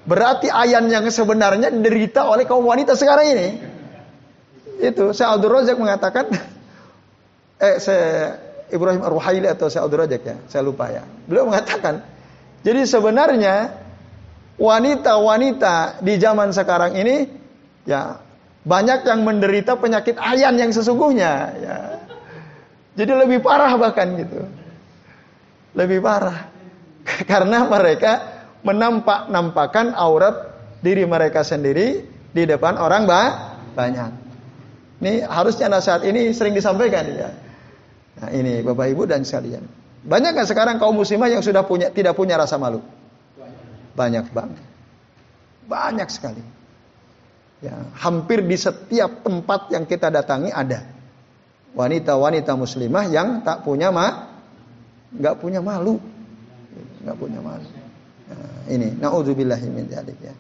berarti 0.06 0.48
ayan 0.48 0.86
yang 0.88 1.04
sebenarnya 1.10 1.74
derita 1.74 2.30
oleh 2.30 2.46
kaum 2.46 2.64
wanita 2.64 2.94
sekarang 2.94 3.26
ini. 3.34 3.48
Itu 4.86 5.12
saya 5.12 5.34
Abdul 5.34 5.58
Razak 5.58 5.76
mengatakan 5.82 6.30
eh 7.66 7.82
saya 7.82 8.38
Ibrahim 8.70 9.02
Ar-Ruhaili 9.02 9.50
atau 9.50 9.68
saya 9.74 9.90
Abdul 9.90 10.06
Razak 10.06 10.22
ya, 10.22 10.38
saya 10.46 10.62
lupa 10.62 10.94
ya. 10.94 11.02
Beliau 11.26 11.50
mengatakan 11.50 12.06
jadi 12.62 12.86
sebenarnya 12.86 13.74
wanita-wanita 14.62 16.06
di 16.06 16.14
zaman 16.22 16.54
sekarang 16.54 16.94
ini 16.94 17.26
ya 17.90 18.27
banyak 18.68 19.08
yang 19.08 19.24
menderita 19.24 19.80
penyakit 19.80 20.20
ayan 20.20 20.60
yang 20.60 20.76
sesungguhnya 20.76 21.32
ya. 21.64 21.78
Jadi 23.00 23.12
lebih 23.16 23.40
parah 23.40 23.72
bahkan 23.80 24.12
gitu. 24.20 24.44
Lebih 25.72 26.04
parah. 26.04 26.52
Karena 27.32 27.64
mereka 27.64 28.44
menampak-nampakkan 28.68 29.96
aurat 29.96 30.52
diri 30.84 31.08
mereka 31.08 31.48
sendiri 31.48 32.04
di 32.36 32.44
depan 32.44 32.76
orang 32.76 33.08
banyak. 33.72 34.12
Ini 35.00 35.24
harusnya 35.30 35.72
nasihat 35.72 36.04
ini 36.04 36.36
sering 36.36 36.52
disampaikan 36.52 37.06
ya. 37.08 37.30
Nah, 38.18 38.30
ini 38.34 38.66
Bapak 38.66 38.92
Ibu 38.92 39.06
dan 39.06 39.22
sekalian. 39.22 39.62
Banyak 40.04 40.34
nggak 40.34 40.50
sekarang 40.50 40.82
kaum 40.82 40.98
muslimah 40.98 41.30
yang 41.30 41.46
sudah 41.46 41.62
punya 41.64 41.94
tidak 41.94 42.18
punya 42.18 42.36
rasa 42.36 42.58
malu? 42.58 42.82
Banyak 43.94 44.34
banget. 44.34 44.66
Banyak 45.70 46.10
sekali. 46.10 46.57
Ya, 47.58 47.74
hampir 47.98 48.46
di 48.46 48.54
setiap 48.54 49.26
tempat 49.26 49.74
yang 49.74 49.90
kita 49.90 50.14
datangi 50.14 50.54
ada 50.54 50.86
wanita-wanita 51.74 52.54
muslimah 52.54 53.10
yang 53.10 53.42
tak 53.42 53.66
punya 53.66 53.90
ma, 53.90 54.30
nggak 55.10 55.36
punya 55.42 55.58
malu, 55.66 55.98
nggak 57.02 57.18
punya 57.18 57.42
malu. 57.42 57.66
Nah, 58.30 58.70
ini 58.70 58.94
naudzubillahi 58.94 59.68
min 59.74 59.90
ya. 59.90 60.34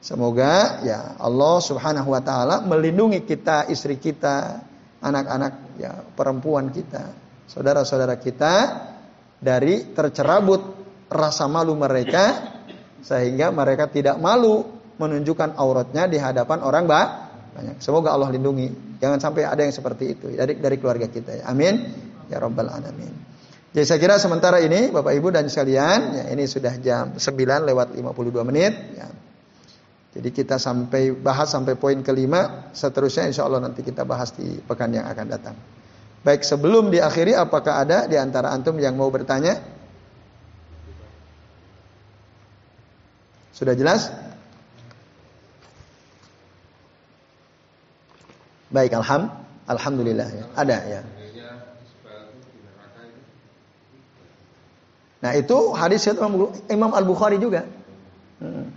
Semoga 0.00 0.80
ya 0.86 1.18
Allah 1.18 1.58
Subhanahu 1.58 2.14
wa 2.14 2.22
taala 2.22 2.62
melindungi 2.62 3.26
kita, 3.26 3.66
istri 3.66 3.98
kita, 3.98 4.62
anak-anak 5.02 5.54
ya 5.76 5.92
perempuan 6.14 6.70
kita, 6.70 7.12
saudara-saudara 7.50 8.14
kita 8.16 8.54
dari 9.42 9.90
tercerabut 9.90 10.62
rasa 11.10 11.50
malu 11.50 11.74
mereka 11.74 12.54
sehingga 13.02 13.50
mereka 13.50 13.90
tidak 13.90 14.16
malu 14.22 14.79
menunjukkan 15.00 15.56
auratnya 15.56 16.04
di 16.04 16.20
hadapan 16.20 16.60
orang 16.60 16.84
banyak. 16.84 17.76
Semoga 17.80 18.12
Allah 18.12 18.28
lindungi. 18.30 19.00
Jangan 19.00 19.18
sampai 19.18 19.48
ada 19.48 19.64
yang 19.64 19.72
seperti 19.72 20.04
itu 20.12 20.26
dari 20.36 20.60
dari 20.60 20.76
keluarga 20.76 21.08
kita 21.08 21.40
ya. 21.40 21.44
Amin. 21.48 22.08
ya 22.30 22.38
rabbal 22.38 22.70
alamin. 22.70 23.10
Jadi 23.74 23.86
saya 23.86 23.98
kira 23.98 24.18
sementara 24.18 24.62
ini 24.62 24.90
Bapak 24.90 25.14
Ibu 25.14 25.34
dan 25.34 25.46
sekalian, 25.50 25.98
ya 26.14 26.24
ini 26.30 26.46
sudah 26.46 26.74
jam 26.78 27.18
9 27.18 27.66
lewat 27.66 27.94
52 27.94 28.42
menit 28.46 28.74
ya. 28.94 29.10
Jadi 30.10 30.28
kita 30.34 30.58
sampai 30.58 31.14
bahas 31.14 31.54
sampai 31.54 31.78
poin 31.78 31.94
kelima, 32.02 32.70
seterusnya 32.74 33.30
insya 33.30 33.46
Allah 33.46 33.62
nanti 33.62 33.86
kita 33.86 34.02
bahas 34.02 34.34
di 34.34 34.58
pekan 34.58 34.90
yang 34.90 35.06
akan 35.06 35.26
datang. 35.30 35.54
Baik 36.26 36.42
sebelum 36.42 36.90
diakhiri, 36.90 37.32
apakah 37.38 37.78
ada 37.78 38.10
di 38.10 38.18
antara 38.18 38.50
antum 38.50 38.74
yang 38.76 38.98
mau 38.98 39.06
bertanya? 39.06 39.62
Sudah 43.54 43.78
jelas? 43.78 44.10
Baik, 48.70 48.94
alham, 48.94 49.30
alhamdulillah 49.66 50.28
ya. 50.30 50.44
Ada 50.54 50.78
ya. 50.86 51.00
Nah 55.20 55.36
itu 55.36 55.76
hadis 55.76 56.08
Imam 56.72 56.90
Al 56.96 57.04
Bukhari 57.04 57.36
juga. 57.36 57.68
Hmm. 58.40 58.72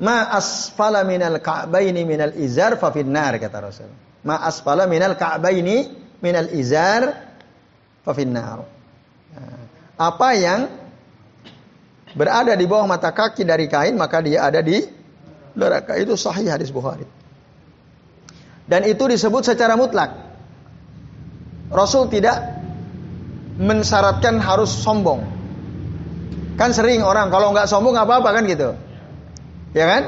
Ma 0.00 0.28
asfala 0.32 1.04
minal 1.04 1.40
ka'baini 1.40 2.04
minal 2.04 2.32
izar 2.36 2.76
fa 2.80 2.92
finnar 2.92 3.36
kata 3.36 3.58
Rasul. 3.60 3.92
Ma 4.24 4.40
asfala 4.44 4.88
minal 4.88 5.16
ka'baini 5.16 5.92
minal 6.20 6.48
izar 6.52 7.12
fa 8.04 8.12
finnar. 8.16 8.64
Nah, 9.36 9.60
apa 10.00 10.28
yang 10.32 10.60
berada 12.16 12.56
di 12.56 12.64
bawah 12.64 12.88
mata 12.88 13.12
kaki 13.12 13.44
dari 13.44 13.68
kain 13.68 13.96
maka 14.00 14.24
dia 14.24 14.48
ada 14.48 14.64
di 14.64 14.80
neraka. 15.56 15.96
Itu 16.00 16.16
sahih 16.16 16.48
hadis 16.48 16.72
Bukhari. 16.72 17.04
Dan 18.66 18.82
itu 18.86 19.06
disebut 19.06 19.46
secara 19.46 19.78
mutlak. 19.78 20.10
Rasul 21.70 22.10
tidak 22.10 22.42
mensyaratkan 23.58 24.42
harus 24.42 24.70
sombong. 24.70 25.22
Kan 26.56 26.72
sering 26.74 27.02
orang 27.02 27.30
kalau 27.30 27.54
nggak 27.54 27.70
sombong 27.70 27.94
nggak 27.94 28.06
apa-apa 28.06 28.30
kan 28.34 28.42
gitu. 28.48 28.70
Ya 29.76 29.86
kan? 29.86 30.02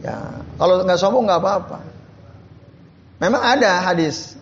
Ya, 0.00 0.16
kalau 0.56 0.84
nggak 0.86 1.00
sombong 1.00 1.24
nggak 1.28 1.40
apa-apa. 1.40 1.78
Memang 3.20 3.42
ada 3.42 3.80
hadis. 3.80 4.36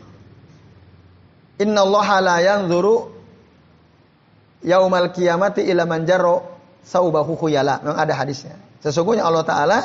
Inna 1.63 1.87
Allah 1.87 2.09
la 2.19 2.37
yanzuru 2.43 3.15
yaumal 4.67 5.15
kiamati 5.15 5.63
ila 5.71 5.87
man 5.87 6.03
jarro 6.07 6.43
saubahu 6.83 7.39
khuyala. 7.39 7.83
Memang 7.87 7.99
ada 8.03 8.15
hadisnya. 8.19 8.59
Sesungguhnya 8.83 9.25
Allah 9.25 9.47
Ta'ala 9.47 9.79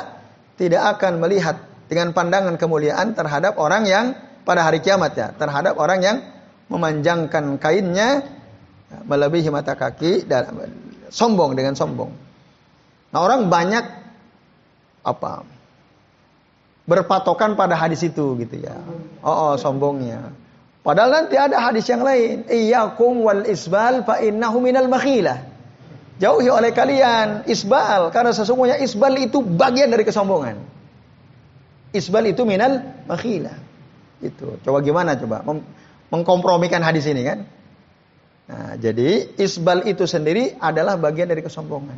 tidak 0.58 0.98
akan 0.98 1.22
melihat 1.22 1.69
dengan 1.90 2.14
pandangan 2.14 2.54
kemuliaan 2.54 3.18
terhadap 3.18 3.58
orang 3.58 3.82
yang 3.82 4.14
pada 4.46 4.62
hari 4.62 4.78
kiamat 4.78 5.12
ya. 5.18 5.34
Terhadap 5.34 5.74
orang 5.74 5.98
yang 5.98 6.16
memanjangkan 6.70 7.58
kainnya 7.58 8.22
melebihi 9.02 9.50
mata 9.50 9.74
kaki 9.74 10.22
dan 10.30 10.54
sombong 11.10 11.58
dengan 11.58 11.74
sombong. 11.74 12.14
Nah 13.10 13.18
orang 13.18 13.50
banyak 13.50 13.82
apa 15.02 15.42
berpatokan 16.86 17.58
pada 17.58 17.74
hadis 17.74 18.06
itu 18.06 18.38
gitu 18.38 18.62
ya. 18.62 18.78
Oh, 19.26 19.50
oh 19.50 19.54
sombongnya. 19.58 20.30
Padahal 20.80 21.26
nanti 21.26 21.36
ada 21.36 21.58
hadis 21.58 21.84
yang 21.90 22.06
lain. 22.06 22.46
Iyyakum 22.46 23.20
wal 23.26 23.44
isbal 23.50 24.06
fa 24.06 24.22
innahu 24.22 24.62
minal 24.62 24.86
makhilah. 24.86 25.42
Jauhi 26.22 26.52
oleh 26.52 26.70
kalian 26.70 27.48
isbal 27.50 28.14
karena 28.14 28.30
sesungguhnya 28.30 28.76
isbal 28.78 29.16
itu 29.18 29.42
bagian 29.42 29.90
dari 29.90 30.04
kesombongan. 30.04 30.79
Isbal 31.90 32.30
itu 32.30 32.46
minal 32.46 33.02
makhilah. 33.10 33.58
Itu. 34.22 34.60
Coba 34.62 34.78
gimana 34.84 35.16
coba 35.18 35.42
Mem 35.42 35.64
mengkompromikan 36.10 36.82
hadis 36.82 37.06
ini 37.06 37.22
kan? 37.22 37.46
Nah, 38.50 38.74
jadi 38.74 39.30
isbal 39.38 39.86
itu 39.86 40.10
sendiri 40.10 40.58
adalah 40.58 40.98
bagian 40.98 41.30
dari 41.30 41.38
kesombongan. 41.38 41.94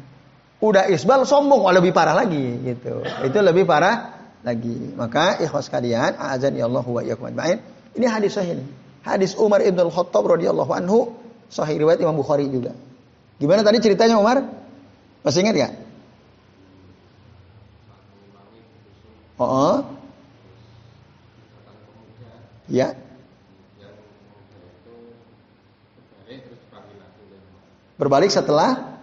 Udah 0.60 0.86
isbal 0.92 1.24
sombong, 1.24 1.64
oh, 1.64 1.72
lebih 1.72 1.96
parah 1.96 2.12
lagi 2.12 2.60
gitu. 2.60 3.02
Itu 3.24 3.38
lebih 3.40 3.64
parah 3.64 4.20
lagi. 4.44 4.92
Maka 4.94 5.40
ikhwas 5.40 5.72
kalian, 5.72 6.14
azan 6.20 6.54
ya 6.54 6.68
Allah 6.68 6.84
wa. 6.84 7.02
Ini 7.96 8.06
hadis 8.06 8.36
sahih. 8.36 8.60
Hadis 9.02 9.34
Umar 9.34 9.64
Ibn 9.64 9.90
Al-Khattab 9.90 10.22
radhiyallahu 10.22 10.70
anhu, 10.76 11.16
sahih 11.50 11.82
riwayat 11.82 11.98
Imam 12.04 12.14
Bukhari 12.14 12.46
juga. 12.52 12.76
Gimana 13.40 13.66
tadi 13.66 13.82
ceritanya 13.82 14.20
Umar? 14.20 14.44
Masih 15.26 15.42
ingat 15.42 15.54
gak? 15.56 15.72
Oh, 19.36 19.48
oh. 19.48 19.76
Ya. 22.68 22.96
Berbalik 28.00 28.32
setelah 28.34 28.98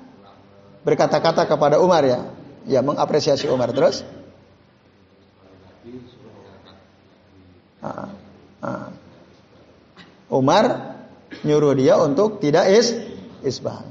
berkata-kata 0.83 1.47
kepada 1.47 1.79
Umar 1.79 2.03
ya, 2.03 2.27
ya 2.67 2.83
mengapresiasi 2.83 3.47
Umar 3.47 3.71
terus. 3.71 4.03
Ah, 7.79 8.11
ah. 8.59 8.91
Umar 10.29 10.97
nyuruh 11.47 11.73
dia 11.73 11.95
untuk 11.97 12.43
tidak 12.43 12.67
is 12.69 12.91
isbah. 13.41 13.87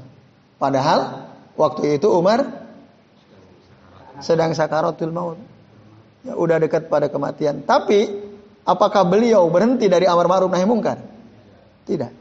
Padahal 0.61 1.31
waktu 1.57 1.97
itu 1.97 2.07
Umar 2.11 2.45
sedang 4.21 4.53
sakaratul 4.53 5.11
maut. 5.15 5.39
Ya, 6.19 6.35
udah 6.35 6.59
dekat 6.59 6.91
pada 6.91 7.07
kematian. 7.07 7.63
Tapi 7.63 8.11
apakah 8.67 9.07
beliau 9.07 9.47
berhenti 9.47 9.87
dari 9.87 10.03
amar 10.03 10.27
ma'ruf 10.27 10.51
nahi 10.51 10.67
mungkar? 10.67 10.99
Tidak. 11.87 12.11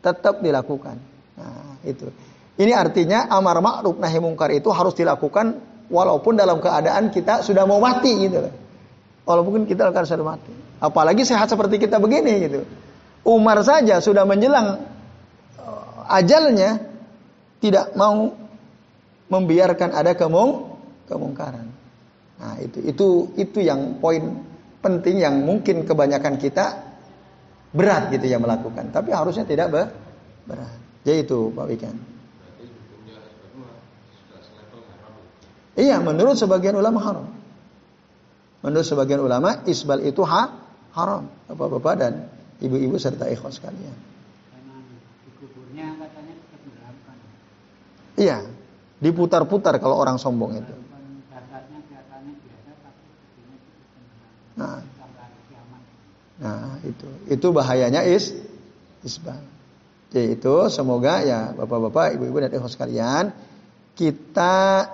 Tetap 0.00 0.40
dilakukan. 0.40 0.96
Nah, 1.36 1.76
itu. 1.84 2.08
Ini 2.56 2.72
artinya 2.72 3.28
amar 3.28 3.60
ma'ruf 3.60 4.00
nahi 4.00 4.18
mungkar 4.22 4.54
itu 4.56 4.72
harus 4.72 4.96
dilakukan 4.96 5.60
walaupun 5.92 6.38
dalam 6.38 6.64
keadaan 6.64 7.12
kita 7.12 7.44
sudah 7.44 7.68
mau 7.68 7.82
mati 7.82 8.12
gitu 8.24 8.48
Walaupun 9.24 9.64
kita 9.64 9.88
akan 9.88 10.04
sudah 10.04 10.26
mati. 10.36 10.52
Apalagi 10.84 11.24
sehat 11.24 11.48
seperti 11.48 11.80
kita 11.80 11.96
begini 11.96 12.44
gitu. 12.44 12.60
Umar 13.24 13.64
saja 13.64 14.04
sudah 14.04 14.28
menjelang 14.28 14.84
uh, 15.56 16.12
ajalnya 16.12 16.76
tidak 17.64 17.96
mau 17.96 18.36
membiarkan 19.32 19.96
ada 19.96 20.12
kemung 20.12 20.76
kemungkaran. 21.08 21.73
Nah, 22.44 22.60
itu 22.60 22.78
itu 22.84 23.08
itu 23.40 23.58
yang 23.64 23.96
poin 24.04 24.20
penting 24.84 25.24
yang 25.24 25.40
mungkin 25.40 25.88
kebanyakan 25.88 26.36
kita 26.36 26.76
berat 27.72 28.12
gitu 28.12 28.28
ya 28.28 28.36
melakukan, 28.36 28.92
tapi 28.92 29.16
harusnya 29.16 29.48
tidak 29.48 29.72
berat. 29.72 30.76
Jadi 31.08 31.24
itu 31.24 31.48
Pak 31.56 31.66
Wikan. 31.72 31.96
Iya, 35.74 35.98
menurut 36.04 36.36
sebagian 36.36 36.76
ulama 36.76 37.00
haram. 37.00 37.26
Menurut 38.60 38.86
sebagian 38.86 39.24
ulama, 39.24 39.64
isbal 39.64 40.04
itu 40.04 40.22
ha, 40.22 40.52
haram. 40.94 41.26
Bapak-bapak 41.48 41.94
dan 41.98 42.12
ibu-ibu 42.60 42.94
serta 43.00 43.26
ikhwas 43.26 43.58
sekalian. 43.58 43.96
Iya, 48.14 48.46
diputar-putar 49.02 49.74
kalau 49.82 49.98
orang 49.98 50.22
sombong 50.22 50.62
itu. 50.62 50.74
Nah, 54.54 54.78
nah 56.44 56.76
itu 56.84 57.08
itu 57.32 57.46
bahayanya 57.48 58.04
is 58.04 58.36
isbal. 59.00 59.40
Jadi 60.12 60.36
itu 60.36 60.54
semoga 60.68 61.24
ya 61.24 61.56
bapak-bapak, 61.56 62.20
ibu-ibu 62.20 62.44
dan 62.44 62.52
ikhwas 62.52 62.76
sekalian 62.76 63.32
kita 63.96 64.86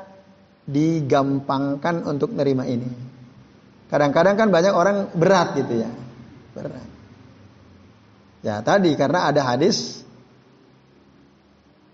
digampangkan 0.65 2.07
untuk 2.07 2.31
nerima 2.33 2.65
ini. 2.65 2.89
Kadang-kadang 3.91 4.39
kan 4.39 4.49
banyak 4.55 4.71
orang 4.71 5.11
berat 5.13 5.59
gitu 5.59 5.83
ya. 5.83 5.91
Berat. 6.55 6.89
Ya 8.41 8.63
tadi 8.63 8.95
karena 8.95 9.29
ada 9.29 9.43
hadis 9.45 10.07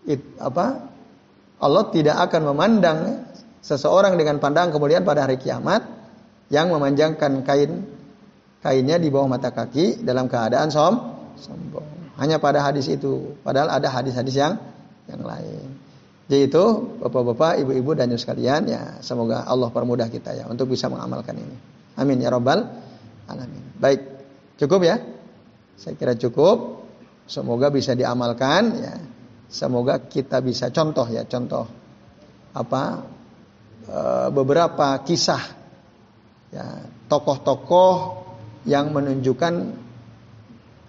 it, 0.07 0.23
apa? 0.39 0.93
Allah 1.57 1.89
tidak 1.89 2.21
akan 2.31 2.53
memandang 2.53 2.99
seseorang 3.65 4.15
dengan 4.21 4.39
pandang 4.39 4.71
kemudian 4.71 5.03
pada 5.03 5.25
hari 5.25 5.41
kiamat 5.41 5.83
yang 6.53 6.71
memanjangkan 6.71 7.43
kain 7.43 7.96
kainnya 8.67 8.99
di 8.99 9.15
bawah 9.15 9.31
mata 9.31 9.55
kaki 9.55 10.03
dalam 10.03 10.27
keadaan 10.27 10.75
som 10.75 11.15
sombong. 11.39 12.19
Hanya 12.19 12.43
pada 12.43 12.67
hadis 12.67 12.91
itu. 12.91 13.39
Padahal 13.47 13.71
ada 13.71 13.87
hadis-hadis 13.87 14.35
yang 14.35 14.59
yang 15.07 15.23
lain. 15.23 15.79
Jadi 16.27 16.51
itu 16.51 16.65
bapak-bapak, 16.99 17.63
ibu-ibu 17.63 17.95
dan 17.95 18.11
sekalian 18.19 18.67
ya 18.67 18.99
semoga 18.99 19.47
Allah 19.47 19.71
permudah 19.71 20.11
kita 20.11 20.35
ya 20.35 20.45
untuk 20.51 20.75
bisa 20.75 20.91
mengamalkan 20.91 21.39
ini. 21.39 21.57
Amin 21.95 22.19
ya 22.19 22.35
robbal 22.35 22.67
alamin. 23.31 23.79
Baik, 23.79 24.01
cukup 24.59 24.83
ya? 24.83 24.99
Saya 25.79 25.95
kira 25.95 26.19
cukup. 26.19 26.83
Semoga 27.31 27.71
bisa 27.71 27.95
diamalkan 27.95 28.63
ya. 28.83 28.95
Semoga 29.47 30.03
kita 30.03 30.43
bisa 30.43 30.75
contoh 30.75 31.07
ya, 31.07 31.23
contoh 31.23 31.71
apa 32.51 33.07
e, 33.87 33.99
beberapa 34.35 34.99
kisah 35.07 35.45
ya 36.51 36.67
tokoh-tokoh 37.07 38.26
yang 38.67 38.91
menunjukkan 38.91 39.55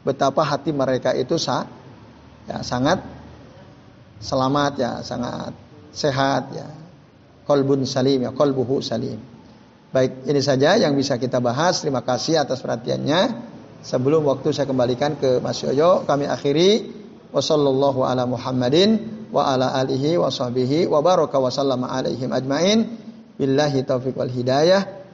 betapa 0.02 0.42
hati 0.44 0.74
mereka 0.74 1.14
itu 1.14 1.38
sah, 1.38 1.70
ya, 2.50 2.66
sangat 2.66 3.06
selamat 4.18 4.74
ya, 4.82 4.92
sangat 5.06 5.54
sehat 5.94 6.44
ya. 6.52 6.68
Kolbun 7.48 7.88
salim 7.88 8.28
ya, 8.28 8.36
kolbuhu 8.36 8.84
salim. 8.84 9.20
Baik, 9.88 10.28
ini 10.28 10.44
saja 10.44 10.76
yang 10.76 11.00
bisa 11.00 11.16
kita 11.16 11.40
bahas. 11.40 11.80
Terima 11.80 12.04
kasih 12.04 12.44
atas 12.44 12.60
perhatiannya. 12.60 13.56
Sebelum 13.88 14.28
waktu 14.28 14.52
saya 14.52 14.68
kembalikan 14.68 15.16
ke 15.16 15.40
Mas 15.40 15.64
Yoyo, 15.64 16.04
kami 16.04 16.28
akhiri 16.28 16.92
wasallallahu 17.32 18.04
ala 18.04 18.28
Muhammadin 18.28 19.00
wa 19.32 19.48
ala 19.48 19.80
alihi 19.80 20.20
wa 20.20 20.28
sahbihi 20.28 20.92
wa 20.92 21.00
baraka 21.00 21.40
wa 21.40 21.48
sallama 21.48 21.88
alaihim 21.88 22.36
ajmain. 22.36 23.00
Billahi 23.40 23.86
taufiq 23.88 24.18
wal 24.18 24.34
hidayah. 24.34 24.97